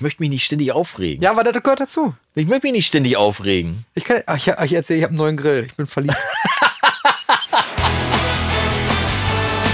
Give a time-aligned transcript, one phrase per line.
[0.00, 1.20] Ich möchte mich nicht ständig aufregen.
[1.24, 2.14] Ja, aber das gehört dazu.
[2.36, 3.84] Ich möchte mich nicht ständig aufregen.
[3.96, 5.64] Ich, kann, ach, ich, ich erzähle, ich habe einen neuen Grill.
[5.66, 6.16] Ich bin verliebt.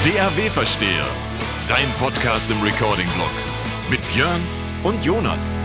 [0.03, 1.07] DRW Versteher.
[1.69, 3.29] Dein Podcast im Recording-Blog.
[3.91, 4.41] Mit Björn
[4.83, 5.57] und Jonas.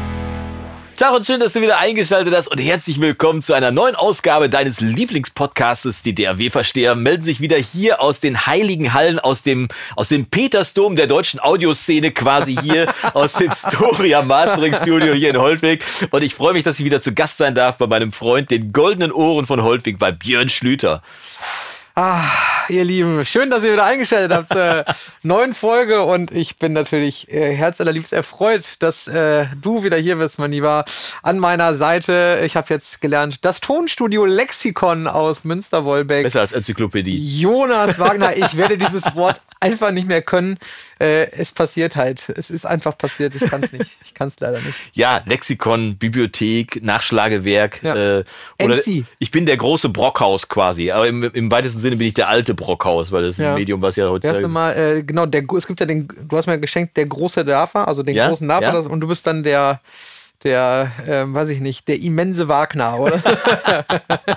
[1.00, 4.50] Tag und schön, dass du wieder eingeschaltet hast und herzlich willkommen zu einer neuen Ausgabe
[4.50, 10.10] deines Lieblingspodcastes, die DRW-Versteher melden sich wieder hier aus den heiligen Hallen, aus dem, aus
[10.10, 15.86] dem Petersdom der deutschen Audioszene quasi hier, aus dem Storia Mastering Studio hier in Holtwig
[16.12, 18.74] und ich freue mich, dass ich wieder zu Gast sein darf bei meinem Freund, den
[18.74, 21.02] goldenen Ohren von Holtwig, bei Björn Schlüter.
[21.96, 22.26] Ah,
[22.70, 24.86] ihr Lieben, schön, dass ihr wieder eingeschaltet habt zur
[25.24, 30.40] neuen Folge und ich bin natürlich äh, herzallerliebst erfreut, dass äh, du wieder hier bist,
[30.40, 30.86] mein Lieber,
[31.24, 32.42] an meiner Seite.
[32.46, 36.24] Ich habe jetzt gelernt, das Tonstudio Lexikon aus Münster-Wolbeck.
[36.24, 37.40] Besser als Enzyklopädie.
[37.40, 40.58] Jonas Wagner, ich werde dieses Wort einfach nicht mehr können.
[41.00, 42.30] Äh, es passiert halt.
[42.30, 43.36] Es ist einfach passiert.
[43.36, 43.98] Ich kann es nicht.
[44.06, 44.76] Ich kann es leider nicht.
[44.94, 47.84] Ja, Lexikon, Bibliothek, Nachschlagewerk.
[47.84, 47.96] Ja.
[47.96, 48.24] Äh,
[48.62, 49.06] oder Enzi.
[49.20, 50.92] ich bin der große Brockhaus quasi.
[50.92, 53.50] Aber im, im weitesten Sinne bin ich der alte Brockhaus, weil das ist Ja.
[53.50, 54.48] ein Medium, was ja heutzutage.
[54.48, 57.88] mal, äh, genau, der, es gibt ja den, du hast mir geschenkt, der große Dafer,
[57.88, 58.80] also den Ja, großen Dafer, ja.
[58.80, 59.80] und du bist dann der,
[60.44, 63.22] der, ähm, weiß ich nicht, der immense Wagner, oder?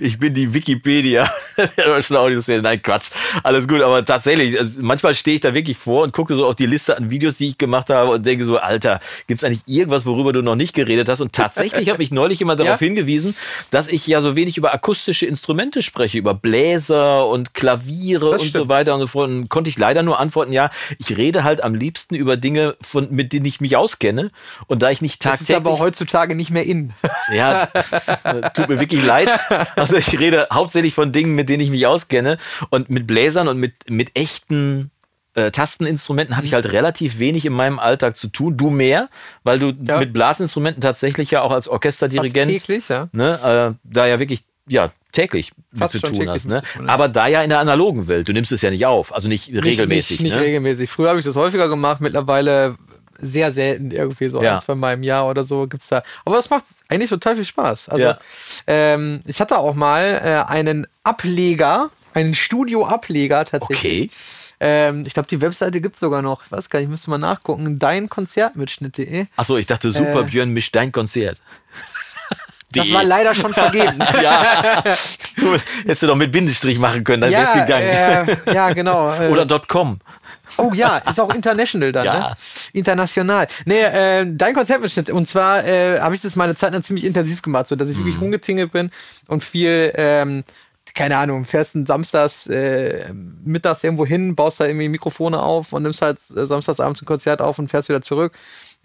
[0.00, 1.30] Ich bin die Wikipedia
[1.76, 2.60] der deutschen Audioszene.
[2.62, 3.10] Nein, Quatsch.
[3.44, 6.56] Alles gut, aber tatsächlich, also manchmal stehe ich da wirklich vor und gucke so auf
[6.56, 9.62] die Liste an Videos, die ich gemacht habe und denke so, Alter, gibt es eigentlich
[9.66, 11.20] irgendwas, worüber du noch nicht geredet hast?
[11.20, 12.86] Und tatsächlich hat mich neulich jemand darauf Ja?
[12.86, 13.36] hingewiesen,
[13.70, 18.48] dass ich ja so wenig über akustische Instrumente spreche, über Bläser und Klaviere Das und
[18.48, 18.64] stimmt.
[18.64, 19.28] so weiter und so fort.
[19.30, 23.08] Und konnte ich leider nur antworten, ja, ich rede halt am liebsten über Dinge, von,
[23.12, 24.30] mit denen ich mich auskenne.
[24.66, 25.72] Und da ich nicht Das ist tagtäglich...
[25.72, 26.92] aber heutzutage nicht mehr in.
[27.32, 28.06] Ja, das,
[28.54, 29.28] tut mir wirklich leid.
[29.76, 32.38] Also ich rede hauptsächlich von Dingen, mit denen ich mich auskenne.
[32.70, 34.90] Und mit Bläsern und mit, mit echten
[35.34, 38.56] äh, Tasteninstrumenten habe ich halt relativ wenig in meinem Alltag zu tun.
[38.56, 39.08] Du mehr,
[39.44, 39.98] weil du Ja.
[39.98, 43.08] mit Blasinstrumenten tatsächlich ja auch als Fast Orchesterdirigent täglich, ja.
[43.12, 46.46] ne, äh, da ja wirklich ja täglich mit Fast zu tun hast.
[46.46, 46.62] Ne?
[46.62, 46.92] zu tun, ja.
[46.92, 48.28] Aber da ja in der analogen Welt.
[48.28, 50.20] Du nimmst es ja nicht auf, also nicht, regelmäßig.
[50.20, 50.42] Nicht, nicht ne?
[50.46, 50.90] regelmäßig.
[50.90, 52.76] Früher habe ich das häufiger gemacht, mittlerweile
[53.20, 54.56] sehr selten irgendwie so Ja.
[54.56, 56.02] ein, zwei Mal im Jahr oder so gibt's da.
[56.24, 57.88] Aber das macht eigentlich total viel Spaß.
[57.88, 58.18] Also Ja.
[58.66, 64.04] ähm, ich hatte auch mal äh, einen Ableger, einen Studio-Ableger tatsächlich.
[64.04, 64.10] Okay.
[64.58, 66.44] Ähm, ich glaube, die Webseite gibt's sogar noch.
[66.46, 67.78] Ich weiß gar nicht, müsste mal nachgucken.
[67.78, 69.26] Deinkonzertmitschnitt.de.
[69.36, 70.24] Achso, ich dachte, super Äh.
[70.24, 71.42] Björn mischt dein Konzert.
[72.76, 73.98] Das war leider schon vergeben.
[74.22, 74.82] Ja,
[75.36, 75.54] du
[75.84, 77.86] hättest du doch mit Bindestrich machen können, dann wär's gegangen.
[78.46, 79.12] Äh, ja, genau.
[79.20, 79.98] Äh, Oder .com.
[80.58, 82.18] Oh ja, ist auch international dann, Ja.
[82.30, 82.36] ne?
[82.72, 83.46] International.
[83.66, 85.10] Nee, äh, dein Konzertmitschnitt.
[85.10, 87.96] Und zwar äh, habe ich das meine Zeit lang ziemlich intensiv gemacht, so dass ich
[87.96, 88.00] Mhm.
[88.04, 88.90] wirklich rumgetingelt bin
[89.28, 90.44] und viel, ähm,
[90.94, 93.04] keine Ahnung, fährst einen Samstags äh,
[93.44, 97.06] mittags irgendwo hin, baust da irgendwie Mikrofone auf und nimmst halt äh, samstags abends ein
[97.06, 98.32] Konzert auf und fährst wieder zurück.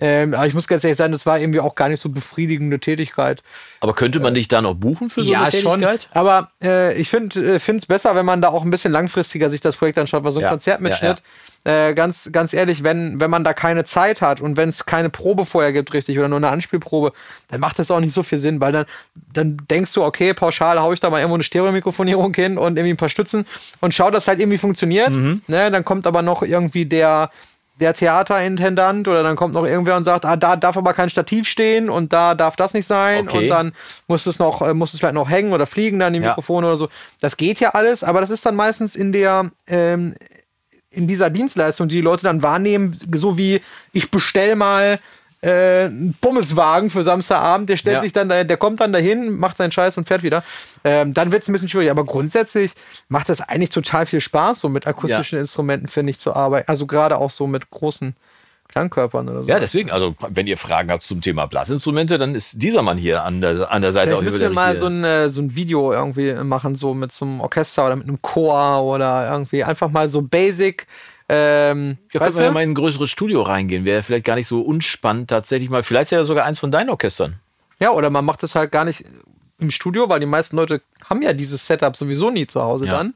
[0.04, 2.80] Ähm, aber ich muss ganz ehrlich sagen, das war irgendwie auch gar nicht so befriedigende
[2.80, 3.44] Tätigkeit.
[3.82, 6.10] Aber könnte man dich da noch buchen für so eine Tätigkeit?
[6.12, 9.76] Aber äh, ich finde es besser, wenn man da auch ein bisschen langfristiger sich das
[9.76, 11.22] Projekt anschaut, weil so ein Ja, Konzertmitschnitt,
[11.64, 15.12] äh, ganz, ganz ehrlich, wenn, wenn man da keine Zeit hat und wenn es keine
[15.12, 17.14] Probe vorher gibt, richtig, oder nur eine Anspielprobe,
[17.50, 18.86] dann macht das auch nicht so viel Sinn, weil dann,
[19.32, 22.96] dann denkst du, okay, pauschal hau ich da mal irgendwo eine Stereomikrofonierung hin und irgendwie
[22.96, 23.46] ein paar Stützen
[23.80, 25.12] und schau, dass halt irgendwie funktioniert.
[25.12, 25.44] Mhm.
[25.46, 27.30] Ne, dann kommt aber noch irgendwie der
[27.80, 31.48] der Theaterintendant oder dann kommt noch irgendwer und sagt, ah, da darf aber kein Stativ
[31.48, 33.38] stehen und da darf das nicht sein Okay.
[33.38, 33.72] und dann
[34.08, 36.28] muss es noch, äh, muss es vielleicht noch hängen oder fliegen dann die Ja.
[36.30, 36.90] Mikrofone oder so.
[37.22, 40.16] Das geht ja alles, aber das ist dann meistens in der, ähm,
[40.92, 43.62] in dieser Dienstleistung, die die Leute dann wahrnehmen, so wie
[43.94, 45.00] ich bestell mal
[45.42, 48.02] äh, einen Pommeswagen für Samstagabend, der stellt Ja.
[48.02, 50.44] sich dann, da, der kommt dann dahin, macht seinen Scheiß und fährt wieder.
[50.84, 52.74] Ähm, dann wird es ein bisschen schwierig, aber grundsätzlich
[53.10, 56.70] macht das eigentlich total viel Spaß, so mit akustischen Instrumenten, finde ich, zu arbeiten.
[56.70, 58.16] Also gerade auch so mit großen
[58.68, 59.50] Klangkörpern oder so.
[59.50, 63.24] Ja, deswegen, also wenn ihr Fragen habt zum Thema Blasinstrumente, dann ist dieser Mann hier
[63.24, 65.92] an der, an der Seite Vielleicht müssen wir mal so ein, äh, so ein Video
[65.92, 70.08] irgendwie machen, so mit so einem Orchester oder mit einem Chor oder irgendwie einfach mal
[70.08, 70.88] so basic.
[71.34, 73.86] Ähm, Ja, weißt könnten wir ja mal in ein größeres Studio reingehen.
[73.86, 75.82] Wäre vielleicht gar nicht so unspannend tatsächlich mal.
[75.84, 77.40] Vielleicht ja sogar eins von deinen Orchestern.
[77.80, 79.06] ja, oder man macht das halt gar nicht
[79.60, 82.98] im Studio, weil die meisten Leute haben ja dieses Setup sowieso nie zu Hause Ja.
[82.98, 83.14] dann.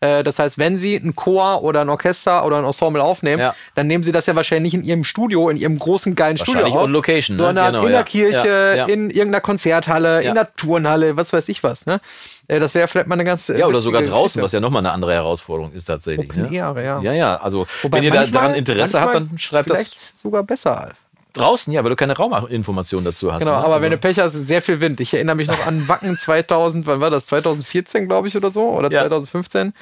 [0.00, 3.54] Äh, Das heißt, wenn sie ein Chor oder ein Orchester oder ein Ensemble aufnehmen, Ja.
[3.74, 6.66] dann nehmen sie das ja wahrscheinlich nicht in ihrem Studio, in ihrem großen geilen Studio
[6.66, 7.42] auf, on location, ne?
[7.44, 7.96] sondern Genau, in ja.
[7.98, 8.84] der Kirche, Ja, ja.
[8.86, 10.28] in irgendeiner Konzerthalle, Ja.
[10.30, 11.84] in der Turnhalle, was weiß ich was.
[11.86, 12.00] Ne?
[12.48, 14.42] Äh, Das wäre vielleicht mal eine ganz äh, Ja, oder sogar draußen, Geschichte.
[14.42, 16.30] was ja nochmal eine andere Herausforderung ist tatsächlich.
[16.30, 16.54] Open ne?
[16.56, 17.00] Air, ja.
[17.02, 20.42] Ja, ja, also Wobei wenn ihr da daran Interesse habt, dann schreibt das vielleicht sogar
[20.44, 20.92] besser.
[21.32, 23.40] Draußen, ja, weil du keine Rauminformationen dazu hast.
[23.40, 23.58] Genau, ne?
[23.58, 25.00] aber also, wenn du Pech hast, ist sehr viel Wind.
[25.00, 27.26] Ich erinnere mich noch an Wacken 2000, wann war das?
[27.26, 28.62] 2014, glaube ich, oder so?
[28.70, 29.02] Oder Ja.
[29.02, 29.72] 2015.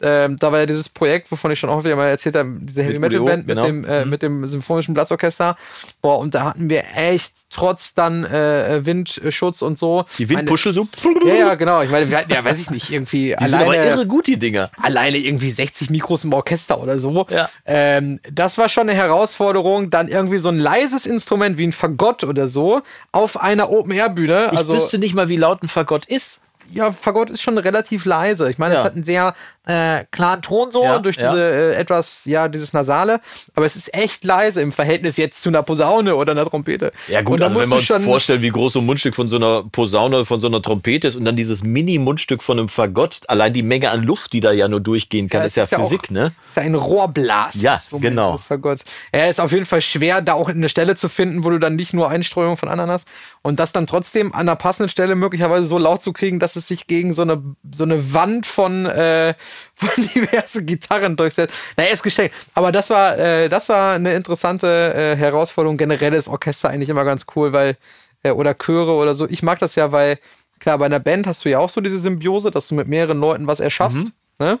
[0.00, 2.82] Ähm, da war ja dieses Projekt, wovon ich schon auch wieder mal erzählt habe, diese
[2.82, 3.66] Heavy Metal Band mit, genau.
[3.66, 5.56] dem, äh, mit dem Symphonischen Blasorchester.
[6.02, 10.04] Boah, und da hatten wir echt trotz dann äh, Windschutz und so.
[10.18, 10.88] Die Windpuschel so.
[11.24, 11.82] Ja, ja, genau.
[11.82, 14.26] Ich meine, wir hatten ja, weiß ich nicht, irgendwie Die sind aber alleine, irre gut,
[14.26, 14.70] die Dinger.
[14.82, 17.26] alleine irgendwie 60 Mikros im Orchester oder so.
[17.30, 17.48] Ja.
[17.64, 19.90] Ähm, das war schon eine Herausforderung.
[19.90, 22.82] Dann irgendwie so ein leises Instrument wie ein Fagott oder so
[23.12, 24.50] auf einer Open-Air-Bühne.
[24.52, 26.40] Ich Also, wüsste nicht mal, wie laut ein Fagott ist.
[26.72, 28.50] Ja, Fagott ist schon relativ leise.
[28.50, 28.80] Ich meine, Ja.
[28.80, 29.34] es hat einen sehr
[29.68, 31.30] äh, klaren Ton so Ja, durch ja.
[31.32, 33.20] diese äh, etwas, ja, dieses Nasale.
[33.54, 36.92] Aber es ist echt leise im Verhältnis jetzt zu einer Posaune oder einer Trompete.
[37.08, 39.36] Ja gut, also wenn wir uns schon, vorstellen, wie groß so ein Mundstück von so
[39.36, 43.52] einer Posaune, von so einer Trompete ist und dann dieses Mini-Mundstück von einem Fagott, allein
[43.52, 46.04] die Menge an Luft, die da ja nur durchgehen kann, Ja, ist ja ja Physik,
[46.06, 46.32] auch- ne?
[46.48, 47.54] ist ja ein Rohrblas.
[47.60, 48.38] Ja, So genau.
[48.38, 48.80] Fagott.
[49.14, 51.74] Ja, ist auf jeden Fall schwer, da auch eine Stelle zu finden, wo du dann
[51.76, 53.06] nicht nur Einstreuung von anderen hast
[53.42, 56.68] und das dann trotzdem an der passenden Stelle möglicherweise so laut zu kriegen, dass es
[56.68, 57.42] sich gegen so eine,
[57.72, 59.34] so eine Wand von, äh,
[59.74, 61.56] von diversen Gitarren durchsetzt.
[61.76, 62.34] Naja, ist geschenkt.
[62.54, 65.76] Aber das war, äh, das war eine interessante äh, Herausforderung.
[65.76, 67.76] Generell ist Orchester eigentlich immer ganz cool, weil,
[68.22, 69.28] äh, oder Chöre oder so.
[69.28, 70.18] Ich mag das ja, weil,
[70.58, 73.20] klar, bei einer Band hast du ja auch so diese Symbiose, dass du mit mehreren
[73.20, 74.58] Leuten was erschaffst, ne?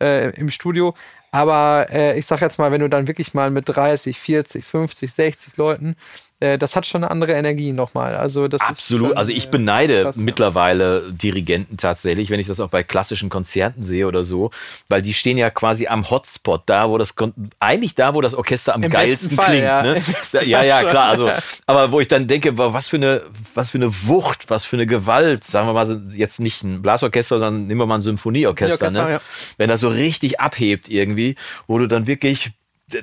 [0.00, 0.94] Äh, im Studio.
[1.30, 5.12] Aber äh, ich sag jetzt mal, wenn du dann wirklich mal mit 30, 40, 50,
[5.12, 5.96] 60 Leuten,
[6.44, 8.14] äh, das hat schon eine andere Energie nochmal.
[8.16, 9.08] Also das Absolut.
[9.08, 10.22] schon, Also ich äh, beneide krass, ja.
[10.22, 14.50] mittlerweile Dirigenten tatsächlich, wenn ich das auch bei klassischen Konzerten sehe oder so,
[14.88, 17.14] weil die stehen ja quasi am Hotspot, da wo das
[17.58, 19.64] eigentlich da, wo das Orchester am Im geilsten Fall, klingt.
[19.64, 19.82] ja.
[19.82, 20.00] Ne?
[20.44, 21.10] Ja, ja, klar.
[21.10, 21.30] Also,
[21.66, 23.22] aber wo ich dann denke, wa- was für eine,
[23.54, 27.36] was für eine Wucht, was für eine Gewalt, sagen wir mal jetzt nicht ein Blasorchester,
[27.38, 29.12] sondern nehmen wir mal ein Symphonieorchester, Orchester, ne?
[29.14, 29.20] ja.
[29.56, 31.36] wenn das so richtig abhebt irgendwie,
[31.66, 32.50] wo du dann wirklich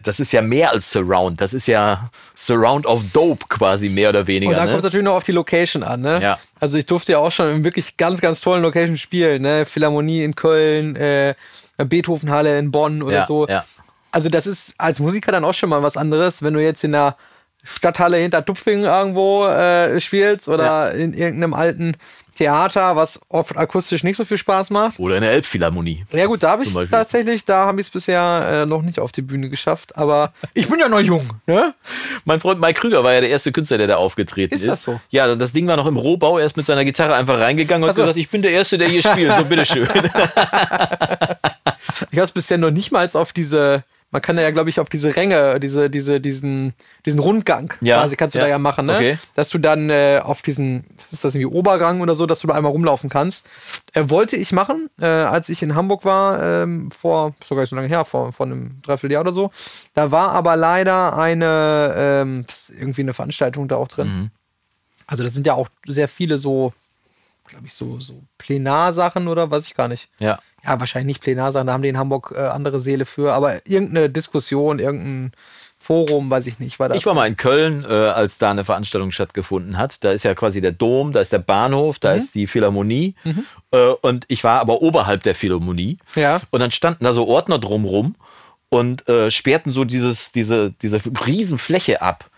[0.04, 1.42] das ist ja mehr als Surround.
[1.42, 4.52] Das ist ja Surround of Dope quasi mehr oder weniger.
[4.52, 4.72] Und dann ne?
[4.72, 6.20] kommt es natürlich noch auf die Location an, ne?
[6.22, 6.40] Ja.
[6.60, 9.66] Also ich durfte ja auch schon in wirklich ganz, ganz tollen Locations spielen, ne?
[9.66, 11.34] Philharmonie in Köln, äh,
[11.78, 13.48] Beethovenhalle in Bonn oder Ja, so.
[13.48, 13.66] ja.
[14.12, 16.92] Also das ist als Musiker dann auch schon mal was anderes, wenn du jetzt in
[16.92, 17.16] der
[17.64, 20.88] Stadthalle hinter Tupfingen irgendwo äh, spielst oder Ja.
[20.90, 21.96] in irgendeinem alten
[22.36, 25.00] Theater, was oft akustisch nicht so viel Spaß macht.
[25.00, 26.06] Oder in der Elbphilharmonie.
[26.12, 26.98] Ja gut, da habe ich Beispiel.
[26.98, 30.68] tatsächlich, da habe ich es bisher äh, noch nicht auf die Bühne geschafft, aber ich
[30.70, 31.74] bin ja noch jung, ne?
[32.26, 34.62] Mein Freund Mike Krüger war ja der erste Künstler, der da aufgetreten ist.
[34.62, 35.00] Ist das so?
[35.10, 36.38] Ja, das Ding war noch im Rohbau.
[36.38, 38.02] Er ist mit seiner Gitarre einfach reingegangen und hat Ach so.
[38.04, 39.36] gesagt, ich bin der Erste, der hier spielt.
[39.36, 39.88] So, bitteschön.
[42.12, 44.90] Ich habe es bisher noch nicht mal auf diese, man kann ja, glaube ich, auf
[44.90, 46.74] diese Ränge, diese, diese, diesen,
[47.06, 48.46] diesen Rundgang Ja, quasi kannst du ja.
[48.46, 48.96] da ja machen, ne?
[48.96, 49.20] Okay.
[49.36, 52.48] Dass du dann äh, auf diesen, was ist das irgendwie, Oberrang oder so, dass du
[52.48, 53.48] da einmal rumlaufen kannst.
[53.94, 57.76] Äh, wollte ich machen, äh, als ich in Hamburg war, ähm, vor, sogar nicht so
[57.78, 59.50] lange her, vor, vor einem Dreivierteljahr oder so.
[59.94, 62.46] Da war aber leider eine, ähm,
[62.78, 64.08] irgendwie eine Veranstaltung da auch drin.
[64.08, 64.32] Mhm.
[65.08, 66.74] Also das sind ja auch sehr viele so,
[67.46, 70.10] glaube ich, so, so Plenarsachen oder weiß ich gar nicht.
[70.20, 70.40] ja.
[70.64, 74.10] Ja, wahrscheinlich nicht Plenarsachen, da haben die in Hamburg äh, andere Seele für, aber irgendeine
[74.10, 75.32] Diskussion, irgendein
[75.78, 76.78] Forum, weiß ich nicht.
[76.80, 80.04] War da Ich war mal in Köln, äh, als da eine Veranstaltung stattgefunden hat.
[80.04, 82.00] Da ist ja quasi der Dom, da ist der Bahnhof, Mhm.
[82.02, 83.16] da ist die Philharmonie.
[83.72, 85.98] Äh, und ich war aber oberhalb der Philharmonie.
[86.16, 86.40] Ja.
[86.52, 88.14] Und dann standen da so Ordner drumrum
[88.70, 92.30] und äh, sperrten so dieses, diese, diese Riesenfläche ab.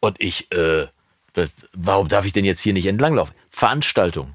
[0.00, 0.86] Und ich, äh,
[1.32, 3.34] das- warum darf ich denn jetzt hier nicht entlanglaufen?
[3.48, 4.34] Veranstaltung.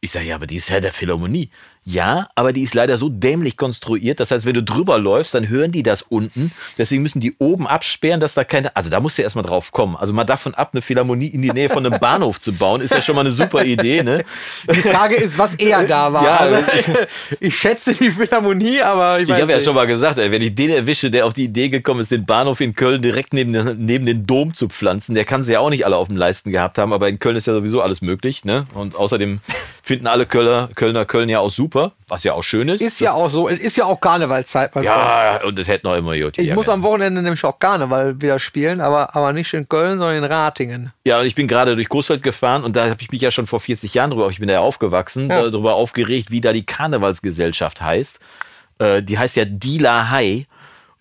[0.00, 1.50] Ich sage, ja, aber die ist ja der Philharmonie.
[1.84, 4.20] Ja, aber die ist leider so dämlich konstruiert.
[4.20, 6.52] Das heißt, wenn du drüber läufst, dann hören die das unten.
[6.78, 8.76] Deswegen müssen die oben absperren, dass da keine.
[8.76, 9.96] Also da musst du erstmal drauf kommen.
[9.96, 12.92] Also mal davon ab, eine Philharmonie in die Nähe von einem Bahnhof zu bauen, ist
[12.92, 14.24] ja schon mal eine super Idee, ne?
[14.70, 16.22] Die Frage ist, was eher da war.
[16.24, 16.58] Ja, also,
[17.40, 20.54] ich schätze die Philharmonie, aber ich, Ich habe ja schon mal gesagt, ey, wenn ich
[20.54, 23.84] den erwische, der auf die Idee gekommen ist, den Bahnhof in Köln direkt neben, den-
[23.86, 26.52] neben den Dom zu pflanzen, der kann sie ja auch nicht alle auf dem Leisten
[26.52, 28.66] gehabt haben, aber in Köln ist ja sowieso alles möglich, ne?
[28.74, 29.40] Und außerdem
[29.82, 31.69] finden alle Kölner, Kölner Köln ja auch super,
[32.08, 32.80] was ja auch schön ist.
[32.80, 34.96] Ist ja auch so, es ist ja auch Karnevalszeit, mein Freund.
[34.96, 36.38] Ja, und das hätte noch immer gut.
[36.38, 40.16] Ich muss am Wochenende nämlich auch Karneval wieder spielen, aber, aber nicht in Köln, sondern
[40.16, 40.92] in Ratingen.
[41.04, 43.46] Ja, und ich bin gerade durch Großfeld gefahren und da habe ich mich ja schon
[43.46, 45.48] vor 40 Jahren drüber, ich bin da ja aufgewachsen, Ja.
[45.50, 48.18] darüber aufgeregt, wie da die Karnevalsgesellschaft heißt.
[48.78, 50.46] Äh, die heißt ja Dila High.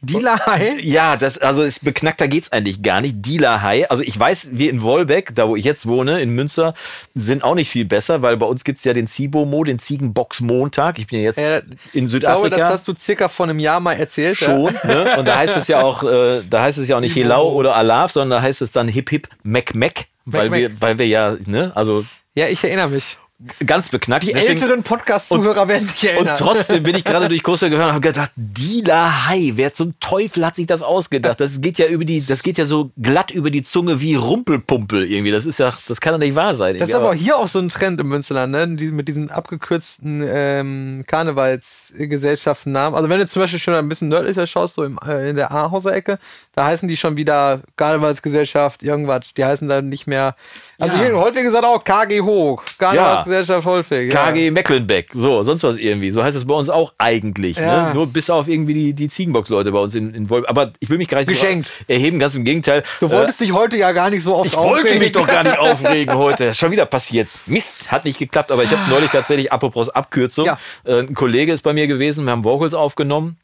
[0.01, 0.81] Dealer High?
[0.83, 3.17] Ja, das, also ist beknackter geht's eigentlich gar nicht.
[3.25, 3.91] Dealer High.
[3.91, 6.73] Also ich weiß, wir in Wolbeck, da wo ich jetzt wohne, in Münster,
[7.15, 10.99] sind auch nicht viel besser, weil bei uns gibt's ja den Zibo-Mo, den Ziegenbox-Montag.
[10.99, 12.57] Ich bin ja jetzt Ja, in Ich glaube, Südafrika.
[12.57, 14.37] das hast du circa vor einem Jahr mal erzählt.
[14.37, 15.15] Schon, ne?
[15.17, 17.15] Und da heißt es ja auch, äh, da heißt es ja auch nicht.
[17.15, 20.59] Helau oder Alaf, sondern da heißt es dann Hip Hip Mac Mac, weil Mac.
[20.59, 23.17] wir, weil wir ja, ne, also Ja, ich erinnere mich.
[23.65, 24.23] Ganz beknackt.
[24.23, 26.33] Die Deswegen- älteren Podcast-Zuhörer werden sich erinnern.
[26.33, 29.97] und trotzdem bin ich gerade durch Costa gefahren und habe gedacht, Dila Hai, wer zum
[29.99, 31.39] Teufel hat sich das ausgedacht?
[31.39, 35.09] Das geht ja über die, das geht ja so glatt über die Zunge wie Rumpelpumpel
[35.09, 35.31] irgendwie.
[35.31, 36.77] Das ist ja, das kann doch nicht wahr sein.
[36.77, 37.07] Das ist irgendwie.
[37.07, 38.67] aber hier auch so ein Trend im Münsterland, ne?
[38.67, 42.95] Mit diesen abgekürzten ähm, Karnevalsgesellschaftennamen.
[42.95, 45.51] Also wenn du zum Beispiel schon ein bisschen nördlicher schaust, so im, äh, in der
[45.51, 46.19] Ahauser Ecke,
[46.55, 49.33] da heißen die schon wieder Karnevalsgesellschaft, irgendwas.
[49.33, 50.35] Die heißen dann nicht mehr.
[50.81, 51.03] Also Ja.
[51.03, 54.13] hier in Holtwig gesagt auch KG Hoch, Karnevalsgesellschaft Holtwig.
[54.13, 54.31] Ja.
[54.31, 56.09] KG Mecklenbeck, so, sonst was irgendwie.
[56.11, 57.57] So heißt es bei uns auch eigentlich.
[57.57, 57.87] Ja.
[57.89, 57.93] Ne?
[57.95, 60.45] Nur bis auf irgendwie die, die Ziegenbox-Leute bei uns in, in Wolf.
[60.47, 61.69] Aber ich will mich gar nicht Geschenkt.
[61.89, 62.83] erheben, ganz im Gegenteil.
[63.01, 64.99] Du wolltest dich heute ja gar nicht so oft Ich wollte aufregen.
[64.99, 66.55] mich doch gar nicht aufregen heute.
[66.55, 67.27] Schon wieder passiert.
[67.45, 68.51] Mist, hat nicht geklappt.
[68.51, 70.57] Aber ich habe neulich tatsächlich, apropos Abkürzung, Ja.
[70.85, 73.37] äh, ein Kollege ist bei mir gewesen, wir haben Vocals aufgenommen.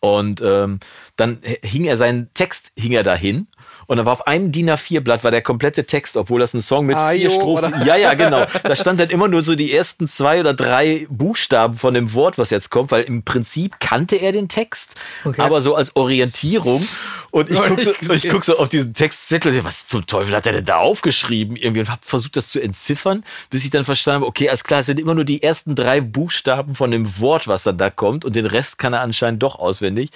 [0.00, 0.78] Und ähm,
[1.16, 3.48] dann hing er seinen Text, hing er dahin.
[3.88, 6.84] Und dann war auf einem DIN A4-Blatt war der komplette Text, obwohl das ein Song
[6.86, 7.72] mit Ajo, vier Strophen.
[7.72, 7.84] oder?
[7.86, 8.44] Ja, ja, genau.
[8.62, 12.36] Da stand dann immer nur so die ersten zwei oder drei Buchstaben von dem Wort,
[12.38, 15.40] was jetzt kommt, weil im Prinzip kannte er den Text, Okay.
[15.40, 16.86] aber so als Orientierung.
[17.30, 20.52] Und ich gucke so, ich guck so auf diesen Textzettel, was zum Teufel hat er
[20.52, 21.56] denn da aufgeschrieben?
[21.56, 24.80] Irgendwie und habe versucht, das zu entziffern, bis ich dann verstanden habe, okay, alles klar,
[24.80, 28.24] es sind immer nur die ersten drei Buchstaben von dem Wort, was dann da kommt
[28.26, 30.10] und den Rest kann er anscheinend doch auswendig.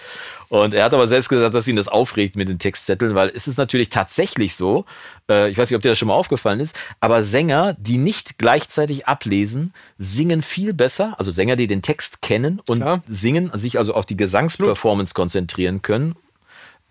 [0.53, 3.49] Und er hat aber selbst gesagt, dass ihn das aufregt mit den Textzetteln, weil es
[3.49, 4.85] ist natürlich tatsächlich so,
[5.31, 8.37] äh, ich weiß nicht, ob dir das schon mal aufgefallen ist, aber Sänger, die nicht
[8.37, 13.03] gleichzeitig ablesen, singen viel besser, also Sänger, die den Text kennen und Klar.
[13.09, 16.17] singen, sich also auf die Gesangsperformance konzentrieren können,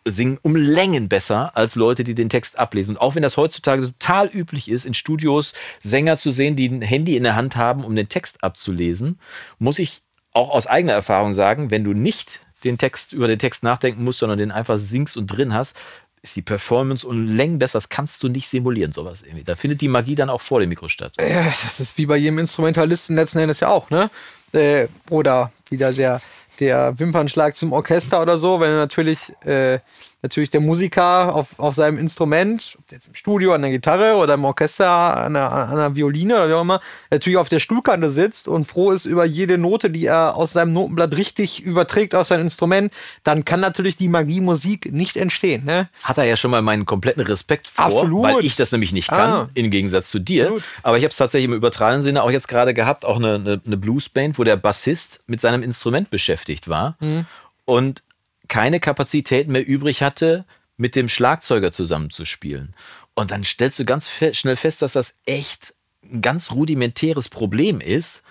[0.05, 2.95] singen um Längen besser als Leute, die den Text ablesen.
[2.95, 5.53] Und auch wenn das heutzutage total üblich ist, in Studios
[5.83, 9.19] Sänger zu sehen, die ein Handy in der Hand haben, um den Text abzulesen,
[9.59, 10.01] muss ich
[10.33, 14.19] auch aus eigener Erfahrung sagen, wenn du nicht den Text über den Text nachdenken musst,
[14.19, 15.75] sondern den einfach singst und drin hast,
[16.21, 17.77] ist die Performance um Längen besser.
[17.77, 19.43] Das kannst du nicht simulieren, sowas irgendwie.
[19.43, 21.13] Da findet die Magie dann auch vor dem Mikro statt.
[21.19, 24.09] Ja, das ist wie bei jedem Instrumentalisten letzten Endes ja auch, ne?
[24.53, 26.21] Äh, oder wieder der,
[26.59, 29.79] der Wimpernschlag zum Orchester oder so, wenn natürlich, äh,
[30.23, 34.35] natürlich der Musiker auf, auf seinem Instrument, ob jetzt im Studio an der Gitarre oder
[34.35, 34.87] im Orchester
[35.17, 38.65] an der, an der Violine oder wie auch immer, natürlich auf der Stuhlkante sitzt und
[38.65, 42.93] froh ist über jede Note, die er aus seinem Notenblatt richtig überträgt auf sein Instrument,
[43.23, 45.89] dann kann natürlich die Magie Musik nicht entstehen, ne?
[46.03, 48.23] hat er ja schon mal meinen kompletten Respekt vor, Absolut.
[48.23, 49.49] weil ich das nämlich nicht kann, Ah.
[49.55, 50.43] im Gegensatz zu dir.
[50.45, 50.63] Absolut.
[50.83, 53.61] Aber ich habe es tatsächlich im übertragenen Sinne auch jetzt gerade gehabt, auch eine, eine,
[53.65, 57.25] eine Bluesband, wo der Bassist mit seinem Instrument beschäftigt war Mhm.
[57.65, 58.03] und
[58.51, 62.75] keine Kapazitäten mehr übrig hatte, mit dem Schlagzeuger zusammenzuspielen.
[63.15, 68.23] Und dann stellst du ganz schnell fest, dass das echt ein ganz rudimentäres Problem ist,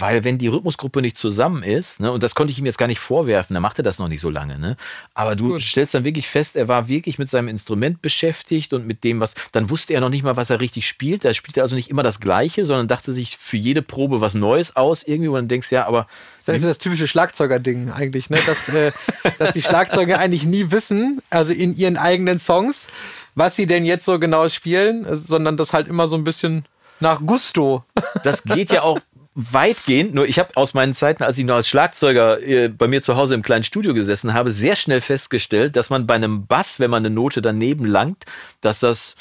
[0.00, 2.86] weil wenn die Rhythmusgruppe nicht zusammen ist, ne, und das konnte ich ihm jetzt gar
[2.86, 4.76] nicht vorwerfen, er machte das noch nicht so lange, ne,
[5.14, 9.04] aber du stellst dann wirklich fest, er war wirklich mit seinem Instrument beschäftigt und mit
[9.04, 11.74] dem, was, dann wusste er noch nicht mal, was er richtig spielt, er spielte also
[11.74, 15.34] nicht immer das Gleiche, sondern dachte sich für jede Probe was Neues aus irgendwie, und
[15.34, 16.06] dann denkst ja, aber
[16.38, 18.38] Das ist eigentlich so das typische Schlagzeuger-Ding eigentlich, ne?
[18.46, 18.92] Dass, äh,
[19.38, 22.88] dass die Schlagzeuger eigentlich nie wissen, also in ihren eigenen Songs,
[23.34, 26.64] was sie denn jetzt so genau spielen, sondern das halt immer so ein bisschen
[27.00, 27.84] nach Gusto.
[28.24, 29.00] das geht ja auch
[29.34, 33.00] weitgehend, nur ich habe aus meinen Zeiten, als ich noch als Schlagzeuger äh, bei mir
[33.00, 36.80] zu Hause im kleinen Studio gesessen habe, sehr schnell festgestellt, dass man bei einem Bass,
[36.80, 38.24] wenn man eine Note daneben langt,
[38.60, 39.14] dass das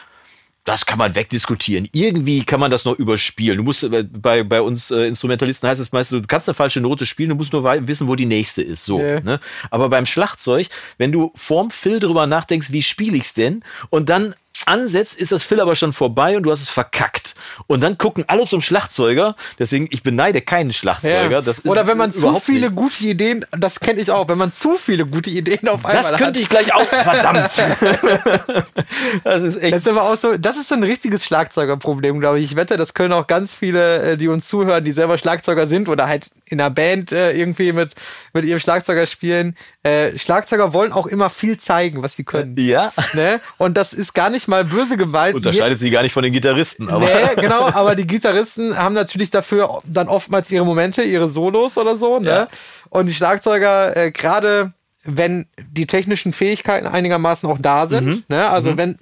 [0.65, 1.87] das kann man wegdiskutieren.
[1.93, 3.57] Irgendwie kann man das noch überspielen.
[3.57, 6.79] Du musst äh, bei, bei uns äh, Instrumentalisten heißt es meistens, du kannst eine falsche
[6.81, 8.85] Note spielen, du musst nur wissen, wo die nächste ist.
[8.85, 9.19] So, Ja.
[9.21, 9.39] ne?
[9.71, 14.35] Aber beim Schlagzeug, wenn du vorm Fill drüber nachdenkst, wie spiele ich's denn, und dann
[14.69, 17.35] ansetzt, ist das Fill aber schon vorbei und du hast es verkackt.
[17.67, 19.35] Und dann gucken alle zum Schlagzeuger.
[19.57, 21.41] Deswegen, ich beneide keinen Schlagzeuger.
[21.41, 22.75] Das ist Oder wenn man zu viele nicht.
[22.75, 26.11] gute Ideen, das kenne ich auch, wenn man zu viele gute Ideen auf einmal Das
[26.13, 26.19] hat.
[26.19, 27.49] könnte ich gleich auch, verdammt.
[29.23, 29.73] das ist echt.
[29.73, 32.45] Das ist aber auch so, das ist so ein richtiges Schlagzeugerproblem, glaube ich.
[32.51, 35.89] Ich wette, das können auch ganz viele, äh, die uns zuhören, die selber Schlagzeuger sind
[35.89, 37.93] oder halt in einer Band äh, irgendwie mit,
[38.33, 39.55] mit ihrem Schlagzeuger spielen.
[39.83, 42.55] Äh, Schlagzeuger wollen auch immer viel zeigen, was sie können.
[42.57, 42.91] ja.
[43.13, 43.39] Ne?
[43.57, 45.35] Und das ist gar nicht mal böse gemeint.
[45.35, 47.05] Unterscheidet sie gar nicht von den Gitarristen, aber.
[47.05, 51.97] Nee, genau, aber die Gitarristen haben natürlich dafür dann oftmals ihre Momente, ihre Solos oder
[51.97, 52.29] so, ne?
[52.29, 52.47] Ja.
[52.89, 54.73] Und die Schlagzeuger, äh, gerade
[55.03, 58.49] wenn die technischen Fähigkeiten einigermaßen auch da sind, ne?
[58.49, 58.97] Also wenn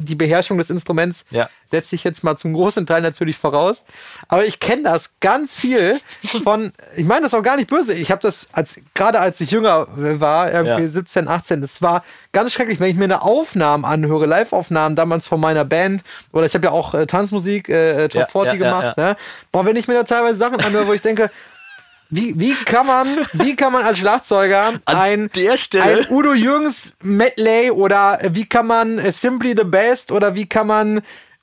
[0.00, 1.48] die Beherrschung des Instruments Ja.
[1.70, 3.84] setzt sich jetzt mal zum großen Teil natürlich voraus.
[4.28, 6.00] Aber ich kenne das ganz viel
[6.42, 7.92] von, ich meine das auch gar nicht böse.
[7.92, 10.88] Ich habe das als, gerade als ich jünger war, irgendwie Ja.
[10.88, 12.02] 17, 18, das war
[12.32, 16.02] ganz schrecklich, wenn ich mir eine Aufnahme anhöre, Live-Aufnahmen damals von meiner Band,
[16.32, 18.96] oder ich habe ja auch äh, Tanzmusik, äh, äh, Top Ja, 40 ja, ja, gemacht.
[18.96, 19.16] Ne?
[19.52, 21.30] Boah, wenn ich mir da teilweise Sachen anhöre, wo ich denke,
[22.10, 26.96] wie, wie kann man, wie kann man als Schlagzeuger ein, der Stelle- ein Udo Jürgens
[27.02, 31.02] Medley oder wie kann man Simply the Best oder wie kann man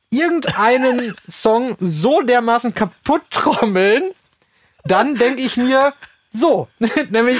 [0.10, 4.12] irgendeinen Song so dermaßen kaputt trommeln,
[4.86, 5.94] dann denke ich mir,
[6.30, 6.68] so,
[7.10, 7.38] nämlich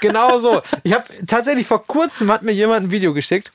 [0.00, 0.62] genau so.
[0.82, 3.52] Ich habe tatsächlich vor kurzem hat mir jemand ein Video geschickt.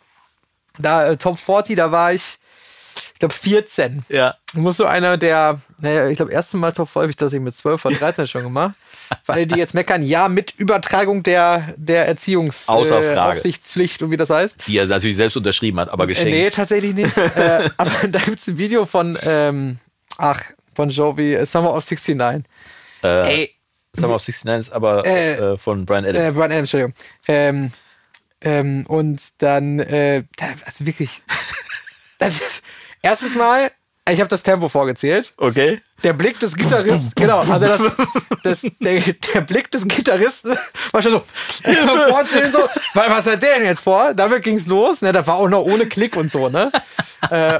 [0.80, 2.38] Da äh, Top 40, da war ich,
[3.14, 4.06] ich glaube 14.
[4.10, 4.36] Ja.
[4.54, 7.34] Du musst so einer der, naja, ich glaube, erste Mal Top 40 habe ich das
[7.34, 8.76] ich mit 12 oder 13 schon gemacht.
[9.28, 14.06] Alle, die jetzt meckern, ja, mit Übertragung der, der Erziehungsaufsichtspflicht Frage.
[14.06, 14.58] und wie das heißt.
[14.68, 16.32] Die er natürlich selbst unterschrieben hat, aber Äh, geschenkt.
[16.32, 17.16] nee, tatsächlich nicht.
[17.36, 19.80] äh, aber da gibt es ein Video von, ähm,
[20.18, 20.42] ach,
[20.76, 22.44] von Jovi, äh, Summer of 69.
[23.02, 23.54] Ey,
[23.94, 26.34] Summer of 69 ist aber Äh, äh, von Brian äh, Adams.
[26.36, 26.94] Brian Adams, Entschuldigung.
[27.28, 27.72] Ähm,
[28.42, 31.22] ähm, und dann, äh, da, also wirklich,
[32.20, 32.62] das ist,
[33.02, 33.72] erstens mal,
[34.10, 35.34] ich habe das Tempo vorgezählt.
[35.38, 35.82] okay.
[36.04, 37.82] Der Blick des Gitarristen, genau, also das,
[38.44, 39.01] das, der,
[39.34, 40.56] der Blick des Gitarristen
[40.92, 41.24] war schon so,
[42.10, 42.60] vorzählen so,
[42.94, 44.13] weil was hat der denn jetzt vor?
[44.13, 46.72] Damit ging's los, ne, da war auch noch ohne Klick und so, ne?
[47.32, 47.60] Äh,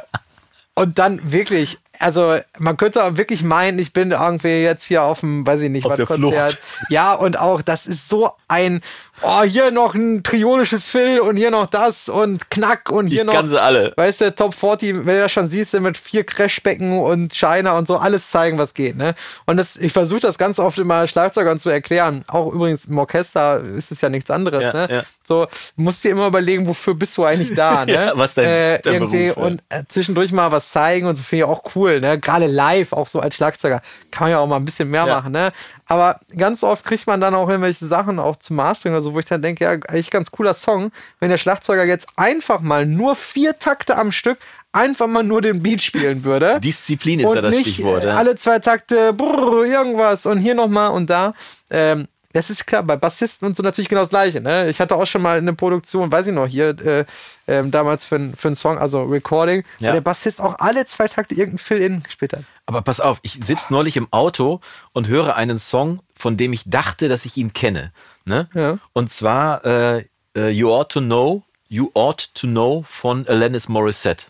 [0.76, 5.46] und dann wirklich, also man könnte wirklich meinen, ich bin irgendwie jetzt hier auf dem,
[5.46, 6.54] weiß ich nicht, Auf was der Konzert.
[6.54, 6.90] Flucht.
[6.90, 8.82] Ja, und auch, das ist so ein,
[9.22, 13.28] oh, hier noch ein triolisches Fill und hier noch das und Knack und hier Ich
[13.28, 13.48] noch.
[13.48, 13.94] sie alle.
[13.98, 17.88] Weißt du, Top 40, wenn du das schon siehst, mit vier Crashbecken und Shiner und
[17.88, 19.16] so, alles zeigen, was geht, ne?
[19.46, 22.24] Und das, ich versuche das ganz oft immer Schlagzeugern zu erklären.
[22.28, 24.88] Auch übrigens im Orchester ist es ja nichts anderes, Ja, ne?
[24.90, 25.04] ja.
[25.24, 27.94] So, du musst dir immer überlegen, wofür bist du eigentlich da, ne?
[27.94, 31.24] Ja, was dein- äh, dein irgendwie Beruf, und äh, zwischendurch mal was zeigen und so
[31.24, 32.20] finde ich auch cool, ne?
[32.20, 35.16] Gerade live, auch so als Schlagzeuger, kann man ja auch mal ein bisschen mehr Ja.
[35.16, 35.52] machen, ne?
[35.88, 39.20] Aber ganz oft kriegt man dann auch irgendwelche Sachen auch zum Mastering oder so, wo
[39.20, 43.16] ich dann denke, ja, eigentlich ganz cooler Song, wenn der Schlagzeuger jetzt einfach mal nur
[43.16, 44.38] vier Takte am Stück
[44.74, 46.60] einfach mal nur den Beat spielen würde.
[46.64, 48.04] Disziplin ist und da das nicht Stichwort.
[48.04, 48.16] äh, Ja.
[48.16, 51.34] alle zwei Takte brrr, irgendwas und hier nochmal und da.
[51.72, 54.40] Ähm, das ist klar, bei Bassisten und so natürlich genau das Gleiche.
[54.42, 54.70] Ne?
[54.70, 57.06] Ich hatte auch schon mal eine Produktion, weiß ich noch, hier äh,
[57.48, 59.92] ähm, damals für, für einen Song, also Recording, Ja.
[59.94, 62.44] der Bassist auch alle zwei Takte irgendeinen Fill-In gespielt hat.
[62.66, 64.62] Aber pass auf, ich sitze neulich im Auto
[64.94, 67.92] und höre einen Song, von dem ich dachte, dass ich ihn kenne.
[68.26, 68.48] Ne?
[68.54, 68.78] Ja.
[68.94, 70.04] Und zwar äh,
[70.36, 74.28] äh, You Ought to Know, You Ought to Know von Alanis Morissette.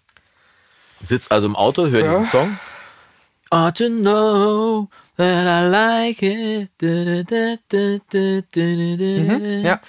[1.01, 2.17] Sitz also im Auto, höre Ja.
[2.19, 2.59] diesen Song.
[3.51, 4.87] Ought to know
[5.17, 6.69] that I like it.
[8.55, 9.81] Mhm, ja.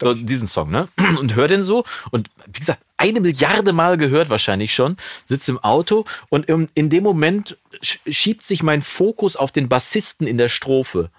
[0.00, 0.88] So, diesen Song, ne?
[1.18, 1.84] Und hör den so.
[2.10, 4.96] Und wie gesagt, eine Milliarde Mal gehört wahrscheinlich schon.
[5.26, 9.68] Sitze im Auto und in, in dem Moment sch- schiebt sich mein Fokus auf den
[9.68, 11.10] Bassisten in der Strophe.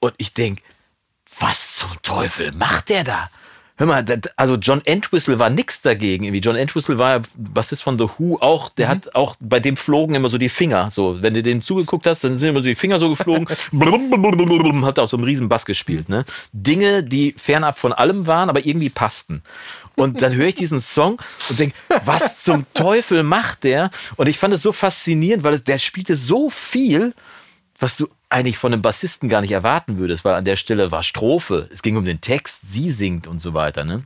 [0.00, 0.62] Und ich denk,
[1.38, 3.30] was zum Teufel macht der da?
[3.78, 6.24] Hör mal, das, also John Entwistle war nix dagegen.
[6.24, 6.40] Irgendwie.
[6.40, 8.70] John Entwistle war ja Bassist von The Who auch.
[8.70, 10.90] Der hat auch, bei dem flogen immer so die Finger.
[10.90, 13.46] So, wenn du dem zugeguckt hast, dann sind immer so die Finger so geflogen.
[13.72, 16.08] Blum, hat auch so einen riesen Bass gespielt.
[16.08, 16.24] Ne?
[16.52, 19.42] Dinge, die fernab von allem waren, aber irgendwie passten.
[19.94, 23.90] Und dann höre ich diesen Song und denke, was zum Teufel macht der?
[24.16, 27.14] Und ich fand es so faszinierend, weil der spielte so viel,
[27.78, 31.02] was du eigentlich von einem Bassisten gar nicht erwarten würdest, weil an der Stelle war
[31.02, 34.04] Strophe, es ging um den Text, sie singt und so weiter, ne?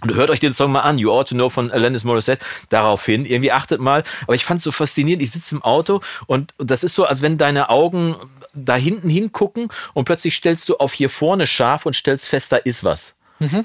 [0.00, 3.24] Und hört euch den Song mal an, You Ought to Know von Alanis Morissette, daraufhin,
[3.24, 4.02] irgendwie achtet mal.
[4.24, 7.04] Aber ich fand es so faszinierend, ich sitze im Auto und, und das ist so,
[7.04, 8.16] als wenn deine Augen
[8.52, 12.56] da hinten hingucken und plötzlich stellst du auf hier vorne scharf und stellst fest, da
[12.56, 13.14] ist was.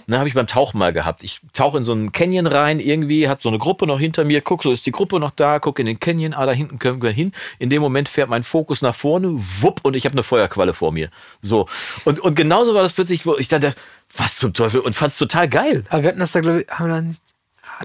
[0.07, 1.23] Ne, habe ich beim Tauchen mal gehabt.
[1.23, 4.41] Ich tauche in so einen Canyon rein, irgendwie hat so eine Gruppe noch hinter mir,
[4.41, 7.01] guck, so ist die Gruppe noch da, guck in den Canyon, ah, da hinten können
[7.01, 7.31] wir hin.
[7.59, 9.29] In dem Moment fährt mein Fokus nach vorne,
[9.61, 11.09] wupp, und ich habe eine Feuerqualle vor mir.
[11.41, 11.67] So.
[12.05, 13.75] Und, und genauso war das plötzlich, wo ich dachte,
[14.15, 15.83] was zum Teufel, und fand es total geil.
[15.89, 17.21] Aber wir hatten das da, glaube ich, haben wir da nicht,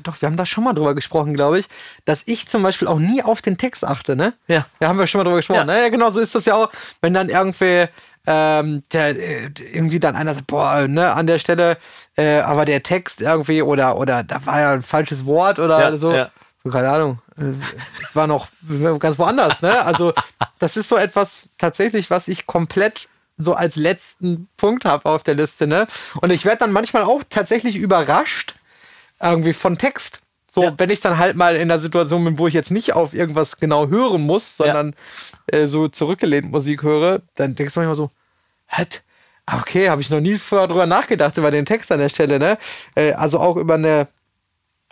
[0.02, 1.66] doch, wir haben da schon mal drüber gesprochen, glaube ich,
[2.04, 4.34] dass ich zum Beispiel auch nie auf den Text achte, ne?
[4.46, 4.66] Ja.
[4.80, 5.58] Da haben wir schon mal drüber gesprochen.
[5.58, 5.64] Ja.
[5.64, 7.86] Naja, genau so ist das ja auch, wenn dann irgendwie
[8.26, 11.76] ähm, der, äh, irgendwie dann einer sagt, boah, ne, an der Stelle,
[12.16, 15.96] äh, aber der Text irgendwie oder, oder da war ja ein falsches Wort oder Ja,
[15.96, 16.12] so.
[16.12, 16.30] ja.
[16.72, 17.18] Keine Ahnung.
[17.36, 17.52] äh,
[18.14, 18.48] War noch
[18.98, 19.84] ganz woanders, ne?
[19.84, 20.14] Also,
[20.58, 25.34] das ist so etwas tatsächlich, was ich komplett so als letzten Punkt habe auf der
[25.34, 25.86] Liste, ne?
[26.22, 28.54] Und ich werde dann manchmal auch tatsächlich überrascht,
[29.32, 30.20] irgendwie von Text.
[30.50, 30.74] So, Ja.
[30.76, 33.56] wenn ich dann halt mal in der Situation bin, wo ich jetzt nicht auf irgendwas
[33.56, 34.94] genau hören muss, sondern
[35.48, 38.10] äh, so zurückgelehnt Musik höre, dann denkst du manchmal so,
[38.68, 39.02] hat,
[39.52, 42.56] okay, habe ich noch nie vorher drüber nachgedacht, über den Text an der Stelle, ne?
[42.94, 44.06] Äh, also auch über eine,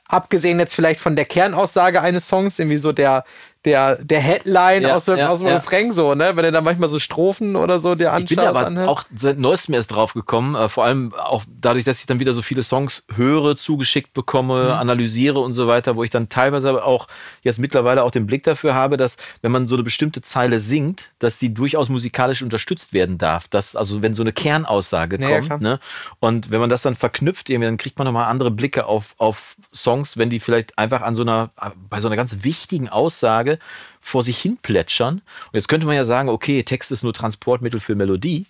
[0.09, 3.25] abgesehen jetzt vielleicht von der Kernaussage eines Songs, irgendwie so der,
[3.64, 5.57] der, der Headline Ja, aus dem, ja, aus dem ja.
[5.57, 6.33] Refrain so, ne?
[6.35, 8.31] Wenn du dann manchmal so Strophen oder so dir anschaust.
[8.31, 8.88] Ich bin da aber anhörst.
[8.88, 12.35] auch seit neuestem erst drauf gekommen, äh, vor allem auch dadurch, dass ich dann wieder
[12.35, 14.70] so viele Songs höre, zugeschickt bekomme, Mhm.
[14.72, 17.07] analysiere und so weiter, wo ich dann teilweise aber auch
[17.42, 21.11] jetzt mittlerweile auch den Blick dafür habe, dass wenn man so eine bestimmte Zeile singt,
[21.20, 23.46] dass die durchaus musikalisch unterstützt werden darf.
[23.48, 25.79] Dass, also wenn so eine Kernaussage kommt, ne?
[26.18, 29.57] Und wenn man das dann verknüpft, irgendwie, dann kriegt man nochmal andere Blicke auf, auf
[29.72, 31.51] Songs, wenn die vielleicht einfach an so einer,
[31.88, 33.52] bei so einer ganz wichtigen Aussage
[34.01, 35.15] vor sich hin plätschern.
[35.17, 38.47] Und jetzt könnte man ja sagen, okay, Text ist nur Transportmittel für Melodie.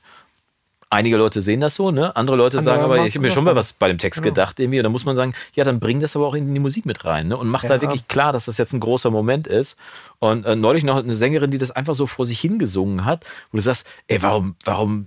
[0.90, 2.14] Einige Leute sehen das so, ne?
[2.16, 4.34] Andere Leute Andere sagen aber, ich habe mir schon mal was bei dem Text Genau.
[4.34, 4.78] gedacht irgendwie.
[4.78, 7.06] Und dann muss man sagen, ja, dann bring das aber auch in die Musik mit
[7.06, 7.36] rein, ne?
[7.38, 7.80] Und mach da Ja.
[7.80, 9.78] wirklich klar, dass das jetzt ein großer Moment ist.
[10.18, 13.56] Und äh, neulich noch eine Sängerin, die das einfach so vor sich hingesungen hat, wo
[13.56, 15.06] du sagst, ey, warum, warum,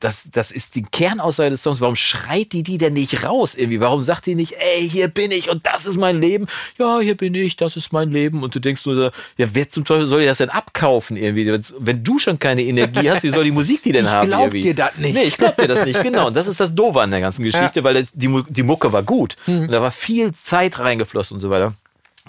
[0.00, 1.80] das, das ist die Kernaussage des Songs.
[1.80, 3.80] Warum schreit die die denn nicht raus irgendwie?
[3.80, 6.46] Warum sagt die nicht, ey, hier bin ich und das ist mein Leben?
[6.78, 8.44] Ja, hier bin ich, das ist mein Leben.
[8.44, 11.60] Und du denkst nur, so, ja, wer zum Teufel soll dir das denn abkaufen irgendwie?
[11.78, 14.28] Wenn du schon keine Energie hast, wie soll die Musik die denn Ich haben?
[14.28, 14.62] glaub irgendwie?
[14.62, 15.14] dir das nicht.
[15.14, 16.28] Nee, ich glaub dir das nicht, genau.
[16.28, 19.02] Und das ist das Doofe an der ganzen Geschichte, weil das, die, die Mucke war
[19.02, 19.34] gut.
[19.46, 19.62] Mhm.
[19.62, 21.74] Und da war viel Zeit reingeflossen und so weiter.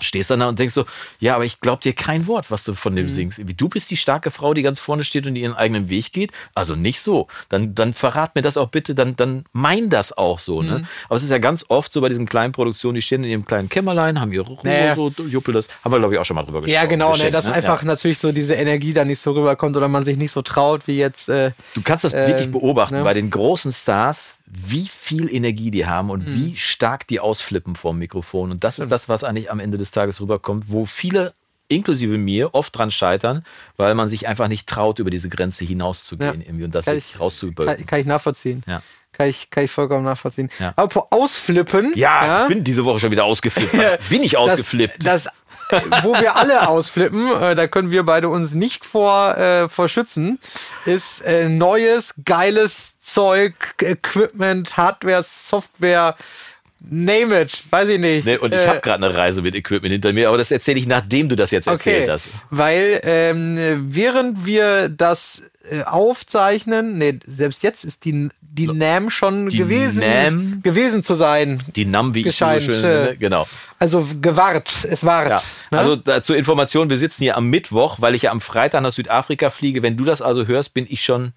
[0.03, 0.85] Stehst dann da und denkst so,
[1.19, 2.97] ja, aber ich glaub dir kein Wort, was du von Mhm.
[2.97, 3.39] dem singst.
[3.39, 6.31] Irgendwie, Du bist die starke Frau, die ganz vorne steht und ihren eigenen Weg geht.
[6.55, 7.27] Also nicht so.
[7.49, 10.61] Dann, dann verrat mir das auch bitte, dann, dann mein das auch so.
[10.61, 10.67] Mhm.
[10.69, 10.81] Ne?
[11.07, 13.45] Aber es ist ja ganz oft so bei diesen kleinen Produktionen, die stehen in ihrem
[13.45, 14.95] kleinen Kämmerlein, haben ihre Ruhe, Naja.
[14.95, 15.67] so, juppel das.
[15.83, 16.73] Haben wir, glaube ich, auch schon mal drüber gesprochen.
[16.81, 20.05] ja, genau, ne, dass einfach natürlich so diese Energie da nicht so rüberkommt oder man
[20.05, 21.29] sich nicht so traut, wie jetzt.
[21.29, 23.03] Äh, Du kannst das Ähm, wirklich beobachten ne?
[23.03, 26.11] bei den großen Stars, wie viel Energie die haben Mhm.
[26.11, 28.51] und wie stark die ausflippen vorm Mikrofon.
[28.51, 31.33] Und das ist das, was eigentlich am Ende des Tages rüberkommt, wo viele,
[31.67, 33.43] inklusive mir, oft dran scheitern,
[33.77, 36.47] weil man sich einfach nicht traut, über diese Grenze hinauszugehen Ja.
[36.47, 37.75] irgendwie und das Kann wirklich ich- rauszubölken.
[37.77, 38.63] kann, kann ich nachvollziehen.
[38.67, 38.81] Ja.
[39.11, 40.49] Kann ich, kann ich vollkommen nachvollziehen.
[40.59, 40.73] Ja.
[40.75, 41.91] Aber vor Ausflippen.
[41.95, 43.71] Ja, ich bin diese Woche schon wieder ausgeflippt.
[44.09, 45.05] bin ich ausgeflippt?
[45.05, 45.33] Das, das
[46.03, 50.39] wo wir alle ausflippen, äh, da können wir beide uns nicht vor, äh, vor schützen,
[50.85, 56.15] ist äh, neues, geiles Zeug, Equipment, Hardware, Software,
[56.81, 58.25] name it, weiß ich nicht.
[58.25, 60.79] Nee, und ich Äh, habe gerade eine Reise mit Equipment hinter mir, aber das erzähle
[60.79, 62.27] ich, nachdem du das jetzt erzählt Okay, hast.
[62.49, 69.49] weil ähm, während wir das äh, aufzeichnen, nee, selbst jetzt ist die, die NAM schon
[69.49, 70.59] Die gewesen, NAM?
[70.63, 71.61] gewesen zu sein.
[71.75, 73.15] Die NAM, wie ich so schön äh.
[73.19, 73.47] Genau.
[73.77, 75.29] Also gewahrt, es ward.
[75.29, 75.41] Ja.
[75.71, 75.77] ne?
[75.79, 78.91] Also da, zur Information, wir sitzen hier am Mittwoch, weil ich ja am Freitag nach
[78.91, 79.83] Südafrika fliege.
[79.83, 81.33] Wenn du das also hörst, bin ich schon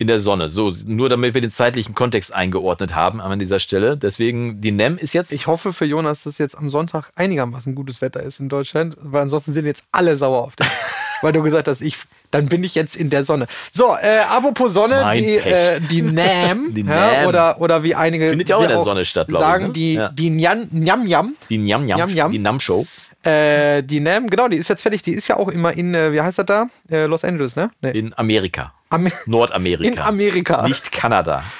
[0.00, 0.48] in der Sonne.
[0.48, 3.98] So, nur damit wir den zeitlichen Kontext eingeordnet haben an dieser Stelle.
[3.98, 5.30] Deswegen, die NEM ist jetzt.
[5.30, 9.20] ich hoffe für Jonas, dass jetzt am Sonntag einigermaßen gutes Wetter ist in Deutschland, weil
[9.20, 10.66] ansonsten sind jetzt alle sauer auf dich.
[11.22, 11.96] weil du gesagt hast, ich,
[12.30, 13.46] dann bin ich jetzt in der Sonne.
[13.74, 18.30] So, äh, apropos Sonne, Mein die, äh, die NAM, Die ja, oder, oder wie einige
[18.30, 19.72] Findet ja auch in der Sonne statt, glaub ich, sagen, ne?
[19.74, 20.08] die, Ja.
[20.08, 22.32] die Nyam Nyam, die Njam Njam, Njam Njam.
[22.32, 22.86] die NAM Show.
[23.22, 26.12] Äh, die NAM, genau, die ist jetzt fertig, die ist ja auch immer in, äh,
[26.12, 26.70] wie heißt das da?
[26.90, 27.70] Äh, Los Angeles, ne?
[27.82, 27.90] Nee.
[27.90, 28.72] In Amerika.
[28.88, 29.88] Am Nordamerika.
[29.88, 30.66] in Amerika.
[30.66, 31.42] Nicht Kanada.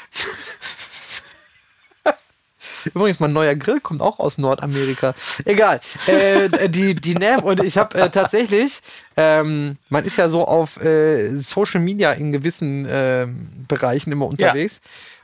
[2.94, 5.14] Übrigens, mein neuer Grill kommt auch aus Nordamerika.
[5.44, 5.80] Egal.
[6.06, 8.80] Äh, die, die NAM und ich habe äh, tatsächlich,
[9.16, 14.80] ähm, man ist ja so auf äh, Social Media in gewissen ähm, Bereichen immer unterwegs.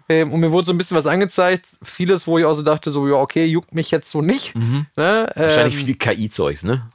[0.08, 1.66] Ähm, und mir wurde so ein bisschen was angezeigt.
[1.82, 4.54] Vieles, wo ich auch so dachte, so, ja, okay, juckt mich jetzt so nicht.
[4.54, 4.62] Ne?
[4.64, 4.86] Mhm.
[5.40, 6.86] Wahrscheinlich Ähm, viel KI-Zeugs, ne?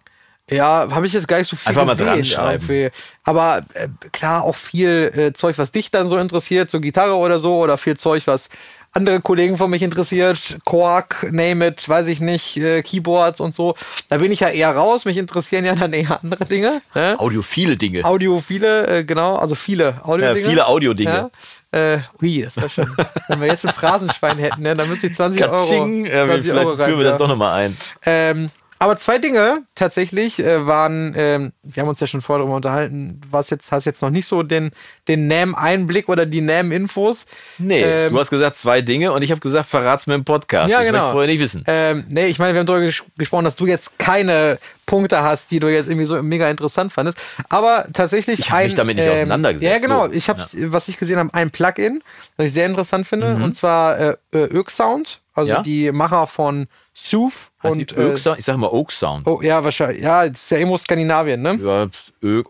[0.49, 2.07] ja, habe ich jetzt gar nicht so viel Einfach mal gesehen.
[2.07, 2.63] dran schreiben.
[2.69, 2.89] irgendwie.
[3.23, 7.39] Aber äh, klar, auch viel äh, Zeug, was dich dann so interessiert, so Gitarre oder
[7.39, 8.49] so, oder viel Zeug, was
[8.93, 13.75] andere Kollegen von mich interessiert, Quark, name it, weiß ich nicht, äh, Keyboards und so.
[14.09, 15.05] Da bin ich ja eher raus.
[15.05, 16.81] Mich interessieren ja dann eher andere Dinge.
[16.93, 17.15] Ne?
[17.17, 18.03] Audiophile Dinge.
[18.03, 20.39] Audiophile, äh, genau, also viele Audio-Dinge.
[20.39, 21.31] Ja, viele Audiodinge.
[21.73, 21.93] Ja.
[21.93, 22.95] Äh, ui, das wäre schön.
[23.29, 26.05] Wenn wir jetzt ein Phrasenschwein hätten, ne, dann müsste ich 20 Euro, Katsching.
[26.05, 27.77] Ja, 20 vielleicht Euro führen wir das doch nochmal ein.
[28.05, 32.55] Ähm, aber zwei Dinge tatsächlich äh, waren, ähm, wir haben uns ja schon vorher darüber
[32.55, 34.71] unterhalten, was jetzt, hast jetzt noch nicht so den,
[35.07, 37.27] den NAM-Einblick oder die NAM-Infos.
[37.59, 40.71] Nee, Ähm, du hast gesagt zwei Dinge und ich habe gesagt, verrat's mir im Podcast.
[40.71, 40.97] Ja, Ich genau.
[40.97, 41.63] möcht's vorher nicht wissen.
[41.67, 45.51] Ähm, nee, ich meine, wir haben darüber ges gesprochen, dass du jetzt keine Punkte hast,
[45.51, 47.19] die du jetzt irgendwie so mega interessant fandest.
[47.49, 48.39] Aber tatsächlich.
[48.39, 50.07] Ich hab mich damit nicht auseinandergesetzt, Ja, genau.
[50.07, 50.11] so.
[50.13, 50.41] Ich habe,
[50.73, 52.01] was ich gesehen habe, ein Plugin,
[52.35, 53.35] das ich sehr interessant finde.
[53.35, 55.55] Und zwar äh, äh, Ök Sound, also Mhm.
[55.55, 55.61] Ja?
[55.61, 58.17] die Macher von Sooth und.
[58.17, 58.39] Sound?
[58.39, 59.27] Ich sage mal Oak Sound.
[59.27, 60.01] oh, ja, wahrscheinlich.
[60.01, 61.59] Ja, das ist ja irgendwo Skandinavien, ne?
[61.63, 61.87] Ja,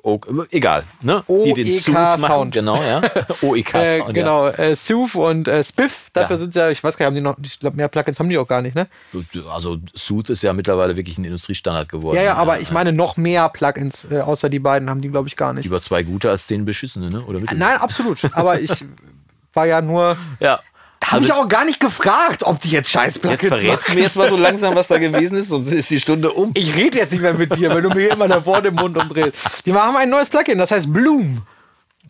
[0.03, 0.83] Oak, Oak, egal.
[1.01, 1.23] Ne?
[1.27, 2.53] Die den Suit machen, Sound.
[2.53, 3.01] genau, ja.
[3.41, 6.39] OEK Äh, Sound, genau, äh, Sooth und äh, Spiff, dafür Ja.
[6.39, 8.37] sind ja, ich weiß gar nicht, haben die noch, ich glaube, mehr Plugins haben die
[8.37, 8.87] auch gar nicht, ne?
[9.33, 9.41] ja.
[9.53, 12.15] Also Suit ist ja mittlerweile wirklich ein Industriestandard geworden.
[12.17, 15.27] Ja, ja, aber ich meine, noch mehr Plugins, äh, außer die beiden, haben die, glaube
[15.27, 15.65] ich, gar nicht.
[15.65, 17.21] Über zwei gute als zehn beschissene, ne?
[17.25, 18.19] Oder Nein, absolut.
[18.33, 18.85] Aber ich
[19.53, 20.59] war ja nur, Ja.
[21.03, 24.01] Habe Also- ich auch gar nicht gefragt, ob die jetzt scheiß Jetzt verrätst du mir
[24.01, 26.51] jetzt mal so langsam, was da gewesen ist, sonst ist die Stunde um.
[26.53, 28.95] Ich rede jetzt nicht mehr mit dir, weil du mir immer da vor dem Mund
[28.97, 29.65] umdrehst.
[29.65, 31.41] Die haben ein neues Plugin, das heißt Bloom.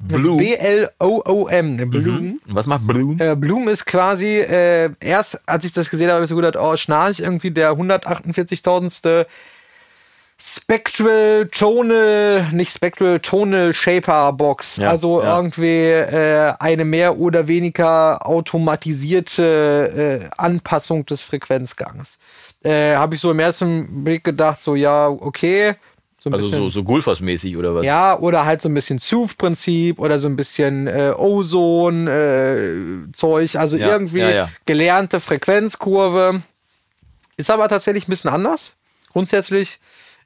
[0.03, 0.37] Bloom.
[0.37, 1.75] B-L-O-O-M.
[1.75, 2.39] ne, Bloom.
[2.47, 3.19] Was macht Bloom?
[3.19, 6.55] Äh, Bloom ist quasi, äh, erst als ich das gesehen habe, habe ich so gedacht,
[6.57, 9.25] oh, Schnarch, irgendwie der 148.000.
[10.43, 14.77] Spectral Tonal, nicht Spectral Tonal Shaper Box.
[14.77, 15.35] Ja, also ja.
[15.35, 22.17] irgendwie äh, eine mehr oder weniger automatisierte äh, Anpassung des Frequenzgangs.
[22.63, 25.75] Äh, habe ich so im ersten Blick gedacht, so ja, okay.
[26.17, 27.85] So ein Also bisschen, so, so Gulfas-mäßig oder was?
[27.85, 33.55] ja, oder halt so ein bisschen Sooth-Prinzip oder so ein bisschen äh, Ozon-Zeug.
[33.55, 36.41] also Ja, irgendwie gelernte Frequenzkurve.
[37.37, 38.75] Ist aber tatsächlich ein bisschen anders.
[39.11, 39.79] Grundsätzlich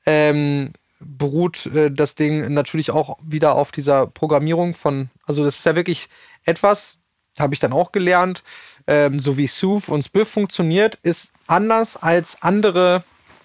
[0.06, 5.66] ähm, beruht äh, das Ding natürlich auch wieder auf dieser Programmierung von, also das ist
[5.66, 6.10] ja wirklich
[6.46, 6.98] etwas,
[7.38, 8.44] habe ich dann auch gelernt,
[8.88, 13.04] ähm, so wie Sooth und Spiff funktioniert, ist anders als andere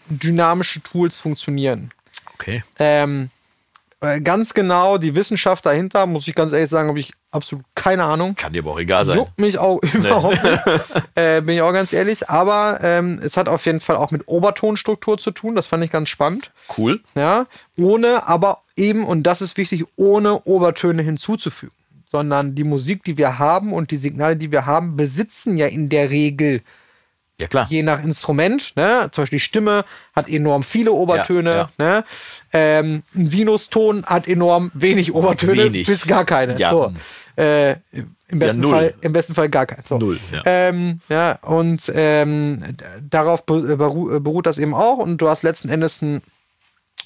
[0.09, 1.93] dynamische Tools funktionieren.
[2.35, 2.63] Okay.
[2.79, 3.40] Ähm, äh,
[4.01, 8.35] ganz genau die Wissenschaft dahinter, muss ich ganz ehrlich sagen, habe ich absolut keine Ahnung.
[8.35, 9.19] Kann dir aber auch egal sein.
[9.19, 10.61] Juckt mich auch überhaupt nicht.
[11.15, 12.31] Äh, bin ich auch ganz ehrlich.
[12.31, 15.55] Aber ähm, es hat auf jeden Fall auch mit Obertonstruktur zu tun.
[15.55, 16.51] Das fand ich ganz spannend.
[16.79, 17.01] Cool.
[17.15, 21.75] Ja, ohne aber eben, und das ist wichtig, ohne Obertöne hinzuzufügen.
[22.07, 25.89] Sondern die Musik, die wir haben und die Signale, die wir haben, besitzen ja in
[25.89, 26.63] der Regel
[27.41, 27.67] Ja, klar.
[27.69, 28.73] je nach Instrument.
[28.77, 29.09] Ne?
[29.13, 31.51] Zum Beispiel die Stimme hat enorm viele Obertöne.
[31.51, 32.05] Ja, Ne?
[32.53, 35.87] Ähm, ein Sinuston hat enorm wenig Obertöne, Wenig.
[35.87, 36.59] bis gar keine.
[36.59, 36.71] Ja.
[36.71, 36.93] So.
[37.37, 37.73] Äh,
[38.29, 38.71] im, besten null.
[38.71, 39.83] Fall, Im besten Fall gar keine.
[39.87, 39.99] So.
[39.99, 40.43] Null, ja.
[40.45, 42.63] Ähm, ja, und ähm,
[43.09, 44.99] darauf beru beru beruht das eben auch.
[44.99, 46.23] Und du hast letzten Endes ein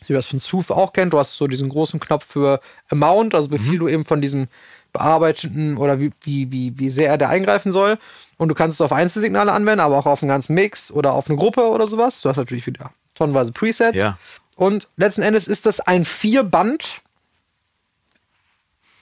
[0.07, 3.35] wie man das von Sooth auch kennt, du hast so diesen großen Knopf für Amount,
[3.35, 3.79] also wie Mhm.
[3.79, 4.49] du eben von diesem
[4.95, 7.99] bearbeiteten oder wie, wie, wie, wie sehr er da eingreifen soll.
[8.39, 11.29] Und du kannst es auf Einzelsignale anwenden, aber auch auf einen ganzen Mix oder auf
[11.29, 12.23] eine Gruppe oder sowas.
[12.23, 13.99] Du hast natürlich wieder tonnenweise Presets.
[13.99, 14.17] Ja.
[14.57, 17.03] Und letzten Endes ist das ein Vierband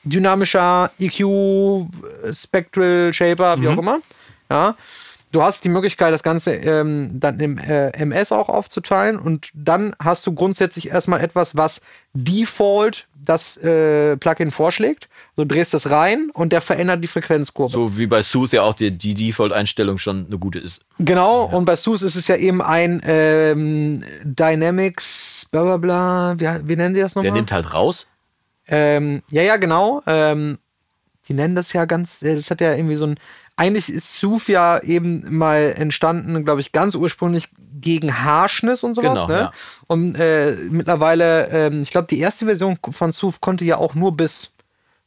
[0.05, 1.87] dynamischer EQ,
[2.33, 4.01] Spectral Shaper, wie auch immer.
[4.51, 4.75] Ja.
[5.33, 9.97] Du hast die Möglichkeit, das Ganze ähm, dann im äh, MS auch aufzuteilen und dann
[9.99, 11.81] hast du grundsätzlich erstmal etwas, was
[12.13, 15.09] Default das äh, Plugin vorschlägt.
[15.37, 17.73] Du drehst das rein und der verändert die Frequenzkurve.
[17.73, 20.81] So wie bei Sooth ja auch die, die Default-Einstellung schon eine gute ist.
[20.99, 26.69] Genau, und bei SUS ist es ja eben ein ähm, Dynamics, bla bla bla, wie,
[26.69, 27.39] wie nennen die das Der nochmal?
[27.39, 28.07] nimmt halt raus.
[28.69, 30.03] Ähm, ja, ja, genau.
[30.07, 30.59] Ähm,
[31.33, 33.19] die nennen das ja ganz, äh, das hat ja irgendwie so ein,
[33.57, 37.49] eigentlich ist Suf ja eben mal entstanden, glaube ich, ganz ursprünglich
[37.81, 39.27] gegen Harshness und sowas.
[39.27, 39.35] Genau, ne?
[39.35, 39.53] ja.
[39.87, 44.17] Und äh, mittlerweile, ähm, ich glaube, die erste Version von Suf konnte ja auch nur
[44.17, 44.55] bis,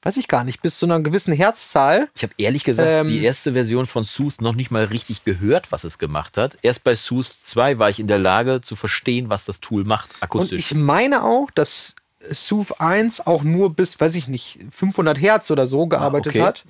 [0.02, 2.10] weiß ich gar nicht, bis zu einer gewissen Herzzahl.
[2.16, 5.72] Ich habe ehrlich gesagt Ähm, die erste Version von Sooth noch nicht mal richtig gehört,
[5.72, 6.58] was es gemacht hat.
[6.64, 10.10] Erst bei Sooth 2 war ich in der Lage zu verstehen, was das Tool macht,
[10.16, 10.72] Und akustisch.
[10.72, 11.96] ich meine auch, dass
[12.32, 16.42] SUV 1 auch nur bis, weiß ich nicht, 500 Hertz oder so gearbeitet okay.
[16.44, 16.66] hat.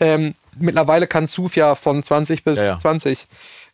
[0.00, 2.78] Ähm, mittlerweile kann SUV ja von 20 bis Ja, ja.
[2.78, 3.26] 20,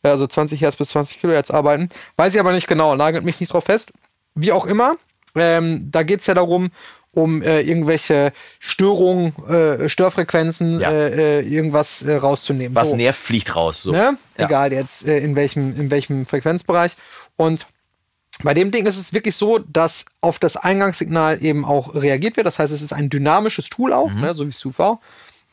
[0.02, 1.88] also 20 Hertz bis 20 Kilohertz arbeiten.
[2.16, 3.92] Weiß ich aber nicht genau, nagelt mich nicht drauf fest.
[4.34, 4.96] Wie auch immer,
[5.34, 6.70] ähm, da geht es ja darum,
[7.12, 10.90] um äh, irgendwelche Störungen, äh, Störfrequenzen, Ja.
[10.92, 12.74] äh, äh, irgendwas äh, rauszunehmen.
[12.76, 12.96] was So.
[12.96, 13.82] nervt, fliegt raus.
[13.82, 13.92] So.
[13.92, 14.16] Ne?
[14.36, 16.92] Egal jetzt äh, in, welchem, in welchem Frequenzbereich.
[17.36, 17.66] Und
[18.42, 22.46] bei dem Ding ist es wirklich so, dass auf das Eingangssignal eben auch reagiert wird.
[22.46, 24.20] Das heißt, es ist ein dynamisches Tool auch, Mhm.
[24.20, 24.98] ne, so wie SUV,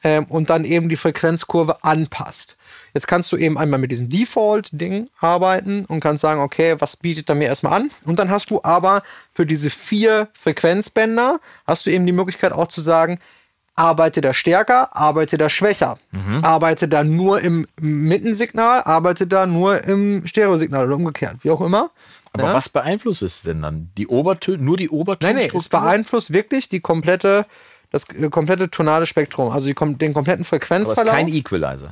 [0.03, 2.57] ähm, und dann eben die Frequenzkurve anpasst.
[2.93, 7.27] Jetzt kannst du eben einmal mit diesem Default-Ding arbeiten und kannst sagen, okay, was bietet
[7.29, 7.91] er mir erstmal an?
[8.05, 12.67] Und dann hast du aber für diese vier Frequenzbänder, hast du eben die Möglichkeit auch
[12.67, 13.19] zu sagen,
[13.77, 15.95] arbeite da stärker, arbeite da schwächer.
[16.11, 16.45] Mhm.
[16.45, 21.89] Arbeite da nur im Mittensignal, arbeite da nur im Stereosignal oder umgekehrt, wie auch immer.
[22.41, 22.53] Aber Ja?
[22.53, 23.89] was beeinflusst es denn dann?
[23.97, 25.33] Die Obertöne, nur die Obertöne?
[25.33, 27.45] Nein, nee, es beeinflusst wirklich die komplette,
[27.91, 31.05] das äh, komplette tonale Spektrum, also die, den kompletten Aber es Frequenzverlauf.
[31.05, 31.91] ist kein Equalizer.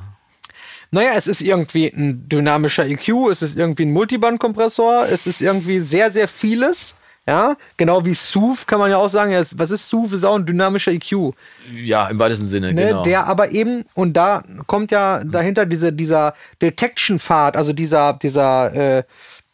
[0.90, 5.80] Naja, es ist irgendwie ein dynamischer EQ, es ist irgendwie ein Multibandkompressor, es ist irgendwie
[5.80, 6.94] sehr, sehr vieles.
[7.26, 10.12] Ja, genau wie SUV kann man ja auch sagen, was ist SUV?
[10.12, 11.32] Ist auch ein dynamischer EQ.
[11.74, 13.02] Ja, im weitesten Sinne, Ne, genau.
[13.02, 19.04] Der aber eben, und da kommt ja dahinter diese, dieser Detection-Pfad, also dieser, dieser, äh,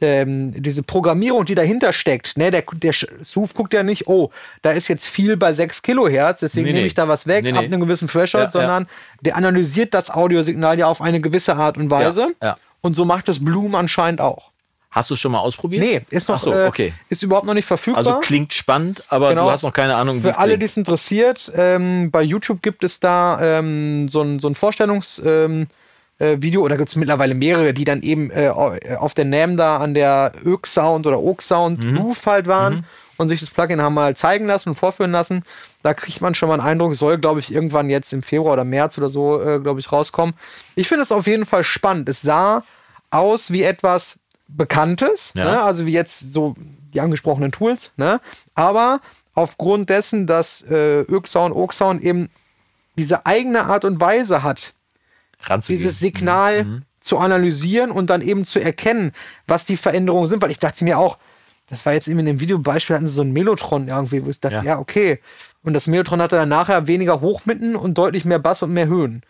[0.01, 2.37] ähm, diese Programmierung, die dahinter steckt.
[2.37, 4.31] Ne, der, der SUV guckt ja nicht, oh,
[4.63, 7.53] da ist jetzt viel bei 6 Kilohertz, deswegen Nee, nehme ich da was weg, Nee,
[7.53, 8.51] ab einem gewissen Threshold, Ja, ja.
[8.51, 8.87] sondern
[9.21, 12.29] der analysiert das Audiosignal ja auf eine gewisse Art und Weise.
[12.43, 12.57] Ja, ja.
[12.81, 14.51] Und so macht das Bloom anscheinend auch.
[14.91, 15.85] Hast du es schon mal ausprobiert?
[15.85, 16.93] Nee, ist noch, so, äh, okay.
[17.09, 18.05] ist überhaupt noch nicht verfügbar.
[18.05, 19.45] Also klingt spannend, aber Genau.
[19.45, 22.83] du hast noch keine Ahnung, wie Für alle, die es interessiert, ähm, bei YouTube gibt
[22.83, 25.69] es da ähm, so ein, so ein Vorstellungs, ähm,
[26.21, 29.79] äh, Video, oder gibt es mittlerweile mehrere, die dann eben äh, auf der NAM da
[29.79, 31.99] an der Oak Sound oder Oak Sound mhm.
[31.99, 32.75] Roof halt waren.
[32.77, 32.85] Mhm
[33.21, 35.43] und sich das Plugin haben mal zeigen lassen und vorführen lassen.
[35.83, 38.65] Da kriegt man schon mal einen Eindruck, soll, glaube ich, irgendwann jetzt im Februar oder
[38.65, 40.35] März oder so, äh, glaube ich, rauskommen.
[40.75, 42.09] Ich finde es auf jeden Fall spannend.
[42.09, 42.65] Es sah
[43.11, 45.45] aus wie etwas Bekanntes, ja.
[45.45, 45.63] ne?
[45.63, 46.55] also wie jetzt so
[46.95, 48.23] die angesprochenen Tools, ne?
[48.55, 49.01] aber
[49.35, 52.31] aufgrund dessen, dass äh, Öksound, Oaksound eben
[52.97, 54.73] diese eigene Art und Weise hat,
[55.67, 56.83] dieses Signal mhm.
[57.01, 59.13] zu analysieren und dann eben zu erkennen,
[59.47, 61.19] was die Veränderungen sind, weil ich dachte mir auch,
[61.71, 64.41] das war jetzt eben in dem Videobeispiel, hatten sie so ein Melotron irgendwie, wo ich
[64.41, 65.21] dachte, ja, ja okay.
[65.63, 69.23] Und das Melotron hatte dann nachher weniger Hochmitten und deutlich mehr Bass und mehr Höhen.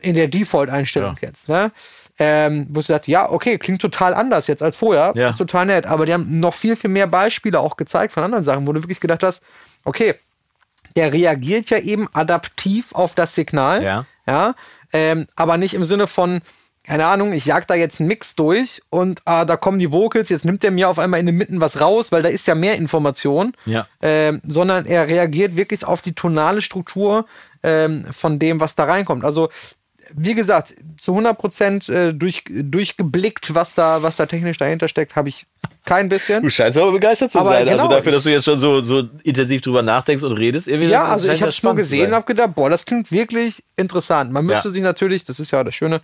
[0.00, 1.28] In der Default-Einstellung ja.
[1.28, 1.72] jetzt, ne?
[2.18, 5.12] Ähm, wo ich dachte, ja, okay, klingt total anders jetzt als vorher.
[5.14, 5.28] Ja.
[5.28, 5.86] Ist total nett.
[5.86, 8.82] Aber die haben noch viel, viel mehr Beispiele auch gezeigt von anderen Sachen, wo du
[8.82, 9.44] wirklich gedacht hast,
[9.84, 10.14] okay,
[10.96, 13.82] der reagiert ja eben adaptiv auf das Signal.
[13.82, 14.06] Ja.
[14.26, 14.54] ja
[14.92, 16.40] ähm, aber nicht im Sinne von,
[16.84, 20.28] keine Ahnung, ich jag da jetzt einen Mix durch und ah, da kommen die Vocals,
[20.28, 22.54] jetzt nimmt er mir auf einmal in den Mitten was raus, weil da ist ja
[22.54, 23.86] mehr Information, ja.
[24.00, 27.26] Ähm, sondern er reagiert wirklich auf die tonale Struktur
[27.62, 29.24] ähm, von dem, was da reinkommt.
[29.24, 29.48] Also
[30.14, 35.16] wie gesagt, zu 100 Prozent äh, durch, durchgeblickt, was da, was da technisch dahinter steckt,
[35.16, 35.46] habe ich
[35.84, 36.42] kein bisschen.
[36.42, 37.58] Du scheinst aber begeistert zu aber sein.
[37.60, 40.68] Also genau, also dafür, dass du jetzt schon so, so intensiv drüber nachdenkst und redest.
[40.68, 43.62] Irgendwie ja, also ich habe es nur gesehen und habe gedacht, boah, das klingt wirklich
[43.76, 44.32] interessant.
[44.32, 44.72] Man müsste ja.
[44.72, 46.00] sich natürlich, das ist ja das Schöne,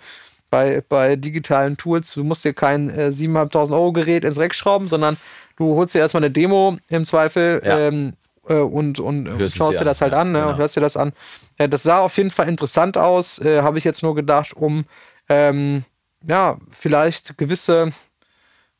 [0.52, 2.12] bei, bei digitalen Tools.
[2.12, 5.16] Du musst dir kein äh, 7.500 Euro Gerät ins Reck schrauben, sondern
[5.56, 7.78] du holst dir erstmal eine Demo im Zweifel ja.
[7.78, 8.12] ähm,
[8.48, 10.50] äh, und, und hörst schaust dir das halt an ne, genau.
[10.50, 11.12] und hörst dir das an.
[11.59, 14.85] Äh, das sah auf jeden Fall interessant aus, äh, habe ich jetzt nur gedacht, um
[15.28, 15.85] ähm,
[16.26, 17.92] ja, vielleicht gewisse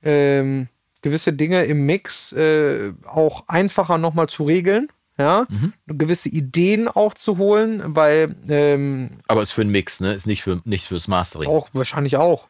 [0.03, 0.69] ähm,
[1.01, 5.73] gewisse Dinge im Mix äh, auch einfacher nochmal zu regeln ja, mhm.
[5.87, 8.35] gewisse Ideen auch zu holen, weil.
[8.49, 10.15] Ähm, Aber ist für einen Mix, ne?
[10.15, 11.49] Ist nicht, für, nicht fürs Mastering.
[11.49, 12.49] Auch, wahrscheinlich auch.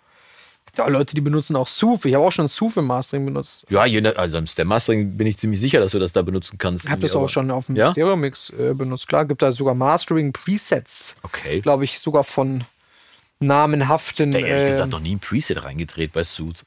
[0.74, 2.06] Da Leute, die benutzen auch Sooth.
[2.06, 3.66] Ich habe auch schon Sooth im Mastering benutzt.
[3.68, 6.86] Ja, also im Step Mastering bin ich ziemlich sicher, dass du das da benutzen kannst.
[6.86, 7.90] Ich habe das auch schon auf dem ja?
[7.92, 9.06] Stereo Mix äh, benutzt.
[9.06, 11.14] Klar, gibt da sogar Mastering Presets.
[11.22, 11.60] Okay.
[11.60, 12.64] Glaube ich, sogar von
[13.38, 14.30] namenhaften.
[14.30, 16.64] Ich habe ehrlich äh, gesagt noch nie ein Preset reingedreht bei Sooth.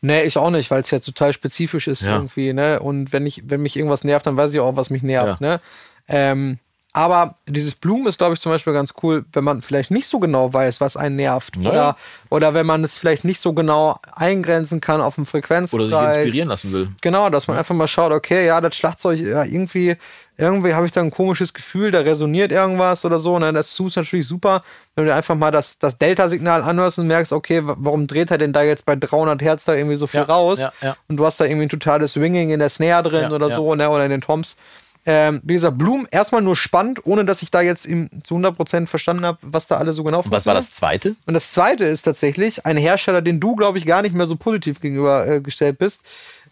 [0.00, 2.14] Nee, ich auch nicht, weil es ja total spezifisch ist ja.
[2.16, 2.78] irgendwie, ne?
[2.78, 5.46] Und wenn ich, wenn mich irgendwas nervt, dann weiß ich auch, was mich nervt, ja.
[5.48, 5.60] ne?
[6.06, 6.58] Ähm,
[6.94, 10.20] aber dieses Blumen ist, glaube ich, zum Beispiel ganz cool, wenn man vielleicht nicht so
[10.20, 11.56] genau weiß, was einen nervt.
[11.56, 11.70] Ja.
[11.70, 11.96] Oder,
[12.30, 15.88] oder wenn man es vielleicht nicht so genau eingrenzen kann auf dem Frequenzbereich.
[15.88, 16.88] Oder sich inspirieren lassen will.
[17.00, 19.96] Genau, dass man einfach mal schaut, okay, ja, das Schlagzeug, ja, irgendwie
[20.36, 23.38] irgendwie habe ich da ein komisches Gefühl, da resoniert irgendwas oder so.
[23.38, 23.52] Ne?
[23.52, 24.64] Das ist natürlich super,
[24.96, 28.52] wenn du einfach mal das, das Delta-Signal anhörst und merkst, okay, warum dreht er denn
[28.52, 30.58] da jetzt bei 300 Hertz da irgendwie so viel ja, raus?
[30.58, 30.96] Ja, ja.
[31.08, 33.88] Und du hast da irgendwie ein totales Swinging in der Snare drin oder so, ne?
[33.88, 34.56] oder in den Toms.
[35.06, 38.86] Ähm, wie gesagt, Bloom erstmal nur spannend, ohne dass ich da jetzt im, zu 100%
[38.86, 41.14] verstanden habe, was da alle so genau und Was war das zweite?
[41.26, 44.36] Und das zweite ist tatsächlich ein Hersteller, den du, glaube ich, gar nicht mehr so
[44.36, 46.00] positiv gegenübergestellt äh, bist.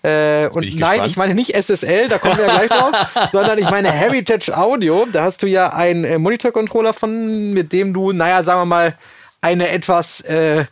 [0.02, 1.06] Äh, und ich nein, gespannt.
[1.06, 2.92] ich meine nicht SSL, da kommen wir ja gleich drauf,
[3.32, 5.06] sondern ich meine Heritage Audio.
[5.10, 8.98] Da hast du ja einen äh, Monitor-Controller von, mit dem du, naja, sagen wir mal,
[9.40, 10.64] eine etwas äh,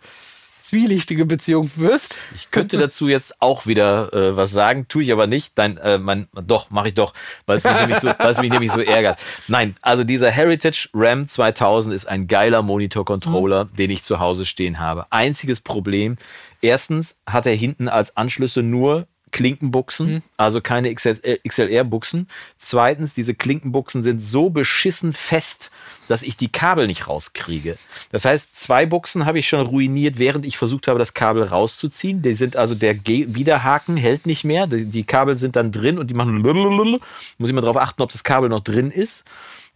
[0.70, 2.14] zwielichtige Beziehung wirst.
[2.32, 5.56] Ich könnte dazu jetzt auch wieder äh, was sagen, tue ich aber nicht.
[5.56, 7.12] Nein, äh, mein, doch, mache ich doch,
[7.46, 8.08] weil es mich, nämlich so,
[8.40, 9.18] mich nämlich so ärgert.
[9.48, 13.76] Nein, also dieser Heritage RAM 2000 ist ein geiler Monitor-Controller, mhm.
[13.76, 15.06] den ich zu Hause stehen habe.
[15.10, 16.16] Einziges Problem,
[16.62, 20.22] erstens hat er hinten als Anschlüsse nur Klinkenbuchsen, mhm.
[20.36, 22.28] also keine XLR-Buchsen.
[22.58, 25.70] Zweitens, diese Klinkenbuchsen sind so beschissen fest,
[26.08, 27.76] dass ich die Kabel nicht rauskriege.
[28.12, 32.22] Das heißt, zwei Buchsen habe ich schon ruiniert, während ich versucht habe, das Kabel rauszuziehen.
[32.22, 34.66] Die sind also der Ge Widerhaken hält nicht mehr.
[34.66, 38.12] Die, die, Kabel sind dann drin und die machen muss ich mal darauf achten, ob
[38.12, 39.24] das Kabel noch drin ist.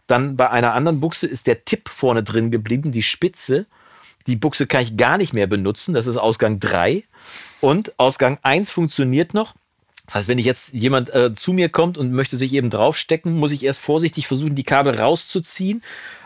[0.07, 3.65] Dann bei einer anderen Buchse ist der Tipp vorne drin geblieben, die Spitze.
[4.27, 5.93] Die Buchse kann ich gar nicht mehr benutzen.
[5.93, 7.03] Das ist Ausgang 3.
[7.61, 9.53] Und Ausgang 1 funktioniert noch.
[10.05, 13.35] Das heißt, wenn ich jetzt jemand äh, zu mir kommt und möchte sich eben draufstecken,
[13.35, 15.81] muss ich erst vorsichtig versuchen, die Kabel rauszuziehen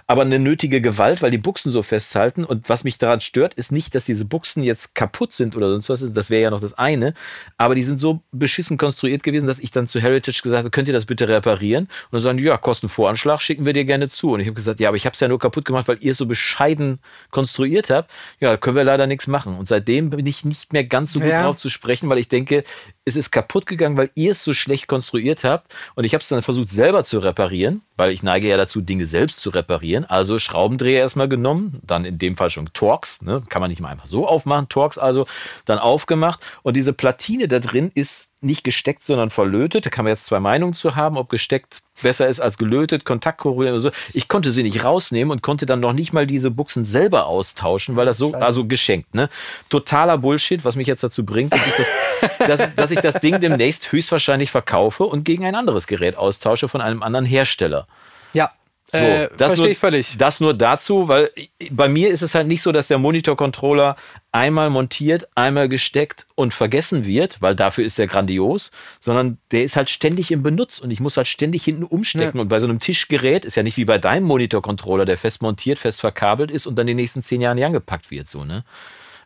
[0.09, 2.43] aber eine nötige Gewalt, weil die Buchsen so festhalten.
[2.43, 5.87] Und was mich daran stört, ist nicht, dass diese Buchsen jetzt kaputt sind oder sonst
[5.87, 6.13] was.
[6.13, 7.13] Das wäre ja noch das eine.
[7.59, 10.87] Aber die sind so beschissen konstruiert gewesen, dass ich dann zu Heritage gesagt habe, könnt
[10.87, 11.83] ihr das bitte reparieren?
[11.83, 14.31] Und dann sagen ja, Kostenvoranschlag schicken wir dir gerne zu.
[14.31, 16.13] Und ich habe gesagt, ja, aber ich habe es ja nur kaputt gemacht, weil ihr
[16.13, 16.97] es so bescheiden
[17.29, 18.11] konstruiert habt.
[18.39, 19.59] Ja, da können wir leider nichts machen.
[19.59, 21.43] Und seitdem bin ich nicht mehr ganz so gut ja.
[21.43, 22.63] drauf zu sprechen, weil ich denke,
[23.05, 25.71] es ist kaputt gegangen, weil ihr es so schlecht konstruiert habt.
[25.93, 29.07] Und ich habe es dann versucht selber zu reparieren weil ich neige ja dazu, Dinge
[29.07, 30.05] selbst zu reparieren.
[30.05, 33.43] Also Schraubendreher erstmal genommen, dann in dem Fall schon Torx, ne?
[33.49, 35.27] kann man nicht mal einfach so aufmachen, Torx also
[35.65, 39.85] dann aufgemacht und diese Platine da drin ist nicht gesteckt, sondern verlötet.
[39.85, 43.73] Da kann man jetzt zwei Meinungen zu haben, ob gesteckt besser ist als gelötet, Kontaktkorrosion
[43.73, 43.91] oder so.
[44.13, 47.95] Ich konnte sie nicht rausnehmen und konnte dann noch nicht mal diese Buchsen selber austauschen,
[47.95, 49.29] weil das so, also geschenkt, ne?
[49.69, 53.39] Totaler Bullshit, was mich jetzt dazu bringt, dass ich das, dass, dass ich das Ding
[53.41, 57.87] demnächst höchstwahrscheinlich verkaufe und gegen ein anderes Gerät austausche von einem anderen Hersteller.
[58.33, 58.51] Ja.
[58.91, 60.17] So, äh, das verstehe nur, ich völlig.
[60.17, 61.29] Das nur dazu, weil
[61.69, 63.95] bei mir ist es halt nicht so, dass der Monitor-Controller
[64.31, 69.75] einmal montiert, einmal gesteckt und vergessen wird, weil dafür ist der grandios, sondern der ist
[69.75, 72.37] halt ständig im Benutz und ich muss halt ständig hinten umstecken.
[72.37, 72.41] Ja.
[72.41, 75.77] Und bei so einem Tischgerät ist ja nicht wie bei deinem Monitor-Controller, der fest montiert,
[75.77, 78.27] fest verkabelt ist und dann die nächsten zehn Jahre nicht angepackt wird.
[78.27, 78.63] So, ne?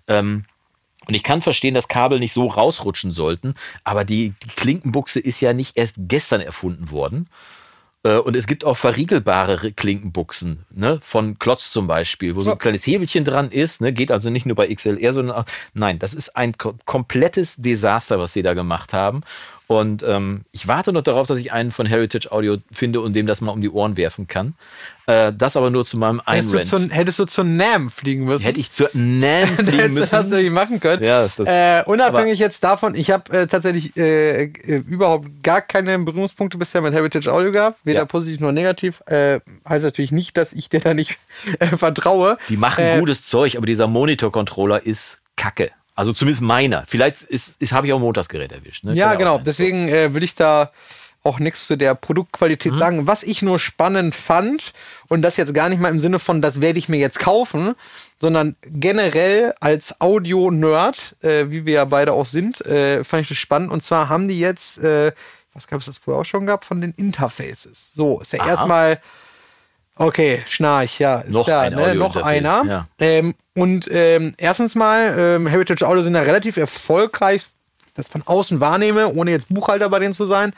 [0.07, 0.43] Ähm,
[1.07, 5.41] und ich kann verstehen, dass Kabel nicht so rausrutschen sollten, aber die, die Klinkenbuchse ist
[5.41, 7.27] ja nicht erst gestern erfunden worden.
[8.03, 12.57] Äh, Und es gibt auch verriegelbare Klinkenbuchsen, ne, von Klotz zum Beispiel, wo so ein
[12.57, 16.13] kleines Hebelchen dran ist, ne, geht also nicht nur bei XLR, sondern auch, nein, das
[16.13, 19.21] ist ein ko komplettes Desaster, was sie da gemacht haben.
[19.79, 23.25] Und ähm, ich warte noch darauf, dass ich einen von Heritage Audio finde und dem
[23.27, 24.53] das mal um die Ohren werfen kann.
[25.05, 28.43] Äh, das aber nur zu meinem Hättest du, zu, hättest du zur NAM fliegen müssen.
[28.43, 30.29] Hätte ich zur NAM fliegen müssen.
[30.29, 31.03] Du nicht machen können.
[31.03, 34.49] Ja, das- äh, unabhängig jetzt davon, ich habe äh, tatsächlich äh, äh,
[34.87, 38.05] überhaupt gar keine Berührungspunkte bisher mit Heritage Audio gehabt, weder Ja.
[38.05, 39.01] positiv noch negativ.
[39.07, 41.17] Äh, heißt natürlich nicht, dass ich dir da nicht
[41.75, 42.37] vertraue.
[42.49, 45.71] Die machen gutes Zeug, aber dieser Monitor-Controller ist kacke.
[45.95, 46.85] Also zumindest meiner.
[46.87, 48.83] Vielleicht ist, ist, habe ich auch ein Montagsgerät erwischt.
[48.83, 48.93] Ne?
[48.93, 49.37] Ja, genau.
[49.37, 50.71] Deswegen äh, will ich da
[51.23, 53.07] auch nichts zu der Produktqualität sagen.
[53.07, 54.73] Was ich nur spannend fand,
[55.07, 57.75] und das jetzt gar nicht mal im Sinne von, das werde ich mir jetzt kaufen,
[58.19, 63.37] sondern generell als Audio-Nerd, äh, wie wir ja beide auch sind, äh, fand ich das
[63.37, 63.71] spannend.
[63.71, 65.13] Und zwar haben die jetzt, äh,
[65.53, 67.91] was gab es das vorher auch schon gehabt, von den Interfaces.
[67.93, 68.49] So, ist ja Aha.
[68.49, 69.01] erstmal.
[69.95, 71.93] Okay, Schnarch, ja, ist Noch klar, ein ne?
[71.95, 72.63] Noch einer.
[72.65, 72.87] ja.
[72.99, 77.45] Ähm, und ähm, erstens mal, ähm, Heritage Audio sind ja relativ erfolgreich,
[77.93, 80.51] das von außen wahrnehme, ohne jetzt Buchhalter bei denen zu sein,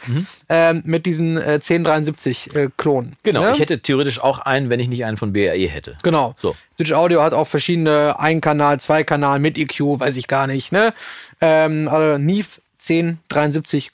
[0.47, 3.17] ähm, mit diesen äh, 1073 äh, Klonen.
[3.23, 3.51] Genau, ne?
[3.53, 5.97] ich hätte theoretisch auch einen, wenn ich nicht einen von BRE hätte.
[6.01, 6.35] Genau.
[6.41, 6.55] So.
[6.77, 10.71] Heritage Audio hat auch verschiedene Ein-Kanal, Zwei-Kanal mit EQ, weiß ich gar nicht.
[10.71, 10.93] Ne?
[11.41, 12.47] Ähm, also Neve
[12.79, 13.91] 1073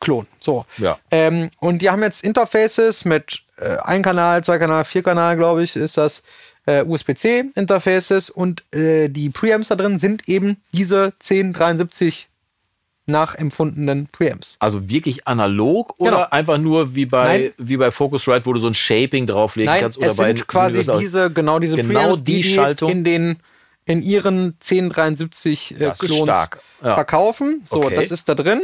[0.00, 0.26] Klon.
[0.38, 0.64] So.
[0.78, 0.98] Ja.
[1.10, 5.62] Ähm, und die haben jetzt Interfaces mit äh, ein Kanal, zwei Kanal, vier Kanal, glaube
[5.62, 6.22] ich, ist das
[6.66, 12.28] äh, USB-C Interfaces und äh, die Preamps da drin sind eben diese 1073
[13.06, 14.56] nachempfundenen Preamps.
[14.60, 16.26] Also wirklich analog oder Genau.
[16.30, 17.52] einfach nur wie bei, Nein.
[17.58, 19.98] wie bei Focusrite, wo du so ein Shaping drauflegen Nein, kannst?
[19.98, 22.90] Oder es sind quasi diese, genau diese Genau Preamps, die die, Schaltung?
[22.90, 23.36] in den
[23.86, 26.94] in ihren 1073 äh, Klons ja.
[26.94, 27.62] verkaufen.
[27.66, 27.96] So, Okay.
[27.96, 28.60] das ist da drin.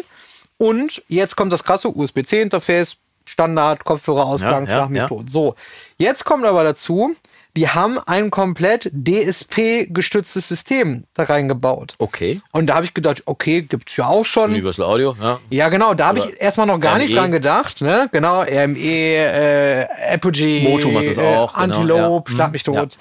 [0.59, 5.09] Und jetzt kommt das krasse USB-C-Interface, Standard, Kopfhörerausgang, Ja, ja, schlag mich ja.
[5.09, 5.29] tot.
[5.31, 5.55] So,
[5.99, 7.15] jetzt kommt aber dazu,
[7.57, 11.95] die haben ein komplett DSP-gestütztes System da reingebaut.
[11.99, 12.41] Okay.
[12.53, 14.51] Und da habe ich gedacht, okay, gibt's ja auch schon.
[14.51, 15.41] Universal Audio, ja.
[15.51, 17.21] Ja, genau, da habe ich erstmal noch gar nicht RME.
[17.21, 17.81] dran gedacht.
[17.81, 18.09] Ne?
[18.13, 22.35] Genau, RME, äh, Apogee, Moto macht das auch, äh, genau, Antelope, ja.
[22.37, 22.99] schlag Mhm, mich tot.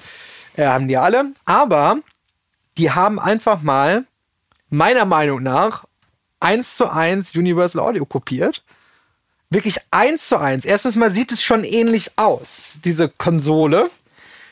[0.56, 1.32] Äh, haben die alle.
[1.44, 1.96] Aber
[2.78, 4.04] die haben einfach mal,
[4.70, 5.84] meiner Meinung nach,
[6.40, 8.62] eins zu eins Universal Audio kopiert.
[9.50, 10.64] Wirklich eins zu eins.
[10.64, 13.90] Erstens mal sieht es schon ähnlich aus, diese Konsole.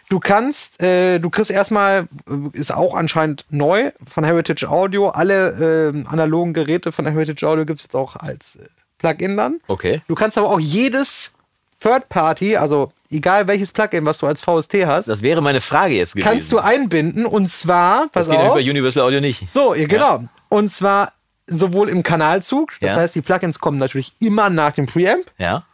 [0.09, 5.09] Du kannst, äh, du kriegst erstmal, äh, ist auch anscheinend neu von Heritage Audio.
[5.09, 8.66] Alle äh, analogen Geräte von Heritage Audio gibt es jetzt auch als äh,
[8.99, 9.61] Plugin dann.
[9.66, 10.03] Okay.
[10.07, 11.32] Du kannst aber auch jedes
[11.80, 15.95] Third Party, also egal welches Plugin, was du als VST hast, Das wäre meine Frage
[15.95, 16.28] jetzt gewesen.
[16.28, 19.53] kannst du einbinden und zwar, pass das geht auf, nämlich bei Universal Audio nicht.
[19.53, 20.24] so, ja, genau.
[20.49, 21.12] Und zwar
[21.47, 22.97] sowohl im Kanalzug, das Ja.
[22.97, 25.24] heißt, die Plugins kommen natürlich immer nach dem Preamp.
[25.38, 25.64] Ja,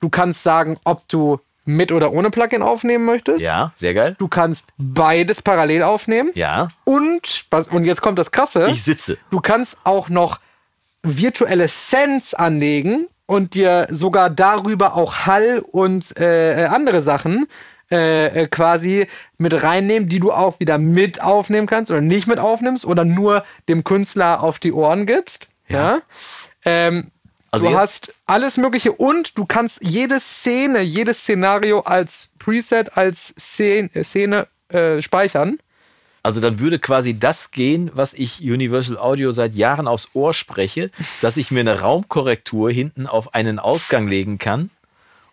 [0.00, 3.40] Du kannst sagen, ob du mit oder ohne Plugin aufnehmen möchtest.
[3.40, 4.14] ja, sehr geil.
[4.18, 6.30] Du kannst beides parallel aufnehmen.
[6.34, 8.68] Ja, Und, und jetzt kommt das Krasse.
[8.70, 9.18] ich sitze.
[9.30, 10.38] Du kannst auch noch
[11.02, 17.46] virtuelle Sends anlegen und dir sogar darüber auch Hall und äh, äh, andere Sachen
[17.90, 19.06] äh, äh, quasi
[19.38, 23.44] mit reinnehmen, die du auch wieder mit aufnehmen kannst oder nicht mit aufnimmst oder nur
[23.68, 25.48] dem Künstler auf die Ohren gibst.
[25.68, 26.00] Ja.
[26.64, 27.10] Ähm,
[27.50, 33.34] Also du hast alles Mögliche und du kannst jede Szene, jedes Szenario als Preset, als
[33.38, 35.58] Szene, Szene äh, speichern.
[36.22, 40.90] Also dann würde quasi das gehen, was ich Universal Audio seit Jahren aufs Ohr spreche,
[41.22, 44.68] dass ich mir eine Raumkorrektur hinten auf einen Ausgang legen kann,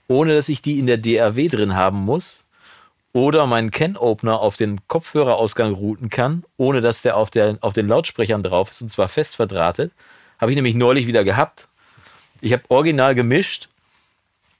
[0.07, 2.44] ohne dass ich die in der DAW drin haben muss.
[3.16, 7.88] Oder meinen Can-Opener auf den Kopfhörerausgang routen kann, ohne dass der auf, der auf den
[7.88, 9.93] Lautsprechern drauf ist und zwar fest verdrahtet.
[10.38, 11.70] Habe ich nämlich neulich wieder gehabt.
[12.41, 13.70] Ich habe original gemischt.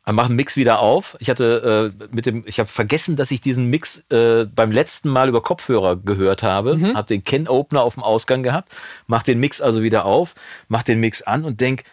[0.06, 1.18] Mach einen Mix wieder auf.
[1.20, 5.10] Ich hatte äh, mit dem, ich habe vergessen, dass ich diesen Mix äh, beim letzten
[5.10, 6.78] Mal über Kopfhörer gehört habe.
[6.78, 6.96] Mhm.
[6.96, 8.74] Hab den Ken Opener auf dem Ausgang gehabt.
[9.06, 10.34] Mach den Mix also wieder auf,
[10.70, 11.84] mach den Mix an und denk,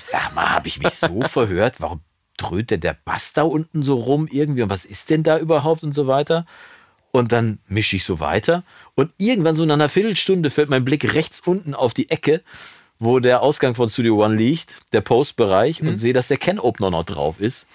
[0.00, 1.80] sag mal, habe ich mich so verhört?
[1.80, 2.00] Warum
[2.40, 4.62] denn der Bass da unten so rum irgendwie?
[4.62, 6.46] Und was ist denn da überhaupt und so weiter?
[7.12, 8.64] Und dann mische ich so weiter.
[8.94, 12.42] Und irgendwann so nach einer Viertelstunde fällt mein Blick rechts unten auf die Ecke
[12.98, 15.88] wo der Ausgang von Studio One liegt, der Postbereich, mhm.
[15.88, 17.66] und sehe, dass der Can-Opener noch drauf ist.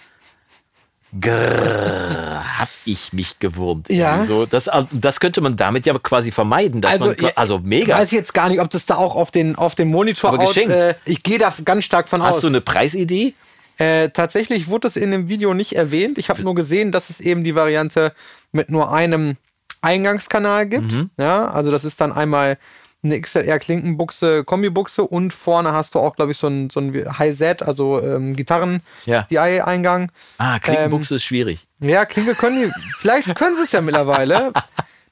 [1.20, 3.90] Grrr, hab ich mich gewurmt.
[3.90, 4.26] Ja.
[4.26, 6.84] So, das, das könnte man damit ja quasi vermeiden.
[6.84, 7.94] also, man, also mega.
[7.94, 10.46] Ich weiß jetzt gar nicht, ob das da auch auf den, auf dem Monitor Aber
[10.46, 10.72] geschenkt.
[10.72, 12.34] Äh, ich gehe da ganz stark von Hast aus.
[12.36, 13.34] Hast du eine Preisidee?
[13.80, 16.18] Äh, tatsächlich wurde das in dem Video nicht erwähnt.
[16.18, 18.12] Ich habe nur gesehen, dass es eben die Variante
[18.52, 19.36] mit nur einem
[19.80, 20.92] Eingangskanal gibt.
[20.92, 21.10] Mhm.
[21.16, 22.58] Ja, also das ist dann einmal
[23.02, 27.62] eine XLR-Klinkenbuchse, Kombibuchse und vorne hast du auch, glaube ich, so ein, so ein High-Z,
[27.62, 30.12] also ähm, Gitarren-DI-Eingang.
[30.36, 31.66] Ah, Klinkenbuchse ähm, ist schwierig.
[31.80, 34.52] Ja, Klinke können die, vielleicht können sie es ja mittlerweile.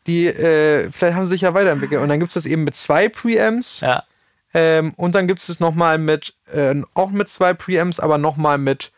[0.06, 2.00] Die, äh, vielleicht haben sie sich ja weiterentwickelt.
[2.00, 3.80] Und dann gibt es das eben mit zwei Preamps.
[3.80, 4.04] Ja.
[4.54, 8.58] Ähm, und dann gibt es es nochmal mit, äh, auch mit zwei Preamps, aber nochmal
[8.58, 8.92] mit,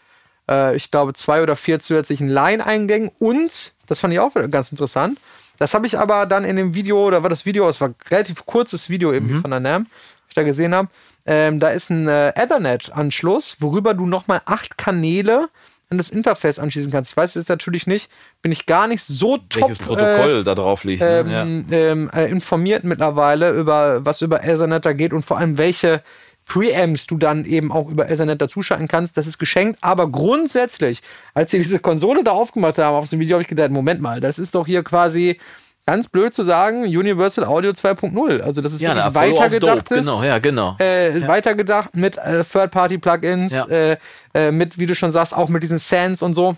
[0.48, 3.10] äh, ich glaube, zwei oder vier zusätzlichen Line-Eingängen.
[3.18, 5.18] Und, das fand ich auch ganz interessant,
[5.58, 7.94] das habe ich aber dann in dem Video, da war das Video, es war ein
[8.10, 9.42] relativ kurzes Video irgendwie mhm.
[9.42, 9.86] von der NAM,
[10.28, 10.88] ich da gesehen habe.
[11.26, 15.48] Ähm, da ist ein äh, Ethernet-Anschluss, worüber du nochmal acht Kanäle
[15.90, 17.10] an das Interface anschließen kannst.
[17.10, 18.10] Ich weiß jetzt natürlich nicht,
[18.42, 21.02] bin ich gar nicht so top Welches Protokoll äh, da drauf liegt.
[21.02, 21.24] Ne?
[21.26, 21.76] Ähm, ja.
[21.76, 26.02] ähm, äh, informiert mittlerweile über was über Ethernet da geht und vor allem welche
[26.46, 29.16] Preamps du dann eben auch über Ethernet dazuschalten kannst.
[29.16, 29.78] Das ist geschenkt.
[29.82, 31.02] Aber grundsätzlich,
[31.34, 34.20] als sie diese Konsole da aufgemacht haben auf dem Video, habe ich gedacht, Moment mal,
[34.20, 35.38] das ist doch hier quasi
[35.86, 38.40] ganz blöd zu sagen, Universal Audio 2.0.
[38.40, 39.88] Also das ist ja, wirklich weitergedacht.
[39.88, 40.76] Genau, ja, genau.
[40.80, 41.28] Äh, ja.
[41.28, 43.66] Weitergedacht mit äh, Third-Party-Plugins, ja.
[43.66, 43.96] äh,
[44.34, 46.56] äh, mit, wie du schon sagst, auch mit diesen Sans und so.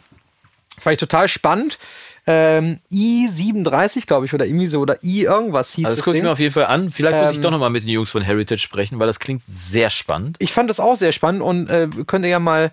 [0.78, 1.78] Fand ich total spannend.
[2.24, 5.96] Ähm, i37, glaube ich, oder irgendwie so, oder i irgendwas hieß also das.
[5.96, 6.90] Das gucke ich mir auf jeden Fall an.
[6.90, 9.18] Vielleicht ähm, muss ich ähm, doch nochmal mit den Jungs von Heritage sprechen, weil das
[9.18, 10.36] klingt sehr spannend.
[10.38, 12.70] Ich fand das auch sehr spannend und äh, könnt ihr ja mal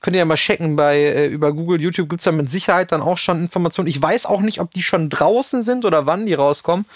[0.00, 2.92] könnt ihr ja mal checken bei äh, über Google, YouTube gibt es da mit Sicherheit
[2.92, 3.88] dann auch schon Informationen.
[3.88, 6.86] Ich weiß auch nicht, ob die schon draußen sind oder wann die rauskommen.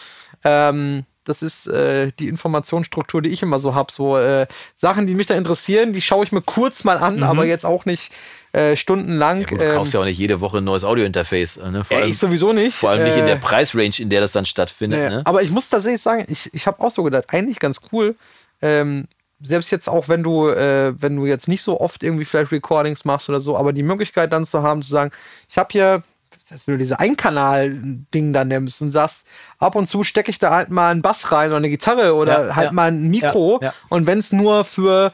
[0.45, 3.93] Ähm, das ist äh, die Informationsstruktur, die ich immer so habe.
[3.93, 7.23] So äh, Sachen, die mich da interessieren, die schaue ich mir kurz mal an, mhm.
[7.25, 8.13] aber jetzt auch nicht
[8.57, 9.41] äh, stundenlang.
[9.41, 11.59] Ja, gut, du kaufst ähm, ja auch nicht jede Woche ein neues Audiointerface.
[11.59, 11.85] Äh, ne?
[11.85, 12.75] Vor allem, ich sowieso nicht.
[12.75, 14.99] Vor allem nicht in der äh, Preisrange, in der das dann stattfindet.
[14.99, 15.23] Nee, ne?
[15.27, 18.17] Aber ich muss tatsächlich sagen, ich, ich habe auch so gedacht, eigentlich ganz cool.
[18.63, 19.09] Ähm,
[19.43, 23.05] selbst jetzt auch, wenn du, äh, wenn du jetzt nicht so oft irgendwie vielleicht Recordings
[23.05, 25.11] machst oder so, aber die Möglichkeit dann zu haben, zu sagen,
[25.49, 26.03] ich habe hier
[26.49, 29.23] das wenn du diese Einkanal-Ding da nimmst und sagst,
[29.59, 32.49] ab und zu stecke ich da halt mal einen Bass rein oder eine Gitarre oder
[32.49, 32.73] ja, halt ja.
[32.73, 33.59] mal ein Mikro.
[33.61, 35.13] Ja, und wenn es nur für,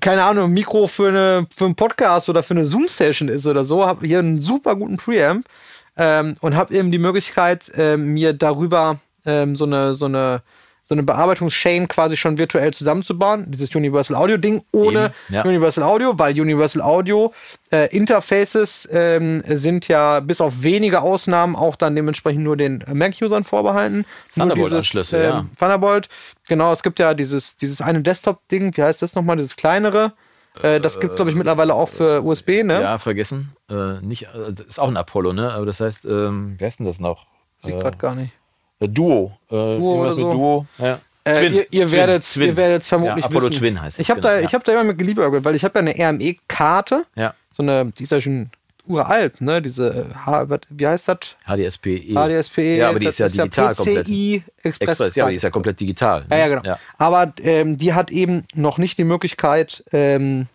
[0.00, 3.86] keine Ahnung, Mikro für, eine, für einen Podcast oder für eine Zoom-Session ist oder so,
[3.86, 5.46] habe hier einen super guten Preamp
[5.96, 10.42] ähm, und habe eben die Möglichkeit, äh, mir darüber ähm, so eine, so eine
[10.88, 13.50] so eine Bearbeitungschain quasi schon virtuell zusammenzubauen.
[13.50, 15.42] Dieses Universal Audio Ding ohne ja.
[15.42, 17.34] Universal Audio, weil Universal Audio
[17.70, 23.44] äh, Interfaces ähm, sind ja bis auf wenige Ausnahmen auch dann dementsprechend nur den Mac-Usern
[23.44, 24.06] vorbehalten.
[24.34, 25.46] Thunderbolt-Anschlüsse, ähm, ja.
[25.58, 26.08] Thunderbolt,
[26.48, 30.14] genau, es gibt ja dieses, dieses eine Desktop-Ding, wie heißt das nochmal, dieses kleinere.
[30.62, 32.80] Äh, das gibt es, glaube ich, mittlerweile auch für USB, ne?
[32.80, 33.54] Ja, vergessen.
[33.68, 35.52] Äh, nicht, äh, ist auch ein Apollo, ne?
[35.52, 37.26] Aber das heißt, ähm, wer ist denn das noch?
[37.62, 38.32] Sieht äh, gerade gar nicht.
[38.80, 39.32] Äh, Duo.
[39.48, 40.32] Äh, Duo oder so.
[40.32, 40.66] Duo.
[40.78, 41.00] Ja.
[41.24, 42.48] Äh, ihr, ihr, werdet, Twin.
[42.48, 43.60] ihr werdet vermutlich ja, Apollo wissen.
[43.60, 44.52] Twin heißt Ich habe genau, da, ja.
[44.52, 47.04] hab da immer mit geliebäugelt, weil ich habe ja eine RME-Karte.
[47.16, 47.34] Ja.
[47.50, 48.50] So eine, die ist ja schon
[48.86, 49.60] uralt, ne?
[49.60, 50.06] Diese,
[50.70, 51.18] wie heißt das?
[51.46, 52.14] HDSPE.
[52.14, 52.76] HDSPE.
[52.76, 54.88] Ja, aber die ist ja digital ja PCI Express.
[54.88, 55.14] Express.
[55.14, 56.20] Ja, aber die ist ja komplett digital.
[56.22, 56.26] Ne?
[56.30, 56.62] Ja, ja, genau.
[56.64, 56.78] Ja.
[56.96, 60.46] Aber ähm, die hat eben noch nicht die Möglichkeit, ähm,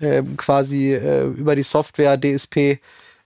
[0.00, 2.80] äh, quasi äh, über die Software DSP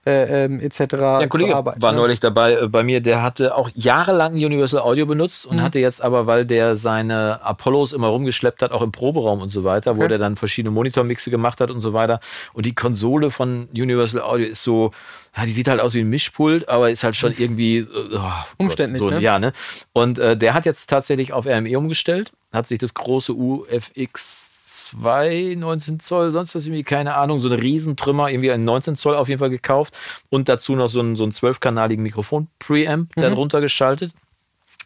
[0.09, 0.79] äh, ähm, etc.
[0.93, 1.97] Ja, ein Kollege arbeiten, war ne?
[1.99, 5.61] neulich dabei äh, bei mir, der hatte auch jahrelang Universal Audio benutzt und mhm.
[5.61, 9.63] hatte jetzt aber, weil der seine Apollos immer rumgeschleppt hat, auch im Proberaum und so
[9.63, 10.09] weiter, wo okay.
[10.09, 12.19] der dann verschiedene Monitormixe gemacht hat und so weiter.
[12.53, 14.91] Und die Konsole von Universal Audio ist so,
[15.35, 18.19] ja, die sieht halt aus wie ein Mischpult, aber ist halt schon irgendwie oh
[18.57, 19.01] umständlich.
[19.01, 19.21] Gott, so, ne?
[19.21, 19.53] Ja, ne?
[19.93, 24.48] Und äh, der hat jetzt tatsächlich auf RME umgestellt, hat sich das große UFX
[24.91, 29.15] 2, 19 Zoll, sonst was irgendwie, keine Ahnung, so eine Riesentrümmer, irgendwie ein 19 Zoll
[29.15, 29.97] auf jeden Fall gekauft
[30.29, 33.21] und dazu noch so einen, so einen 12-kanaligen Mikrofon-Preamp mhm.
[33.21, 34.13] darunter geschaltet.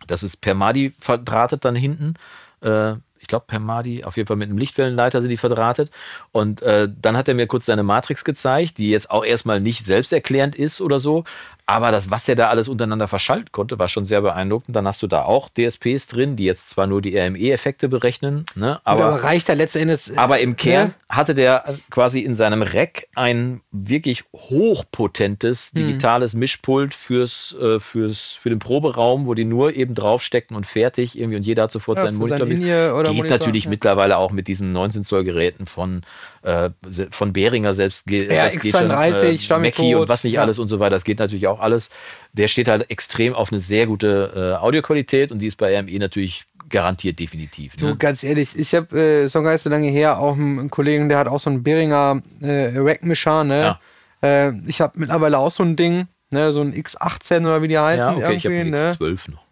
[0.08, 2.16] Das ist per MADI verdrahtet dann hinten.
[2.62, 5.90] Äh, ich glaube, per MADI, auf jeden Fall mit einem Lichtwellenleiter sind die verdrahtet.
[6.34, 9.86] Und äh, dann hat er mir kurz seine Matrix gezeigt, die jetzt auch erstmal nicht
[9.86, 11.24] selbsterklärend ist oder so,
[11.66, 14.76] Aber das, was der da alles untereinander verschalten konnte, war schon sehr beeindruckend.
[14.76, 18.82] Dann hast du da auch DSPs drin, die jetzt zwar nur die RME-Effekte berechnen, ne?
[18.84, 20.10] aber, aber reicht da letzten Endes.
[20.10, 20.94] äh, aber im Kern ne?
[21.10, 25.86] hatte der quasi in seinem Rack ein wirklich hochpotentes Hm.
[25.88, 31.18] digitales Mischpult fürs, äh, fürs, für den Proberaum, wo die nur eben draufstecken und fertig
[31.18, 32.96] irgendwie und jeder hat sofort Ja, seinen sein Monitor.
[32.96, 33.70] Oder Geht Monitor, natürlich ja.
[33.70, 36.02] mittlerweile auch mit diesen 19 Zoll Geräten von,
[36.42, 36.70] äh,
[37.12, 38.04] von Behringer selbst.
[38.10, 40.42] Ja, das geht schon, X32, Schlag mich Mackie und was nicht Ja.
[40.42, 40.92] alles und so weiter.
[40.92, 41.90] Das geht natürlich auch alles.
[42.34, 46.00] Der steht halt extrem auf eine sehr gute äh, Audioqualität und die ist bei RME
[46.00, 47.76] natürlich garantiert definitiv.
[47.76, 47.96] Du, Ne?
[47.98, 51.08] ganz ehrlich, ich habe, äh, ist noch gar nicht so lange her, auch einen, Kollegen,
[51.10, 53.78] der hat auch so einen Behringer äh, Rackmischer, ne?
[54.24, 56.52] Äh, ich habe mittlerweile auch so ein Ding, ne?
[56.54, 58.90] So ein X18 oder wie die heißen Ja, okay, ich habe ne?
[58.90, 59.44] X12 noch.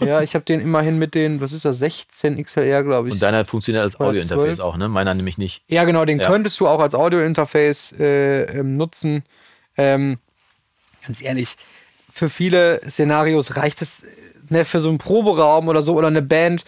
[0.00, 3.14] Ja, ich habe den immerhin mit den, was ist das, 16 XLR, glaube ich.
[3.14, 4.60] Und deiner funktioniert als Audiointerface 12.
[4.60, 4.88] auch, ne?
[4.88, 5.62] Meiner nämlich nicht.
[5.68, 6.28] Ja, genau, den Ja.
[6.28, 9.22] könntest du auch als Audio-Interface äh, ähm, nutzen.
[9.76, 10.18] Ähm,
[11.08, 11.56] ganz ehrlich,
[12.12, 14.08] für viele Szenarios reicht es äh,
[14.50, 16.64] ne, für so einen Proberaum oder so oder eine Band,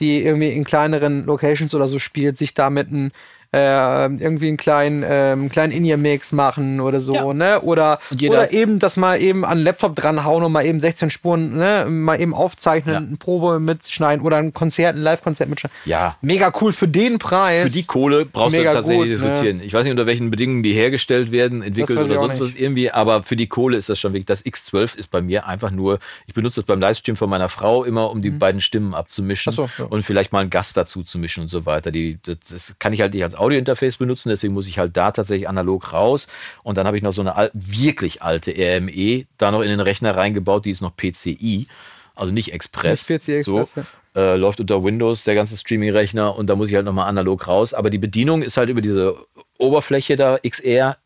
[0.00, 3.12] die irgendwie in kleineren Locations oder so spielt, sich damit ein
[3.54, 7.32] äh, irgendwie einen kleinen, ähm, kleinen In-Ear-Mix machen oder so, Ja.
[7.32, 7.60] ne?
[7.60, 11.56] Oder, oder eben das mal eben an den Laptop dranhauen und mal eben 16 Spuren,
[11.56, 11.86] ne?
[11.88, 13.00] Mal eben aufzeichnen, Ja.
[13.00, 15.76] eine Probe mitschneiden oder ein Konzert, ein Live-Konzert mitschneiden.
[15.84, 16.16] Ja.
[16.20, 17.64] Mega cool für den Preis.
[17.64, 19.28] Für die Kohle brauchst Mega du tatsächlich gut, ne?
[19.30, 19.60] diskutieren.
[19.62, 23.22] Ich weiß nicht, unter welchen Bedingungen die hergestellt werden, entwickelt oder sonst was irgendwie, aber
[23.22, 24.26] für die Kohle ist das schon wirklich.
[24.26, 27.84] Das X12 ist bei mir einfach nur, ich benutze das beim Livestream von meiner Frau
[27.84, 29.54] immer, um die beiden Stimmen abzumischen Mhm.
[29.56, 29.84] So, ja.
[29.84, 31.90] und vielleicht mal einen Gast dazu zu mischen und so weiter.
[31.90, 35.10] Die, das, das kann ich halt nicht als Audiointerface benutzen, deswegen muss ich halt da
[35.10, 36.26] tatsächlich analog raus.
[36.62, 39.80] Und dann habe ich noch so eine al wirklich alte RME da noch in den
[39.80, 41.66] Rechner reingebaut, die ist noch PCI.
[42.14, 43.08] Also nicht Express.
[43.08, 46.74] Nicht PCI so, Express, äh, läuft unter Windows, der ganze Streaming-Rechner, und da muss ich
[46.76, 47.74] halt nochmal analog raus.
[47.74, 49.16] Aber die Bedienung ist halt über diese
[49.58, 50.96] Oberfläche da, XR,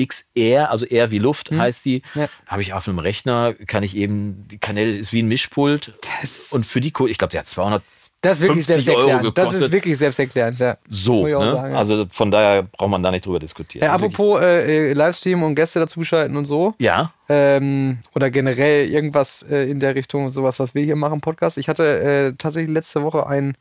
[0.00, 2.02] XR, also R wie Luft heißt die.
[2.12, 2.22] Hm.
[2.22, 2.28] Ja.
[2.46, 5.92] Habe ich auf einem Rechner, kann ich eben, die Kanäle ist wie ein Mischpult.
[6.22, 7.82] Das- und für die Kohle, ich glaube, der hat 200
[8.22, 9.38] Das ist wirklich 50 Euro selbsterklärend.
[9.38, 10.76] Das ist wirklich selbsterklärend, ja.
[10.88, 11.26] so.
[11.26, 11.30] Ne?
[11.52, 11.78] sagen, ja.
[11.78, 13.84] Also von daher braucht man da nicht drüber diskutieren.
[13.84, 16.74] Ja, Also apropos äh, äh, Livestream und Gäste dazuschalten und so.
[16.78, 21.58] ja, Ähm, oder generell irgendwas äh, in der Richtung, sowas, was wir hier machen, Podcast.
[21.58, 23.56] Ich hatte äh, tatsächlich letzte Woche ein,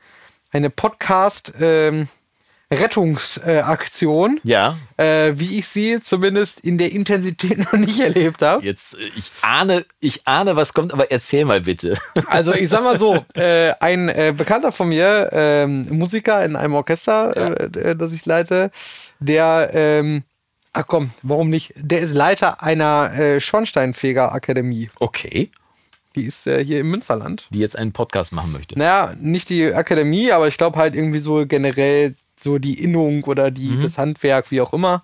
[0.52, 2.08] eine Podcast- ähm,
[2.72, 4.78] Rettungsaktion, ja.
[4.96, 8.66] äh, wie ich sie zumindest in der Intensität noch nicht erlebt habe.
[8.66, 11.98] Jetzt, äh, ich ahne, ich ahne, was kommt, aber erzähl mal bitte.
[12.28, 16.74] Also ich sag mal so, äh, ein äh, Bekannter von mir, ähm, Musiker in einem
[16.76, 18.72] Orchester, äh, äh, das ich leite,
[19.20, 20.24] der, ähm,
[20.72, 21.74] ach komm, warum nicht?
[21.76, 24.90] Der ist Leiter einer äh, Schornsteinfeger-Akademie.
[25.00, 25.52] Okay.
[26.16, 27.48] Die ist äh, hier im Münsterland.
[27.52, 28.78] Die jetzt einen Podcast machen möchte.
[28.78, 33.52] Naja, nicht die Akademie, aber ich glaube halt irgendwie so generell so die Innung oder
[33.52, 35.04] die, das Handwerk, wie auch immer.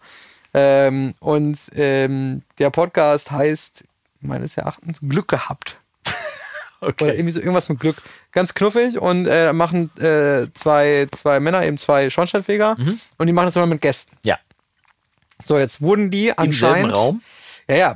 [0.53, 3.83] Ähm, und ähm, der Podcast heißt
[4.21, 5.77] meines Erachtens Glück gehabt.
[6.81, 7.97] Oder irgendwie so irgendwas mit Glück.
[8.31, 12.77] Ganz knuffig und äh, machen äh, zwei, zwei Männer, eben zwei Schornsteinfeger
[13.17, 14.15] und die machen das immer mit Gästen.
[14.23, 14.37] Ja.
[15.43, 16.77] So, jetzt wurden die Im anscheinend.
[16.77, 17.21] selben Raum.
[17.69, 17.95] Ja, ja.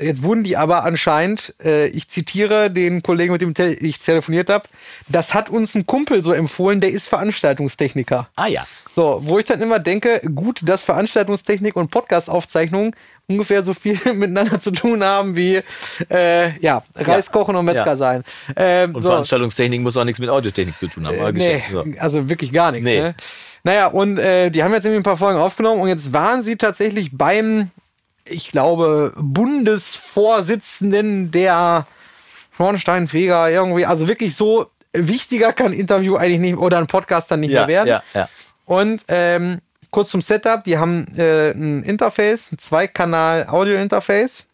[0.00, 4.48] Jetzt wurden die aber anscheinend, äh, ich zitiere den Kollegen, mit dem te ich telefoniert
[4.50, 4.68] habe,
[5.08, 8.28] das hat uns ein Kumpel so empfohlen, der ist Veranstaltungstechniker.
[8.36, 8.66] Ah ja.
[8.94, 12.94] So, wo ich dann immer denke, gut, dass Veranstaltungstechnik und Podcastaufzeichnung
[13.28, 15.60] ungefähr so viel miteinander zu tun haben wie
[16.10, 17.96] äh, ja, Reis kochen und Metzger Ja.
[17.96, 18.24] sein.
[18.56, 19.08] Ähm, Und so.
[19.10, 21.16] Veranstaltungstechnik muss auch nichts mit Audiotechnik zu tun haben.
[21.16, 21.84] Äh, nee, so.
[21.98, 22.84] also wirklich gar nichts.
[22.84, 23.00] Nee.
[23.00, 23.14] Ne?
[23.62, 26.56] Naja, und äh, die haben jetzt irgendwie ein paar Folgen aufgenommen und jetzt waren sie
[26.56, 27.70] tatsächlich beim,
[28.30, 31.86] ich glaube, Bundesvorsitzenden der
[32.56, 37.40] Schornsteinfeger irgendwie, also wirklich so wichtiger kann ein Interview eigentlich nicht oder ein Podcast dann
[37.40, 37.88] nicht Ja, mehr werden.
[37.88, 38.28] ja, ja.
[38.66, 39.58] Und ähm,
[39.90, 44.46] kurz zum Setup, die haben äh, ein Interface, ein Zweikanal-Audio-Interface,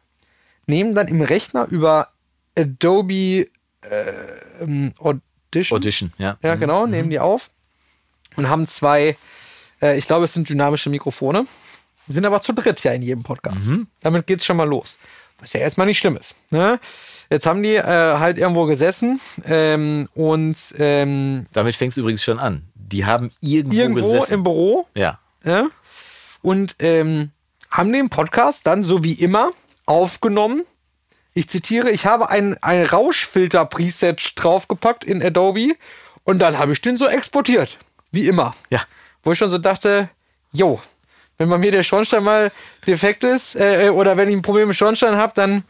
[0.66, 2.08] nehmen dann im Rechner über
[2.56, 3.46] Adobe
[3.82, 6.38] äh, Audition, Audition, ja.
[6.42, 7.50] ja, genau, nehmen die auf
[8.36, 9.16] und haben zwei,
[9.82, 11.46] äh, ich glaube, es sind dynamische Mikrofone,
[12.08, 13.68] sind aber zu dritt ja in jedem Podcast.
[14.00, 14.98] Damit geht's schon mal los.
[15.38, 16.36] Was ja erstmal nicht schlimm ist.
[16.50, 16.80] Ne?
[17.30, 22.38] Jetzt haben die äh, halt irgendwo gesessen ähm, und ähm, Damit fängt es übrigens schon
[22.38, 22.62] an.
[22.74, 24.34] Die haben irgendwo, irgendwo gesessen.
[24.34, 25.18] im Büro ja.
[25.44, 25.66] ja,
[26.42, 27.32] und ähm,
[27.70, 29.50] haben den Podcast dann so wie immer
[29.84, 30.62] aufgenommen.
[31.34, 35.74] Ich zitiere, ich habe ein, ein Rauschfilter-Preset draufgepackt in Adobe
[36.24, 37.78] und dann habe ich den so exportiert.
[38.10, 38.54] Wie immer.
[38.70, 38.82] Ja.
[39.22, 40.08] Wo ich schon so dachte,
[40.52, 40.80] jo,
[41.38, 42.50] wenn bei mir der Schornstein mal
[42.86, 45.64] defekt ist äh, oder wenn ich ein Problem mit Schornstein habe, dann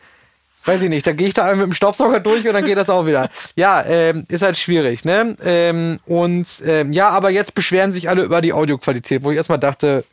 [0.66, 2.76] weiß ich nicht, dann gehe ich da einmal mit dem Staubsauger durch und dann geht
[2.76, 3.28] das auch wieder.
[3.54, 5.36] Ja, ähm, ist halt schwierig, ne?
[5.44, 9.58] Ähm, und ähm, ja, aber jetzt beschweren sich alle über die Audioqualität, wo ich erstmal
[9.58, 10.04] dachte,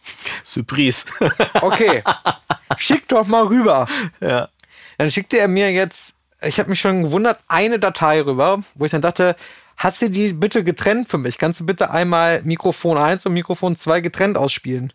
[0.43, 1.06] Surprise.
[1.62, 2.04] okay,
[2.78, 3.88] schick doch mal rüber.
[4.22, 4.47] ja.
[4.97, 8.91] Dann schickte er mir jetzt, ich habe mich schon gewundert, eine Datei rüber, wo ich
[8.91, 9.36] dann dachte,
[9.76, 11.39] hast du die bitte getrennt für mich?
[11.39, 14.93] Kannst du bitte einmal Mikrofon 1 und Mikrofon 2 getrennt ausspielen?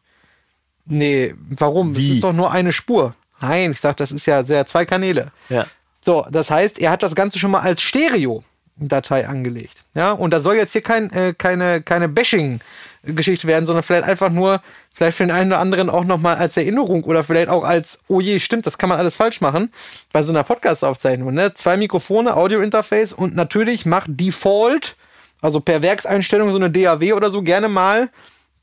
[0.89, 1.97] Nee, warum?
[1.97, 2.09] Wie?
[2.09, 3.15] Das ist doch nur eine Spur.
[3.41, 5.31] Nein, ich sag, das ist ja sehr zwei Kanäle.
[5.49, 5.67] Ja.
[6.01, 9.83] So, das heißt, er hat das Ganze schon mal als Stereo-Datei angelegt.
[9.95, 14.31] Ja, und da soll jetzt hier kein, äh, keine, keine Bashing-Geschichte werden, sondern vielleicht einfach
[14.31, 14.63] nur,
[14.93, 18.21] vielleicht für den einen oder anderen auch nochmal als Erinnerung oder vielleicht auch als, oh
[18.21, 19.71] je, stimmt, das kann man alles falsch machen
[20.13, 21.35] bei so einer Podcast-Aufzeichnung.
[21.35, 21.55] Ne?
[21.55, 24.97] Zwei Mikrofone, Audio-Interface und natürlich macht Default,
[25.41, 28.09] also per Werkseinstellung, so eine DAW oder so gerne mal,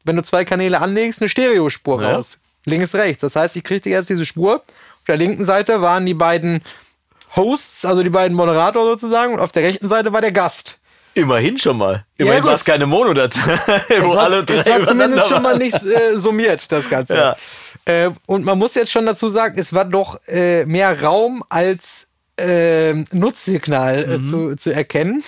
[0.06, 2.14] wenn du zwei Kanäle anlegst, eine Stereospur Ja.
[2.14, 2.40] raus.
[2.66, 3.22] Links, rechts.
[3.22, 4.56] Das heißt, ich kriegte erst diese Spur.
[4.56, 6.62] Auf der linken Seite waren die beiden
[7.36, 10.78] Hosts, also die beiden Moderatoren sozusagen, und auf der rechten Seite war der Gast.
[11.14, 12.06] Immerhin schon mal.
[12.18, 12.50] Ja, Immerhin gut.
[12.50, 13.40] war es keine Monodatei,
[14.02, 17.16] wo Es war, alle drei es war zumindest schon mal nicht äh, summiert, das Ganze.
[17.16, 17.36] Ja.
[17.86, 22.08] Äh, und man muss jetzt schon dazu sagen, es war doch äh, mehr Raum als
[22.38, 25.24] äh, Nutzsignal äh, zu, zu erkennen.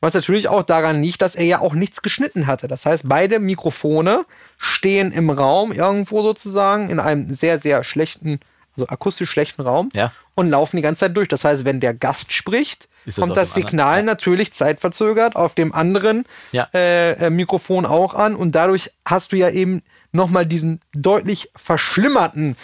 [0.00, 2.68] Was natürlich auch daran liegt, dass er ja auch nichts geschnitten hatte.
[2.68, 4.26] Das heißt, beide Mikrofone
[4.58, 8.40] stehen im Raum irgendwo sozusagen in einem sehr, sehr schlechten,
[8.76, 10.12] also akustisch schlechten Raum Ja.
[10.34, 11.28] und laufen die ganze Zeit durch.
[11.28, 13.68] Das heißt, wenn der Gast spricht, das kommt das dem anderen?
[13.70, 16.68] Signal natürlich zeitverzögert auf dem anderen Ja.
[16.74, 19.82] äh, äh, Mikrofon auch an und dadurch hast du ja eben
[20.12, 22.56] nochmal diesen deutlich verschlimmerten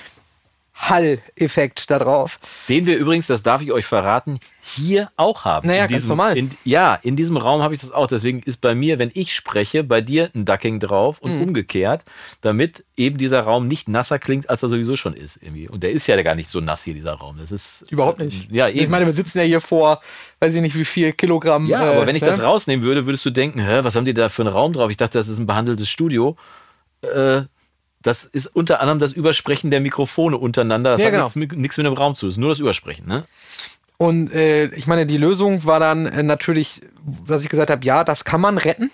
[0.88, 2.38] Hall-Effekt da drauf.
[2.68, 5.66] Den wir übrigens, das darf ich euch verraten, hier auch haben.
[5.68, 6.36] Naja, in ganz diesem, normal.
[6.36, 8.06] In, ja, in diesem Raum habe ich das auch.
[8.06, 11.42] Deswegen ist bei mir, wenn ich spreche, bei dir ein Ducking drauf und Mhm.
[11.42, 12.02] umgekehrt,
[12.40, 15.38] damit eben dieser Raum nicht nasser klingt, als er sowieso schon ist.
[15.42, 15.68] Irgendwie.
[15.68, 17.38] Und der ist ja gar nicht so nass hier, dieser Raum.
[17.38, 18.50] Das ist Überhaupt nicht.
[18.50, 18.80] Ja, eben.
[18.80, 20.00] Ich meine, wir sitzen ja hier vor,
[20.40, 21.66] weiß ich nicht, wie viel Kilogramm.
[21.66, 22.28] ja, äh, aber wenn ich ne?
[22.28, 24.90] das rausnehmen würde, würdest du denken, hä, was haben die da für einen Raum drauf?
[24.90, 26.36] Ich dachte, das ist ein behandeltes Studio.
[27.02, 27.42] Äh,
[28.02, 30.92] das ist unter anderem das Übersprechen der Mikrofone untereinander.
[30.92, 31.24] Das Ja, hat genau.
[31.34, 32.26] nichts, mit- dem Raum zu.
[32.26, 33.06] Das ist nur das Übersprechen.
[33.06, 33.24] Ne?
[33.96, 36.82] Und äh, ich meine, die Lösung war dann äh, natürlich,
[37.26, 38.90] dass ich gesagt habe, ja, das kann man retten,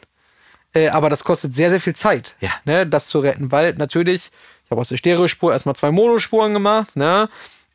[0.74, 2.50] äh, aber das kostet sehr, sehr viel Zeit, Ja.
[2.66, 4.30] ne, das zu retten, weil natürlich,
[4.66, 7.28] ich habe aus der Stereospur erstmal zwei Monospuren gemacht, ne,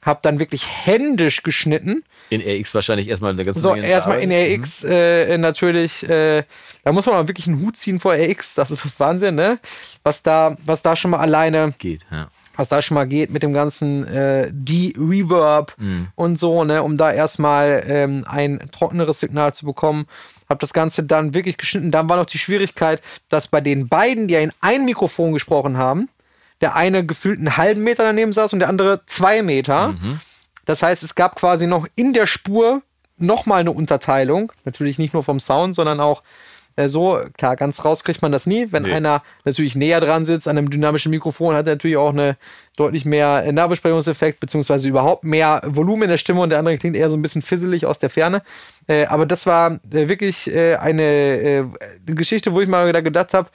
[0.03, 2.03] habe dann wirklich händisch geschnitten.
[2.29, 4.31] In RX wahrscheinlich erstmal eine ganze So, Menge erstmal in.
[4.31, 6.43] RX äh, natürlich, äh,
[6.83, 9.59] da muss man mal wirklich einen Hut ziehen vor RX, das ist Wahnsinn, ne?
[10.03, 12.27] Was da, was da schon mal alleine Geht, ja.
[12.55, 15.75] was da schon mal geht mit dem ganzen äh, De-Reverb
[16.15, 20.05] und so, ne, um da erstmal ähm, ein trockeneres Signal zu bekommen.
[20.49, 21.91] Hab das Ganze dann wirklich geschnitten.
[21.91, 25.77] Dann war noch die Schwierigkeit, dass bei den beiden, die ja in ein Mikrofon gesprochen
[25.77, 26.09] haben,
[26.63, 29.95] der eine gefühlt einen halben Meter daneben saß und der andere zwei Meter.
[30.65, 32.81] Das heißt, es gab quasi noch in der Spur
[33.17, 34.49] nochmal eine Unterteilung.
[34.63, 36.23] Natürlich nicht nur vom Sound, sondern auch
[36.77, 37.19] äh, so.
[37.37, 38.69] Klar, ganz raus kriegt man das nie.
[38.71, 38.93] Wenn Nee.
[38.93, 42.37] einer natürlich näher dran sitzt an einem dynamischen Mikrofon, hat er natürlich auch eine
[42.77, 46.95] deutlich mehr äh, Nahbesprechungseffekt, beziehungsweise überhaupt mehr Volumen in der Stimme und der andere klingt
[46.95, 48.41] eher so ein bisschen fisselig aus der Ferne.
[48.87, 51.59] Äh, aber das war äh, wirklich äh, eine, äh,
[52.07, 53.49] eine Geschichte, wo ich mal wieder gedacht habe,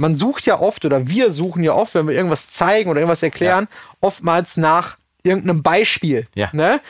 [0.00, 3.22] man sucht ja oft oder wir suchen ja oft, wenn wir irgendwas zeigen oder irgendwas
[3.22, 3.68] erklären,
[4.00, 6.48] oftmals nach irgendeinem Beispiel, Ja.
[6.52, 6.80] ne?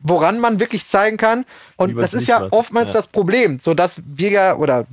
[0.00, 1.44] woran man wirklich zeigen kann.
[1.76, 2.52] Und das ist ja macht.
[2.52, 2.94] oftmals Ja.
[2.94, 4.86] das Problem, so dass wir ja oder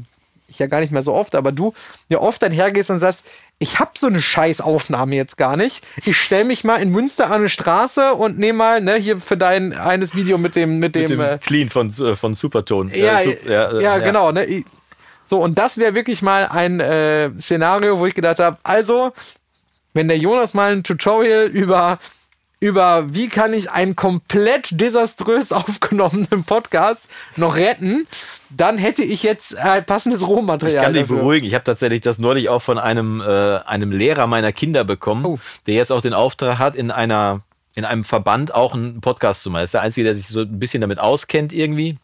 [0.48, 1.74] ich ja gar nicht mehr so oft, aber du
[2.08, 3.24] ja oft dann hergehst und sagst,
[3.60, 5.84] ich habe so eine Scheißaufnahme jetzt gar nicht.
[6.06, 9.38] Ich stelle mich mal in Münster an eine Straße und nehme mal ne, hier für
[9.38, 12.92] dein eines Video mit dem mit dem, Mit dem äh, Clean von, äh, von Superton.
[12.92, 14.32] Äh, ja, Sup- ja, äh, genau.
[14.32, 14.64] Ne?
[15.26, 19.12] So, und das wäre wirklich mal ein äh, Szenario, wo ich gedacht habe, also,
[19.94, 22.00] wenn der Jonas mal ein Tutorial über,
[22.60, 27.08] über wie kann ich einen komplett desaströs aufgenommenen Podcast
[27.38, 28.08] noch retten,
[28.50, 30.84] dann hätte ich jetzt äh, passendes Ich Rohmaterial.
[30.84, 31.18] kann dich dafür.
[31.18, 31.46] beruhigen.
[31.48, 33.26] Ich habe tatsächlich das neulich auch von einem, äh,
[33.60, 35.40] einem Lehrer meiner Kinder bekommen, Oh.
[35.68, 37.42] der jetzt auch den Auftrag hat, in einer
[37.78, 39.64] in einem Verband auch einen Podcast zu machen.
[39.64, 41.98] Das ist der Einzige, der sich so ein bisschen damit auskennt irgendwie.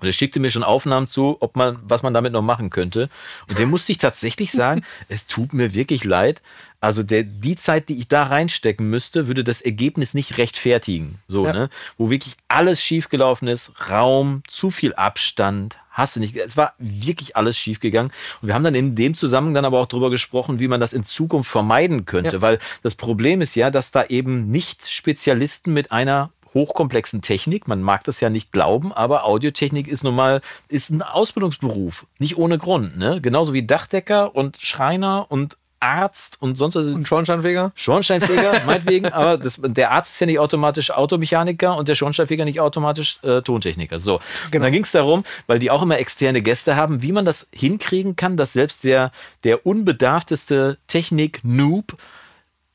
[0.00, 3.08] Und er schickte mir schon Aufnahmen zu, ob man, was man damit noch machen könnte.
[3.48, 6.42] Und dem musste ich tatsächlich sagen, es tut mir wirklich leid.
[6.80, 11.20] Also der, die Zeit, die ich da reinstecken müsste, würde das Ergebnis nicht rechtfertigen.
[11.28, 11.52] So, Ja.
[11.52, 11.70] ne?
[11.96, 16.36] Wo wirklich alles schiefgelaufen ist, Raum, zu viel Abstand, hast du nicht.
[16.36, 18.12] Es war wirklich alles schiefgegangen.
[18.42, 20.92] Und wir haben dann in dem Zusammenhang dann aber auch drüber gesprochen, wie man das
[20.92, 22.32] in Zukunft vermeiden könnte.
[22.32, 22.42] Ja.
[22.42, 27.82] Weil das Problem ist ja, dass da eben nicht Spezialisten mit einer hochkomplexen Technik, man
[27.82, 32.58] mag das ja nicht glauben, aber Audiotechnik ist nun mal ist ein Ausbildungsberuf, nicht ohne
[32.58, 33.20] Grund, ne?
[33.20, 36.86] Genauso wie Dachdecker und Schreiner und Arzt und sonst was.
[36.86, 37.72] Und Schornsteinfeger?
[37.74, 42.60] Schornsteinfeger, meinetwegen, aber das, der Arzt ist ja nicht automatisch Automechaniker und der Schornsteinfeger nicht
[42.60, 44.00] automatisch äh, Tontechniker.
[44.00, 44.20] So.
[44.52, 47.48] Und dann ging es darum, weil die auch immer externe Gäste haben, wie man das
[47.54, 49.12] hinkriegen kann, dass selbst der,
[49.44, 51.96] der unbedarfteste Technik-Noob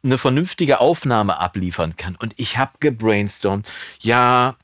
[0.04, 2.16] eine vernünftige Aufnahme abliefern kann.
[2.16, 4.56] Und ich habe gebrainstormt, ja,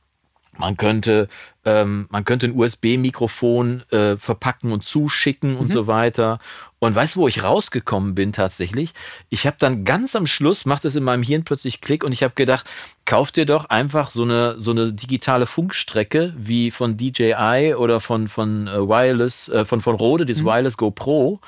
[0.58, 1.28] man könnte,
[1.66, 6.40] ähm, man könnte ein USB-Mikrofon äh, verpacken und zuschicken und so weiter.
[6.80, 8.94] Und weißt du, wo ich rausgekommen bin tatsächlich?
[9.30, 12.24] Ich habe dann ganz am Schluss, macht es in meinem Hirn plötzlich Klick und ich
[12.24, 12.66] habe gedacht,
[13.06, 18.28] kauf dir doch einfach so eine, so eine digitale Funkstrecke wie von DJI oder von,
[18.28, 21.40] von äh, Wireless, äh, von, von Rode, das Wireless Go Pro,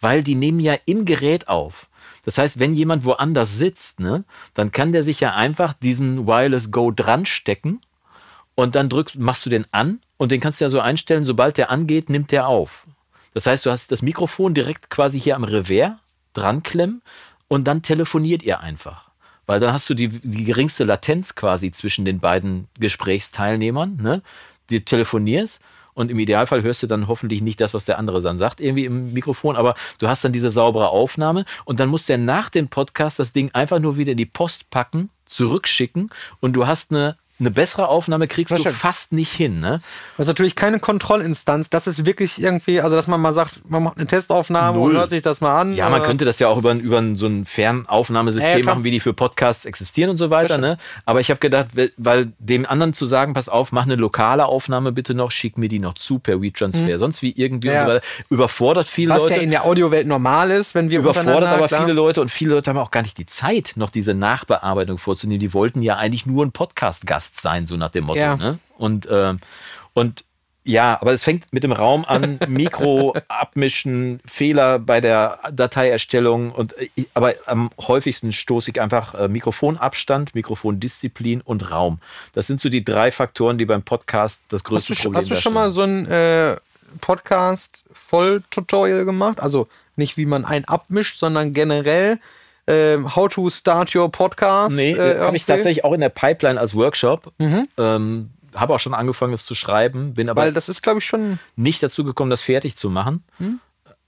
[0.00, 1.88] weil die nehmen ja im Gerät auf.
[2.26, 6.72] Das heißt, wenn jemand woanders sitzt, ne, dann kann der sich ja einfach diesen Wireless
[6.72, 7.80] Go dran stecken
[8.56, 11.56] und dann drückst, machst du den an und den kannst du ja so einstellen, sobald
[11.56, 12.84] der angeht, nimmt der auf.
[13.32, 15.92] Das heißt, du hast das Mikrofon direkt quasi hier am Revers
[16.32, 17.00] dran klemmen
[17.46, 19.10] und dann telefoniert ihr einfach.
[19.46, 23.98] Weil dann hast du die, die geringste Latenz quasi zwischen den beiden Gesprächsteilnehmern.
[24.02, 24.22] Ne?
[24.68, 25.60] Du telefonierst
[25.96, 28.84] und im Idealfall hörst du dann hoffentlich nicht das, was der andere dann sagt, irgendwie
[28.84, 32.68] im Mikrofon, aber du hast dann diese saubere Aufnahme und dann muss der nach dem
[32.68, 37.16] Podcast das Ding einfach nur wieder in die Post packen, zurückschicken und du hast eine
[37.38, 39.80] eine bessere Aufnahme kriegst du fast nicht hin, ne?
[40.16, 41.68] Das ist natürlich keine Kontrollinstanz.
[41.70, 44.92] Das ist wirklich irgendwie, also dass man mal sagt, man macht eine Testaufnahme Null.
[44.92, 45.74] und hört sich das mal an.
[45.74, 48.74] Ja, man äh, könnte das ja auch über, über so ein Fernaufnahmesystem klar.
[48.74, 50.58] machen, wie die für Podcasts existieren und so weiter.
[50.58, 50.78] Ne?
[51.04, 54.92] Aber ich habe gedacht, weil- dem anderen zu sagen, pass auf, mach eine lokale Aufnahme
[54.92, 56.98] bitte noch, schick mir die noch zu per WeTransfer.
[56.98, 57.74] Sonst wie irgendwie Mhm.
[57.74, 57.86] Ja.
[57.86, 57.98] so.
[58.30, 59.34] Überfordert viele Was Leute.
[59.36, 61.82] ja in der Audiowelt normal ist, wenn wir überfordert aber klar.
[61.82, 65.40] viele Leute und viele Leute haben auch gar nicht die Zeit, noch diese Nachbearbeitung vorzunehmen.
[65.40, 68.18] Die wollten ja eigentlich nur ein Podcast-Gast sein, so nach dem Motto.
[68.18, 68.36] Ja.
[68.36, 68.58] Ne?
[68.78, 69.38] Und, ähm,
[69.94, 70.24] und
[70.68, 76.74] ja, aber es fängt mit dem Raum an, Mikro abmischen, Fehler bei der Dateierstellung und
[76.96, 82.00] ich, aber am häufigsten stoße ich einfach äh, Mikrofonabstand, Mikrofondisziplin und Raum.
[82.32, 85.22] Das sind so die drei Faktoren, die beim Podcast das Hast größte du, schon- Problem
[85.22, 86.56] hast du schon mal so ein äh,
[87.00, 89.40] Podcast-Voll-Tutorial gemacht?
[89.40, 92.18] Also nicht, wie man einen abmischt, sondern generell
[92.66, 94.76] ähm, How to Start Your Podcast.
[94.76, 97.32] Nee, äh, habe ich tatsächlich auch in der Pipeline als Workshop.
[97.76, 101.04] Ähm, habe auch schon angefangen, es zu schreiben, bin aber Weil das ist, glaube ich,
[101.04, 101.38] schon.
[101.56, 103.22] nicht dazu gekommen, das fertig zu machen,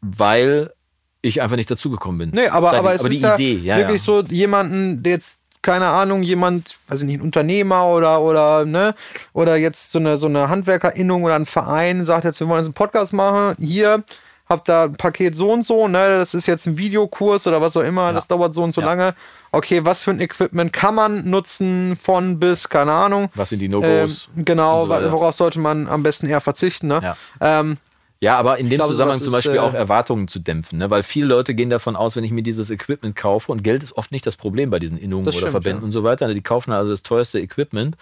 [0.00, 0.72] weil
[1.20, 2.30] ich einfach nicht dazu gekommen bin.
[2.30, 2.78] Nee, aber, Zeitlich.
[2.80, 4.04] aber es die ist ja Idee, ja, wirklich ja.
[4.04, 8.94] so jemanden, der jetzt, keine Ahnung, jemand, weiß ich nicht, ein Unternehmer oder, oder, ne,
[9.32, 12.68] oder jetzt so eine, so eine Handwerkerinnung oder ein Verein sagt jetzt, wir wollen jetzt
[12.68, 14.04] einen Podcast machen, hier,
[14.48, 17.76] habt da ein Paket so und so, ne, das ist jetzt ein Videokurs oder was
[17.76, 18.86] auch immer, das dauert so und so Ja.
[18.86, 19.14] lange.
[19.52, 23.28] Okay, was für ein Equipment kann man nutzen von bis, keine Ahnung.
[23.34, 24.28] Was sind die Ähm, No-Gos?
[24.36, 27.00] genau, und so worauf sollte man am besten eher verzichten, ne?
[27.02, 27.16] Ja.
[27.40, 27.76] Ähm,
[28.20, 30.90] Ja, aber in dem glaube, Zusammenhang zum ist, Beispiel äh, auch Erwartungen zu dämpfen, ne?
[30.90, 33.96] weil viele Leute gehen davon aus, wenn ich mir dieses Equipment kaufe, und Geld ist
[33.96, 35.84] oft nicht das Problem bei diesen Innungen oder stimmt, Verbänden ja.
[35.84, 36.34] und so weiter, ne?
[36.34, 37.96] die kaufen also das teuerste Equipment,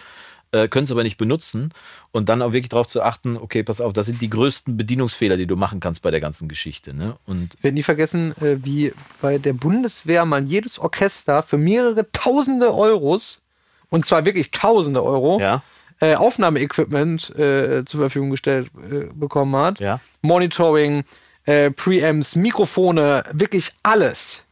[0.52, 1.72] äh, können es aber nicht benutzen
[2.12, 5.36] und dann auch wirklich darauf zu achten, okay, pass auf, das sind die größten Bedienungsfehler,
[5.36, 6.94] die du machen kannst bei der ganzen Geschichte.
[6.94, 7.16] Ne?
[7.26, 12.10] Und Ich werde nie vergessen, äh, wie bei der Bundeswehr man jedes Orchester für mehrere
[12.12, 13.42] tausende Euros,
[13.88, 15.62] und zwar wirklich tausende Euro, ja,
[16.00, 19.80] äh, Aufnahmeequipment äh, zur Verfügung gestellt äh, bekommen hat.
[19.80, 20.00] Ja.
[20.22, 21.04] Monitoring,
[21.44, 24.45] äh, Preamps, Mikrofone, wirklich alles.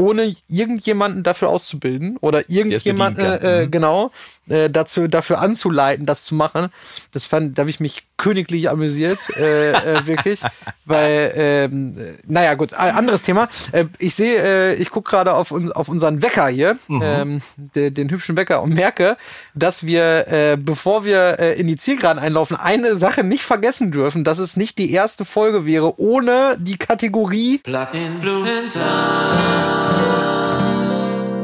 [0.00, 3.70] Ohne irgendjemanden dafür auszubilden oder irgendjemanden, äh, Mhm.
[3.70, 4.10] genau,
[4.48, 6.68] äh, dazu, dafür anzuleiten, das zu machen.
[7.12, 10.40] Das fand, da habe ich mich königlich amüsiert, äh, äh, wirklich.
[10.84, 13.48] Weil, ähm, äh, naja, gut, ein anderes Thema.
[13.72, 17.40] Äh, ich sehe, äh, ich gucke gerade auf, uns, auf unseren Wecker hier, ähm,
[17.74, 19.16] de, den hübschen Wecker, und merke,
[19.54, 24.22] dass wir, äh, bevor wir äh, in die Zielgeraden einlaufen, eine Sache nicht vergessen dürfen,
[24.22, 27.60] dass es nicht die erste Folge wäre ohne die Kategorie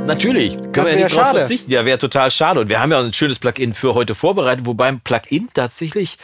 [0.07, 1.39] Natürlich, können Das wir ja nicht drauf schade.
[1.41, 1.71] verzichten.
[1.71, 2.61] Ja, wäre total schade.
[2.61, 6.17] Und wir haben ja ein schönes Plugin für heute vorbereitet, wobei ein Plugin tatsächlich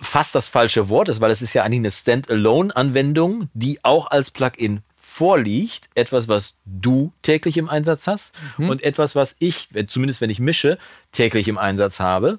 [0.00, 4.30] fast das falsche Wort ist, weil es ist ja eigentlich eine Standalone-Anwendung, die auch als
[4.30, 5.88] Plugin vorliegt.
[5.94, 8.70] Etwas, was du täglich im Einsatz hast Mhm.
[8.70, 10.78] und etwas, was ich, zumindest wenn ich mische,
[11.12, 12.38] täglich im Einsatz habe.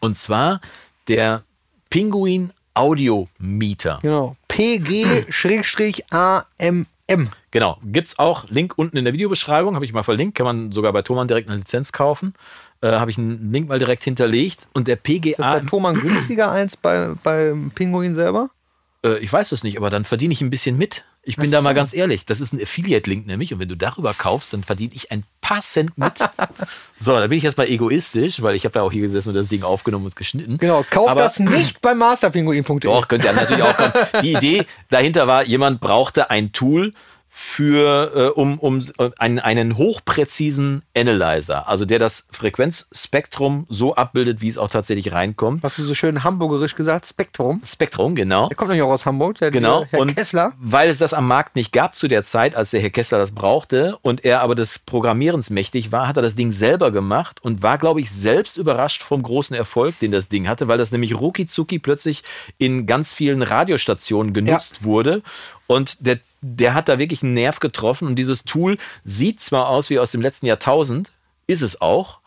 [0.00, 0.60] Und zwar
[1.08, 1.42] der
[1.90, 3.98] Pinguin Audio Meter.
[4.02, 4.36] Genau.
[4.48, 5.26] PG-AMM.
[7.50, 10.92] Genau, gibt's auch Link unten in der Videobeschreibung, habe ich mal verlinkt, kann man sogar
[10.92, 12.34] bei Thomann direkt eine Lizenz kaufen.
[12.82, 16.00] Äh, habe ich einen Link mal direkt hinterlegt und der Ist das PGA, bei Thomann
[16.00, 18.50] günstiger als bei, beim Pinguin selber?
[19.04, 21.04] äh, ich weiß es nicht, aber dann verdiene ich ein bisschen mit.
[21.28, 23.74] Ich bin Ach da mal ganz ehrlich, das ist ein Affiliate-Link nämlich und wenn du
[23.76, 26.12] darüber kaufst, dann verdiene ich ein paar Cent mit.
[26.98, 29.34] so, da bin ich jetzt mal egoistisch, weil ich habe ja auch hier gesessen und
[29.34, 30.58] das Ding aufgenommen und geschnitten.
[30.58, 32.78] Genau, kauft Aber- das nicht bei masterpinguin.de.
[32.78, 33.92] Doch, könnte ja natürlich auch kommen.
[34.22, 36.92] Die Idee dahinter war, jemand brauchte ein Tool,
[37.38, 44.40] für äh, um, um äh, einen, einen hochpräzisen Analyzer, also der das Frequenzspektrum so abbildet,
[44.40, 45.62] wie es auch tatsächlich reinkommt.
[45.62, 47.60] Was du so schön hamburgerisch gesagt, Spektrum.
[47.62, 48.48] Spektrum, genau.
[48.48, 49.84] Der kommt nämlich auch aus Hamburg, der Genau.
[49.90, 50.54] Herr und Kessler.
[50.58, 53.32] weil es das am Markt nicht gab zu der Zeit, als der Herr Kessler das
[53.34, 57.62] brauchte und er aber des Programmierens mächtig war, hat er das Ding selber gemacht und
[57.62, 61.14] war, glaube ich, selbst überrascht vom großen Erfolg, den das Ding hatte, weil das nämlich
[61.20, 61.46] rucki
[61.80, 62.22] plötzlich
[62.56, 65.22] in ganz vielen Radiostationen genutzt wurde.
[65.66, 66.18] Und der,
[66.54, 68.06] der hat da wirklich einen Nerv getroffen.
[68.06, 71.10] Und dieses Tool sieht zwar aus wie aus dem letzten Jahrtausend,
[71.46, 72.20] ist es auch.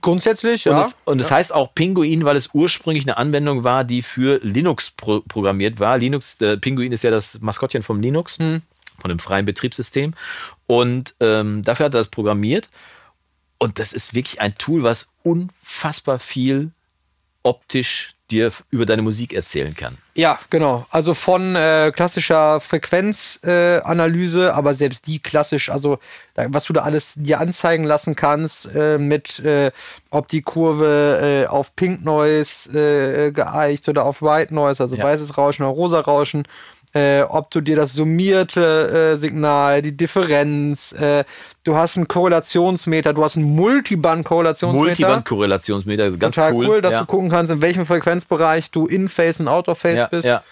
[0.00, 0.86] Grundsätzlich, Und ja.
[0.86, 4.90] es, und es heißt auch Pinguin, weil es ursprünglich eine Anwendung war, die für Linux
[4.90, 5.98] pro programmiert war.
[5.98, 10.14] Linux, äh, Pinguin ist ja das Maskottchen vom Linux, von dem freien Betriebssystem.
[10.66, 12.68] Und ähm, dafür hat er das programmiert.
[13.58, 16.70] Und das ist wirklich ein Tool, was unfassbar viel
[17.48, 19.96] optisch dir über deine Musik erzählen kann.
[20.14, 20.84] Ja, genau.
[20.90, 25.98] Also von äh, klassischer Frequenzanalyse, äh, aber selbst die klassisch, also
[26.34, 29.70] was du da alles dir anzeigen lassen kannst, äh, mit äh,
[30.10, 35.04] ob die Kurve äh, auf Pink Noise äh, geeicht oder auf White Noise, also Ja.
[35.04, 36.46] weißes Rauschen oder rosa Rauschen.
[36.94, 41.24] Äh, ob du dir das summierte äh, Signal, die Differenz, äh,
[41.62, 44.86] du hast einen Korrelationsmeter, du hast einen Multiband-Korrelationsmeter.
[44.86, 46.80] Multiband-Korrelationsmeter, ganz Total cool, cool.
[46.80, 47.00] dass ja.
[47.00, 50.26] du gucken kannst, in welchem Frequenzbereich du in Phase und out of Phase ja, bist.
[50.26, 50.42] ja.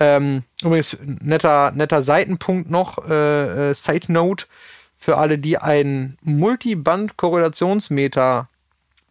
[0.00, 4.46] Ähm, übrigens, netter, netter Seitenpunkt noch, äh, äh, Side Note,
[4.96, 8.48] für alle, die einen Multiband-Korrelationsmeter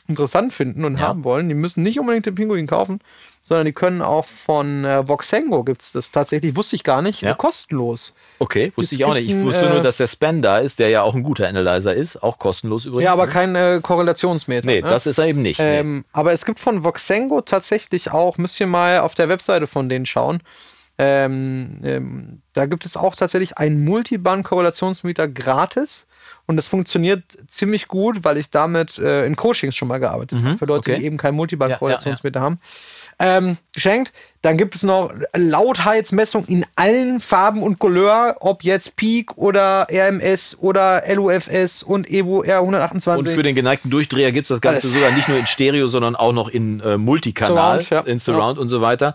[0.08, 1.48] interessant finden und haben wollen.
[1.48, 3.02] Die müssen nicht unbedingt den Pinguin kaufen,
[3.44, 7.22] sondern die können auch von äh, Voxengo gibt es das tatsächlich, wusste ich gar nicht,
[7.22, 7.34] Ja.
[7.34, 8.14] kostenlos.
[8.40, 9.30] Okay, wusste Es ich auch nicht.
[9.30, 11.94] Ich wusste äh, nur, dass der Span da ist, der ja auch ein guter Analyzer
[11.94, 13.06] ist, auch kostenlos übrigens.
[13.06, 13.32] ja, aber ne?
[13.32, 14.66] kein äh, Korrelationsmeter.
[14.68, 14.90] Nee, ne?
[14.90, 15.60] das ist er eben nicht.
[15.60, 15.80] nee.
[15.80, 19.90] Ähm, aber es gibt von Voxengo tatsächlich auch, müsst ihr mal auf der Webseite von
[19.90, 20.40] denen schauen.
[20.98, 26.08] Ähm, ähm, da gibt es auch tatsächlich einen Multiband-Korrelationsmeter gratis.
[26.48, 30.58] Und das funktioniert ziemlich gut, weil ich damit äh, in Coachings schon mal gearbeitet habe.
[30.58, 31.00] Für Leute, Mhm, okay.
[31.00, 32.60] die eben kein Multiband-Korrelationsmeter haben.
[33.22, 34.12] Ähm, geschenkt.
[34.42, 40.58] Dann gibt es noch Lautheitsmessung in allen Farben und Couleur, ob jetzt Peak oder RMS
[40.60, 43.18] oder LUFS und Evo R128.
[43.18, 44.94] Und für den geneigten Durchdreher gibt es das Ganze Alles.
[44.94, 48.12] sogar nicht nur in Stereo, sondern auch noch in äh, Multikanal, Surround, ja.
[48.12, 49.14] in Surround und so weiter.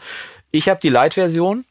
[0.52, 1.64] Ich habe die Lite-Version.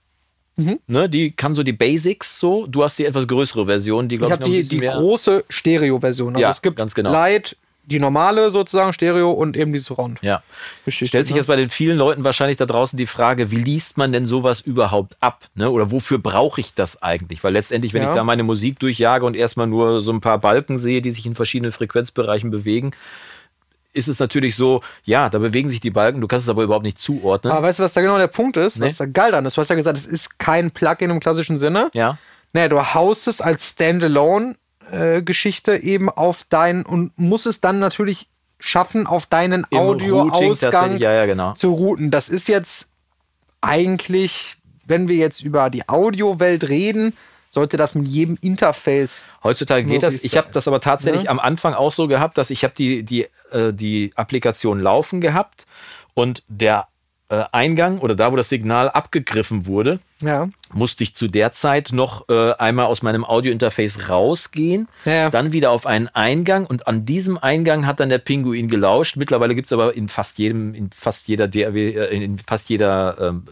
[0.58, 0.80] Mhm.
[0.88, 2.66] Ne, die kann so die Basics so.
[2.68, 4.80] Du hast die etwas größere Version, die Ich glaube ich, habe noch ein die, die
[4.80, 6.36] große Stereo-Version.
[6.36, 7.12] Also Ja, es gibt ganz genau.
[7.12, 10.20] Light, die normale sozusagen Stereo und eben die Surround.
[10.22, 10.42] Ja.
[10.86, 11.40] Geschichte, Stellt sich ne?
[11.42, 14.60] jetzt bei den vielen Leuten wahrscheinlich da draußen die Frage, wie liest man denn sowas
[14.62, 15.46] überhaupt ab?
[15.56, 15.70] Ne?
[15.70, 17.44] Oder wofür brauche ich das eigentlich?
[17.44, 18.10] Weil letztendlich, wenn Ja.
[18.10, 21.26] ich da meine Musik durchjage und erstmal nur so ein paar Balken sehe, die sich
[21.26, 22.92] in verschiedenen Frequenzbereichen bewegen,
[23.94, 26.84] ist es natürlich so, ja, da bewegen sich die Balken, du kannst es aber überhaupt
[26.84, 27.54] nicht zuordnen.
[27.54, 28.78] Aber weißt du, was da genau der Punkt ist?
[28.78, 28.88] Nee.
[28.88, 29.56] Was da geil dran ist?
[29.56, 31.90] Du hast ja gesagt, es ist kein Plugin im klassischen Sinne.
[31.94, 32.18] ja.
[32.54, 33.76] Nee, du haust es als
[34.86, 38.28] Standalone-Geschichte eben auf deinen und musst es dann natürlich
[38.60, 41.54] schaffen, auf deinen Audioausgang ja, ja, genau.
[41.54, 42.12] zu routen.
[42.12, 42.92] Das ist jetzt
[43.62, 47.14] eigentlich, wenn wir jetzt über die Audiowelt reden,
[47.48, 50.24] sollte das mit jedem Interface Heutzutage geht das.
[50.24, 51.30] Ich habe das aber tatsächlich Ne?
[51.30, 55.66] am Anfang auch so gehabt, dass ich habe die, die, äh, die Applikation laufen gehabt
[56.14, 56.95] und der äh,
[57.30, 60.48] Eingang oder da, wo das Signal abgegriffen wurde, Ja.
[60.74, 65.72] musste ich zu der Zeit noch äh, einmal aus meinem Audiointerface rausgehen, Ja, dann wieder
[65.72, 69.18] auf einen Eingang und an diesem Eingang hat dann der Pinguin gelauscht.
[69.18, 73.18] Mittlerweile gibt es aber in fast jedem, in fast jeder DAW, äh, in fast jeder
[73.20, 73.44] ähm,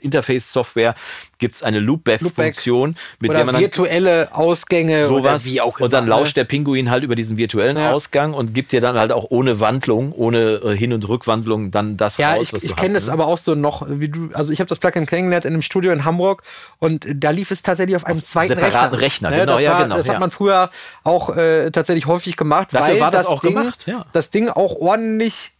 [0.00, 0.94] Interface-Software
[1.38, 5.78] gibt es eine Loopback-Funktion, mit der Oder man dann virtuelle Ausgänge sowas oder wie auch
[5.78, 6.20] und dann immer, ne?
[6.20, 7.92] lauscht der Pinguin halt über diesen virtuellen Ja.
[7.92, 11.96] Ausgang und gibt dir dann halt auch ohne Wandlung, ohne äh, Hin- und Rückwandlung dann
[11.96, 13.12] das Ja, raus, ich, was ich du kenne hast, das ne?
[13.12, 15.92] aber auch so noch, wie du, also ich habe das Plugin kennengelernt in einem Studio
[15.92, 16.42] in Hamburg
[16.78, 19.28] und da lief es tatsächlich auf einem zweiten separaten Rechner.
[19.28, 20.12] Rechner, genau, das ja, war, genau, Das ja.
[20.14, 20.70] hat man früher
[21.04, 24.04] auch äh, tatsächlich häufig gemacht, Dafür weil war das auch Ding, gemacht, ja.
[24.12, 25.52] das Ding auch ordentlich,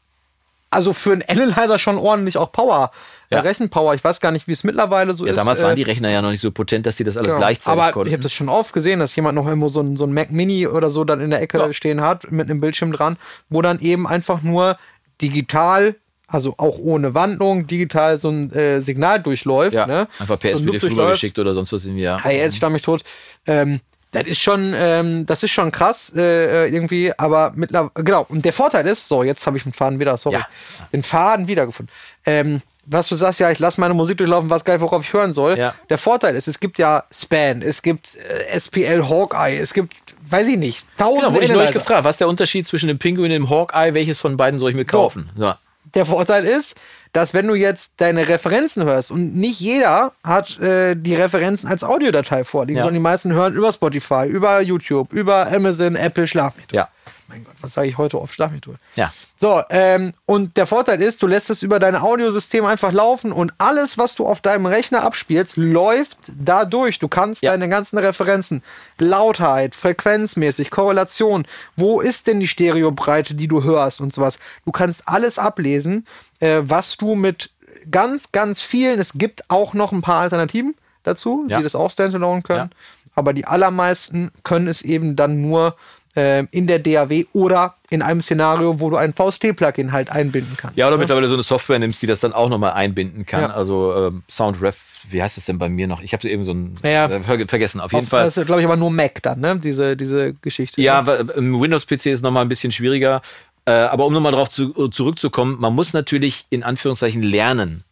[0.71, 2.91] also für einen Analyzer schon ordentlich auch Power,
[3.31, 3.39] Ja.
[3.39, 3.95] äh, Rechenpower.
[3.95, 5.37] Ich weiß gar nicht, wie es mittlerweile so Ja, ist.
[5.39, 7.39] damals äh, waren die Rechner ja noch nicht so potent, dass die das alles Genau.
[7.39, 8.09] gleichzeitig Aber konnten.
[8.09, 10.31] ich habe das schon oft gesehen, dass jemand noch irgendwo so ein, so ein Mac
[10.31, 11.73] Mini oder so dann in der Ecke Ja.
[11.73, 13.17] stehen hat, mit einem Bildschirm dran,
[13.49, 14.79] wo dann eben einfach nur
[15.23, 15.95] digital,
[16.27, 19.75] also auch ohne Wandlung, digital so ein äh, Signal durchläuft.
[19.75, 20.07] ja, ne?
[20.19, 22.03] einfach per so ein rübergeschickt oder sonst was irgendwie.
[22.03, 22.23] Ja.
[22.23, 23.03] Hey, jetzt stamm mich tot.
[23.47, 23.81] Ähm,
[24.13, 28.25] das ist schon, ähm, das ist schon krass äh, äh, irgendwie, aber mittlerweile, genau.
[28.29, 30.47] Und der Vorteil ist, so, jetzt habe ich den Faden wieder, sorry, Ja.
[30.93, 31.95] den Faden wiedergefunden.
[32.25, 35.35] Ähm, was du sagst, ja, ich lasse meine Musik durchlaufen, was geil, worauf ich hören
[35.35, 35.59] soll.
[35.59, 35.75] Ja.
[35.91, 39.95] Der Vorteil ist, es gibt ja Span, es gibt äh, SPL Hawkeye, es gibt,
[40.27, 42.99] weiß ich nicht, tausend Genau, wurde ich neulich gefragt, was ist der Unterschied zwischen dem
[42.99, 43.93] Pinguin und dem Hawkeye?
[43.93, 45.29] Welches von beiden soll ich mir kaufen?
[45.37, 45.53] So.
[45.95, 46.77] Der Vorteil ist,
[47.13, 51.83] dass wenn du jetzt deine Referenzen hörst und nicht jeder hat äh, die Referenzen als
[51.85, 52.83] Audiodatei vorliegen, Ja.
[52.83, 56.73] sondern die meisten hören über Spotify, über YouTube, über Amazon, Apple, tot.
[56.73, 56.89] Ja.
[57.29, 58.77] Mein Gott, was sage ich heute auf mich tot?
[58.97, 59.13] Ja.
[59.37, 63.53] So, ähm, und der Vorteil ist, du lässt es über dein Audiosystem einfach laufen und
[63.59, 66.99] alles, was du auf deinem Rechner abspielst, läuft da durch.
[66.99, 67.51] Du kannst Ja.
[67.51, 68.63] deine ganzen Referenzen,
[68.99, 74.39] Lautheit, frequenzmäßig, Korrelation, wo ist denn die Stereobreite, die du hörst und sowas.
[74.65, 76.07] Du kannst alles ablesen,
[76.41, 77.51] äh, was du mit
[77.91, 80.75] ganz, ganz vielen, es gibt auch noch ein paar Alternativen
[81.05, 81.59] dazu, Ja.
[81.59, 83.11] die das auch standalone können, Ja.
[83.15, 85.77] aber die allermeisten können es eben dann nur
[86.17, 90.77] ähm, in der DAW oder in einem Szenario, wo du ein VST-Plugin halt einbinden kannst.
[90.77, 91.01] Ja, oder ne?
[91.03, 93.43] mittlerweile so eine Software nimmst, die das dann auch nochmal einbinden kann.
[93.43, 93.51] Ja.
[93.51, 94.77] Also ähm, Soundref,
[95.11, 96.01] wie heißt das denn bei mir noch?
[96.03, 97.07] Ich habe eben so ein Ja.
[97.07, 97.81] äh, ver vergessen.
[97.81, 98.25] Auf jeden Auf- Fall.
[98.25, 99.59] Das ist, glaube ich, aber nur Mac dann, ne?
[99.63, 100.81] Diese, diese Geschichte.
[100.81, 103.23] Ja, im Windows-PC ist nochmal ein bisschen schwieriger.
[103.65, 107.85] Äh, aber um nochmal darauf zu, zurückzukommen, man muss natürlich in Anführungszeichen lernen,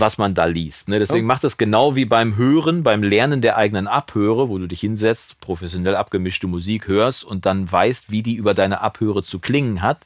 [0.00, 0.88] was man da liest.
[0.88, 0.98] Ne?
[0.98, 4.80] Deswegen macht es genau wie beim Hören, beim Lernen der eigenen Abhöre, wo du dich
[4.80, 9.82] hinsetzt, professionell abgemischte Musik hörst und dann weißt, wie die über deine Abhöre zu klingen
[9.82, 10.00] hat,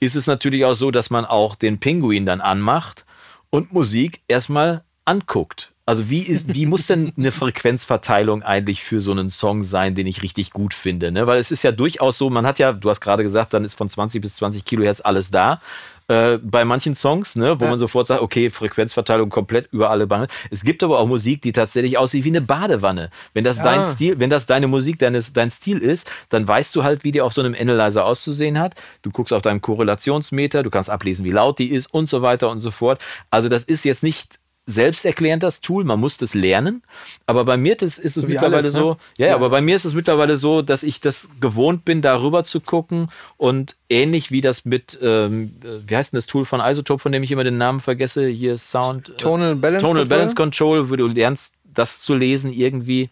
[0.00, 3.04] ist es natürlich auch so, dass man auch den Pinguin dann anmacht
[3.50, 5.70] und Musik erstmal anguckt.
[5.86, 10.06] Also wie, ist, wie muss denn eine Frequenzverteilung eigentlich für so einen Song sein, den
[10.06, 11.12] ich richtig gut finde?
[11.12, 11.26] Ne?
[11.26, 13.74] Weil es ist ja durchaus so, man hat ja, du hast gerade gesagt, dann ist
[13.74, 15.60] von 20 bis 20 Kilohertz alles da.
[16.06, 17.70] Äh, bei manchen Songs, ne, wo Ja.
[17.70, 20.26] man sofort sagt, okay, Frequenzverteilung komplett über alle Bande.
[20.50, 23.08] Es gibt aber auch Musik, die tatsächlich aussieht wie eine Badewanne.
[23.32, 23.86] Wenn das dein Ja.
[23.90, 27.22] Stil, wenn das deine Musik, deine, dein Stil ist, dann weißt du halt, wie die
[27.22, 28.74] auf so einem Analyzer auszusehen hat.
[29.00, 32.50] Du guckst auf deinem Korrelationsmeter, du kannst ablesen, wie laut die ist und so weiter
[32.50, 33.02] und so fort.
[33.30, 36.82] Also das ist jetzt nicht selbsterklärend das Tool, man muss das lernen.
[37.26, 38.80] Aber bei mir das ist es So wie mittlerweile alles, ne?
[38.80, 42.00] so, ja, ja, aber bei mir ist es mittlerweile so, dass ich das gewohnt bin,
[42.00, 46.44] darüber zu gucken und ähnlich wie das mit, ähm, äh, wie heißt denn das Tool
[46.44, 49.10] von Isotope, von dem ich immer den Namen vergesse, hier Sound.
[49.10, 50.16] äh, Tonal Balance Tonal Control?
[50.16, 53.10] Balance Control, wo du lernst, das zu lesen irgendwie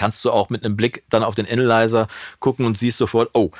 [0.00, 2.08] kannst du auch mit einem Blick dann auf den Analyzer
[2.38, 3.50] gucken und siehst sofort, oh,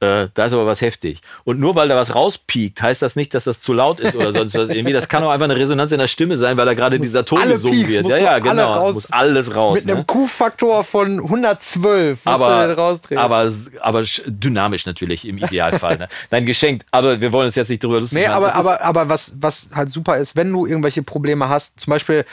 [0.00, 1.20] äh, da ist aber was heftig.
[1.42, 4.32] Und nur weil da was rauspiekt, heißt das nicht, dass das zu laut ist oder
[4.32, 4.70] sonst was.
[4.70, 7.24] Irgendwie, das kann auch einfach eine Resonanz in der Stimme sein, weil da gerade dieser
[7.24, 8.08] Ton gesungen wird.
[8.08, 8.72] Ja, ja, alle genau.
[8.74, 9.74] raus- muss alles raus.
[9.80, 10.04] Mit einem ne?
[10.04, 13.20] Q-Faktor von 112 musst du aber, den rausdrehen.
[13.20, 15.96] aber, aber sch- dynamisch natürlich im Idealfall.
[15.98, 16.08] ne?
[16.30, 16.86] Nein, geschenkt.
[16.92, 18.44] Aber wir wollen uns jetzt nicht drüber lustig Nee, machen.
[18.44, 22.24] aber, aber, aber was, was halt super ist, wenn du irgendwelche Probleme hast, zum Beispiel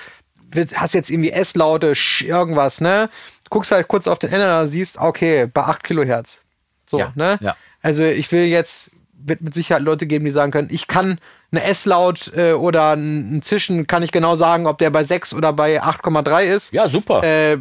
[0.75, 3.09] hast jetzt irgendwie S-Laute, irgendwas, ne?
[3.43, 6.41] Du guckst halt kurz auf den Ender, siehst, okay, bei 8 Kilohertz.
[6.85, 7.37] So, Ja, ne?
[7.41, 7.55] ja.
[7.81, 11.19] Also ich will jetzt, wird mit Sicherheit Leute geben, die sagen können, ich kann
[11.51, 15.53] eine S-Laut äh, oder ein Zischen, kann ich genau sagen, ob der bei 6 oder
[15.53, 16.73] bei 8,3 ist.
[16.73, 17.23] ja, super.
[17.23, 17.59] Äh,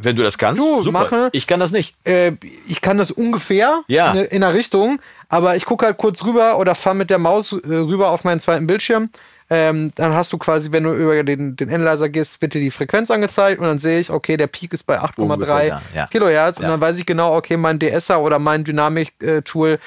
[0.00, 1.00] Wenn du das kannst, du, super.
[1.02, 1.28] mache.
[1.32, 1.94] Ich kann das nicht.
[2.06, 2.32] äh,
[2.66, 4.12] ich kann das ungefähr Ja.
[4.12, 7.52] in, in der Richtung, aber ich gucke halt kurz rüber oder fahre mit der Maus
[7.52, 9.10] äh, rüber auf meinen zweiten Bildschirm.
[9.50, 12.70] Ähm, dann hast du quasi, wenn du über den, den Analyzer gehst, wird dir die
[12.70, 16.06] Frequenz angezeigt und dann sehe ich, okay, der Peak ist bei 8,3 Ungefähr da, ja.
[16.06, 16.70] Kilohertz und Ja.
[16.70, 19.78] dann weiß ich genau, okay, mein DSer oder mein Dynamik-Tool, äh,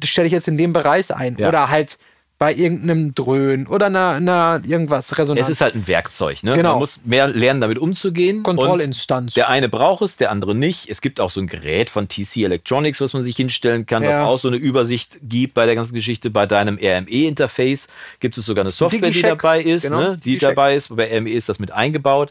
[0.00, 1.36] das stelle ich jetzt in dem Bereich ein.
[1.36, 1.48] Ja.
[1.48, 1.98] Oder halt
[2.44, 5.46] bei irgendeinem Dröhn oder einer, einer irgendwas Resonanz.
[5.46, 6.42] Es ist halt ein Werkzeug.
[6.42, 6.52] Ne?
[6.52, 6.72] Genau.
[6.72, 8.42] Man muss mehr lernen, damit umzugehen.
[8.42, 9.32] Kontrollinstanz.
[9.32, 10.90] Der eine braucht es, der andere nicht.
[10.90, 14.10] Es gibt auch so ein Gerät von TC Electronics, was man sich hinstellen kann, was
[14.10, 14.26] Ja.
[14.26, 16.28] auch so eine Übersicht gibt bei der ganzen Geschichte.
[16.28, 17.88] Bei deinem RME-Interface
[18.20, 20.20] gibt es sogar eine Software, die dabei ist, Genau, ne?
[20.22, 20.94] die dabei ist.
[20.94, 22.30] Bei RME ist das mit eingebaut.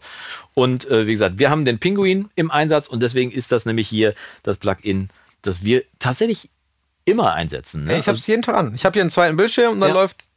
[0.54, 3.88] Und äh, wie gesagt, wir haben den Pinguin im Einsatz und deswegen ist das nämlich
[3.88, 5.10] hier das Plugin,
[5.42, 6.50] das wir tatsächlich
[7.06, 7.86] immer einsetzen.
[7.86, 7.98] Ne?
[7.98, 8.74] Ich habe es jeden Tag an.
[8.76, 9.96] Ich habe hier einen zweiten Bildschirm und dann Ja.
[9.96, 10.30] läuft,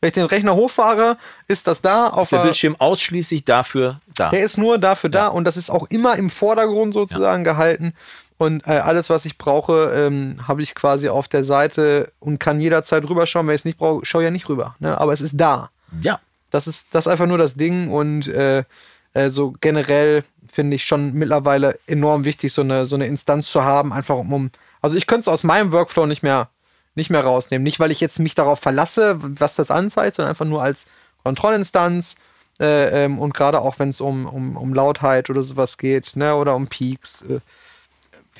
[0.00, 1.16] wenn ich den Rechner hochfahre,
[1.48, 4.30] ist das da auf der der Bildschirm ausschließlich dafür da.
[4.30, 7.94] Der ist nur dafür da und das ist auch immer im Vordergrund sozusagen gehalten.
[8.38, 12.58] Und äh, alles, was ich brauche, ähm, habe ich quasi auf der Seite und kann
[12.60, 13.46] jederzeit rüberschauen.
[13.46, 14.74] Wenn ich es nicht brauche, schaue ja nicht rüber.
[14.78, 14.98] Ne?
[14.98, 15.70] Aber es ist da.
[16.02, 16.18] ja.
[16.52, 18.64] Das ist das ist einfach nur das Ding und äh,
[19.12, 23.62] äh, so generell finde ich schon mittlerweile enorm wichtig, so eine, so eine Instanz zu
[23.62, 24.50] haben, einfach um, um
[24.80, 26.48] also ich könnte es aus meinem Workflow nicht mehr,
[26.94, 27.62] nicht mehr rausnehmen.
[27.62, 30.86] Nicht, weil ich jetzt mich darauf verlasse, was das anzeigt, sondern einfach nur als
[31.22, 32.16] Kontrollinstanz
[32.60, 36.34] äh, ähm, und gerade auch, wenn es um, um, um Lautheit oder sowas geht, ne,
[36.34, 37.40] oder um Peaks, äh,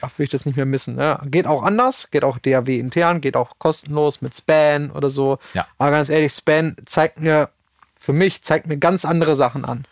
[0.01, 0.97] ja, will ich das nicht mehr missen.
[0.97, 1.19] Ne?
[1.27, 5.39] Geht auch anders, geht auch DAW intern, geht auch kostenlos mit Span oder so.
[5.55, 5.67] Ja.
[5.79, 7.51] Aber ganz ehrlich, Span zeigt mir,
[7.99, 9.85] für mich, zeigt mir ganz andere Sachen an.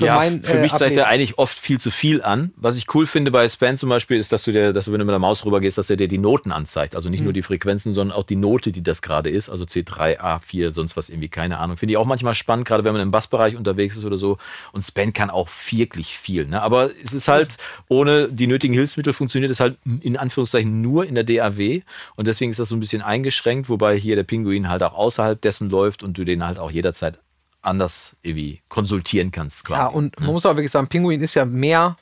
[0.00, 2.54] Für ja, mein für äh, mich zeigt er eigentlich oft viel zu viel an.
[2.56, 4.98] Was ich cool finde bei Span zum Beispiel, ist, dass du dir, dass du, wenn
[4.98, 6.94] du mit der Maus rübergehst, dass er dir die Noten anzeigt.
[6.96, 9.50] Also nicht nur die Frequenzen, sondern auch die Note, die das gerade ist.
[9.50, 11.76] Also C3, A4, sonst was irgendwie, keine Ahnung.
[11.76, 14.38] Finde ich auch manchmal spannend, gerade wenn man im Bassbereich unterwegs ist oder so.
[14.72, 16.46] Und Span kann auch wirklich viel.
[16.46, 16.62] Ne?
[16.62, 21.14] Aber es ist halt, ohne die nötigen Hilfsmittel funktioniert es halt in Anführungszeichen nur in
[21.14, 21.82] der DAW.
[22.16, 25.38] Und deswegen ist das so ein bisschen eingeschränkt, wobei hier der Pinguin halt auch außerhalb
[25.38, 27.18] dessen läuft und du den halt auch jederzeit
[27.62, 29.64] anders irgendwie konsultieren kannst.
[29.64, 29.80] Quasi.
[29.80, 31.96] Ja, und man muss auch wirklich sagen, Pinguin ist ja mehr.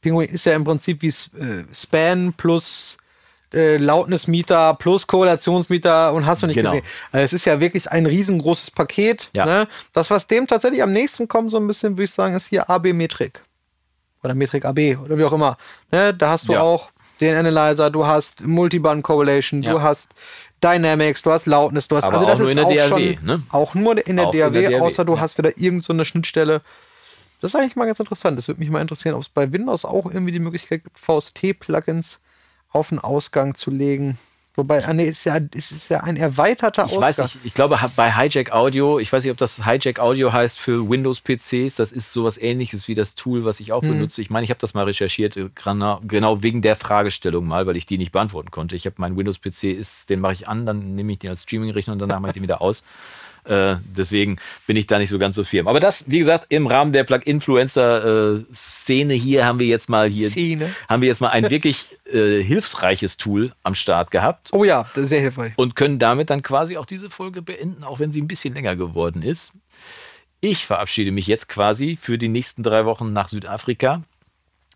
[0.00, 2.96] Pinguin ist ja im Prinzip wie äh, Span plus
[3.52, 6.70] äh, Lautnismieter plus Korrelationsmieter und hast du nicht Genau.
[6.70, 6.86] gesehen.
[7.12, 9.28] Also es ist ja wirklich ein riesengroßes Paket.
[9.32, 9.44] Ja.
[9.44, 9.68] Ne?
[9.92, 12.68] Das, was dem tatsächlich am nächsten kommt, so ein bisschen, würde ich sagen, ist hier
[12.70, 13.40] AB-Metrik.
[14.22, 15.56] Oder Metrik AB oder wie auch immer.
[15.90, 16.12] Ne?
[16.14, 16.60] Da hast du Ja.
[16.62, 16.90] auch
[17.20, 19.72] den Analyzer, du hast Multiband Correlation, Ja.
[19.72, 20.10] du hast
[20.62, 22.90] Dynamics, du hast Loudness, du hast Aber also auch das nur ist in der auch
[22.90, 23.42] DAW, schon ne?
[23.50, 25.20] auch nur in der, Auch in DAW, der DAW, außer du ja.
[25.20, 26.62] hast wieder irgend so eine Schnittstelle.
[27.40, 28.36] Das ist eigentlich mal ganz interessant.
[28.38, 32.20] Das würde mich mal interessieren, ob es bei Windows auch irgendwie die Möglichkeit gibt, VST-Plugins
[32.70, 34.18] auf den Ausgang zu legen.
[34.60, 37.02] Wobei, ah, nee, es ist ja, es ist ja ein erweiterter Ich Ausgang.
[37.02, 40.58] weiß nicht, ich glaube bei Hijack Audio, ich weiß nicht, ob das Hijack Audio heißt
[40.58, 44.20] für Windows-PCs, das ist sowas ähnliches wie das Tool, was ich auch benutze.
[44.20, 47.86] Ich meine, ich habe das mal recherchiert, äh, genau, wegen der Fragestellung mal, weil ich
[47.86, 48.76] die nicht beantworten konnte.
[48.76, 51.94] Ich habe meinen Windows-PC, ist, den mache ich an, dann nehme ich den als Streaming-Rechner
[51.94, 52.82] und danach mache ich den wieder aus.
[53.44, 54.36] Äh, deswegen
[54.66, 55.68] bin ich da nicht so ganz so firm.
[55.68, 60.70] Aber das, wie gesagt, im Rahmen der Plug-Influencer-Szene hier haben wir jetzt mal hier, Szene.
[60.88, 65.04] haben wir jetzt mal ein wirklich äh, hilfsreiches Tool am Start gehabt Oh ja, das
[65.04, 65.52] ist sehr hilfreich.
[65.56, 68.76] und können damit dann quasi auch diese Folge beenden, auch wenn sie ein bisschen länger
[68.76, 69.52] geworden ist.
[70.40, 74.02] Ich verabschiede mich jetzt quasi für die nächsten drei Wochen nach Südafrika.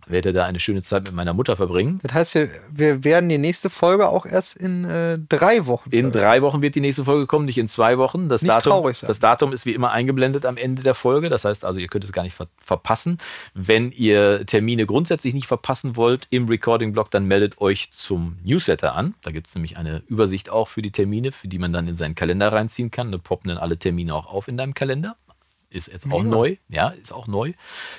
[0.06, 2.00] Werde da eine schöne Zeit mit meiner Mutter verbringen.
[2.02, 5.90] Das heißt, wir, wir werden die nächste Folge auch erst in äh, drei Wochen.
[5.90, 8.28] In drei Wochen wird die nächste Folge kommen, nicht in zwei Wochen.
[8.28, 11.28] Das, Nicht Datum, das Datum ist wie immer eingeblendet am Ende der Folge.
[11.28, 13.18] Das heißt also, ihr könnt es gar nicht ver verpassen.
[13.54, 19.14] Wenn ihr Termine grundsätzlich nicht verpassen wollt im Recording-Blog, dann meldet euch zum Newsletter an.
[19.22, 21.96] Da gibt es nämlich eine Übersicht auch für die Termine, für die man dann in
[21.96, 23.12] seinen Kalender reinziehen kann.
[23.12, 25.16] Da poppen dann alle Termine auch auf in deinem Kalender.
[25.70, 26.36] Ist jetzt auch Mega.
[26.36, 26.56] neu.
[26.68, 27.52] Ja, ist auch neu.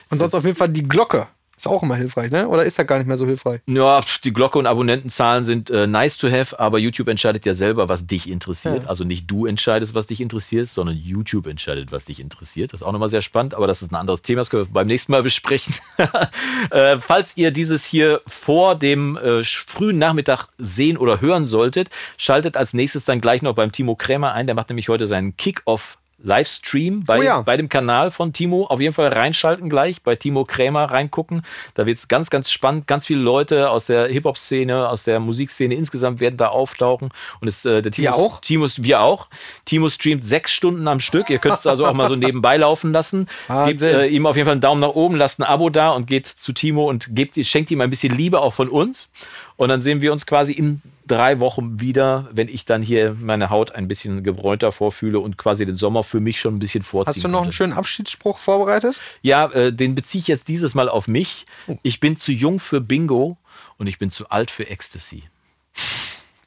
[0.10, 1.28] Und sonst auf jeden Fall die Glocke.
[1.58, 2.48] Ist auch immer hilfreich, ne?
[2.50, 3.62] Oder ist das gar nicht mehr so hilfreich?
[3.66, 7.88] Ja, die Glocke und Abonnentenzahlen sind äh, nice to have, aber YouTube entscheidet ja selber,
[7.88, 8.84] was dich interessiert.
[8.84, 8.90] Ja.
[8.90, 12.74] Also nicht du entscheidest, was dich interessiert, sondern YouTube entscheidet, was dich interessiert.
[12.74, 14.74] Das ist auch nochmal sehr spannend, aber das ist ein anderes Thema, das können wir
[14.74, 15.74] beim nächsten Mal besprechen.
[16.72, 22.58] äh, falls ihr dieses hier vor dem äh, frühen Nachmittag sehen oder hören solltet, schaltet
[22.58, 24.46] als nächstes dann gleich noch beim Timo Krämer ein.
[24.46, 25.98] Der macht nämlich heute seinen Kick-Off.
[26.18, 27.42] Livestream bei, Oh ja.
[27.42, 28.66] bei dem Kanal von Timo.
[28.66, 31.42] Auf jeden Fall reinschalten gleich, bei Timo Krämer reingucken.
[31.74, 32.88] Da wird es ganz, ganz spannend.
[32.88, 37.10] Ganz viele Leute aus der Hip-Hop-Szene, aus der Musikszene insgesamt werden da auftauchen.
[37.42, 38.40] Und es, äh, der Timo, Wir auch?
[38.42, 39.28] Timo, wir auch.
[39.66, 41.30] Timo streamt sechs Stunden am Stück.
[41.30, 43.28] Ihr könnt es also auch mal so nebenbei laufen lassen.
[43.66, 46.08] Gebt äh, ihm auf jeden Fall einen Daumen nach oben, lasst ein Abo da und
[46.08, 49.12] geht zu Timo und gebt, schenkt ihm ein bisschen Liebe auch von uns.
[49.58, 53.50] Und dann sehen wir uns quasi in drei Wochen wieder, wenn ich dann hier meine
[53.50, 57.16] Haut ein bisschen gebräunter vorfühle und quasi den Sommer für mich schon ein bisschen vorziehen
[57.16, 59.00] Hast du noch einen schönen Abschiedsspruch vorbereitet?
[59.22, 61.46] Ja, äh, den beziehe ich jetzt dieses Mal auf mich.
[61.84, 63.38] Ich bin zu jung für Bingo
[63.78, 65.24] und ich bin zu alt für Ecstasy.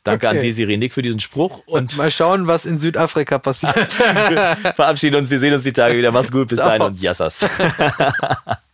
[0.04, 0.46] Danke an Okay.
[0.46, 3.92] Desiree Nick für diesen Spruch und Mal schauen, was in Südafrika passiert.
[4.76, 5.30] verabschieden uns.
[5.30, 6.12] Wir sehen uns die Tage wieder.
[6.12, 7.46] Macht's gut, bis dahin und Yassas.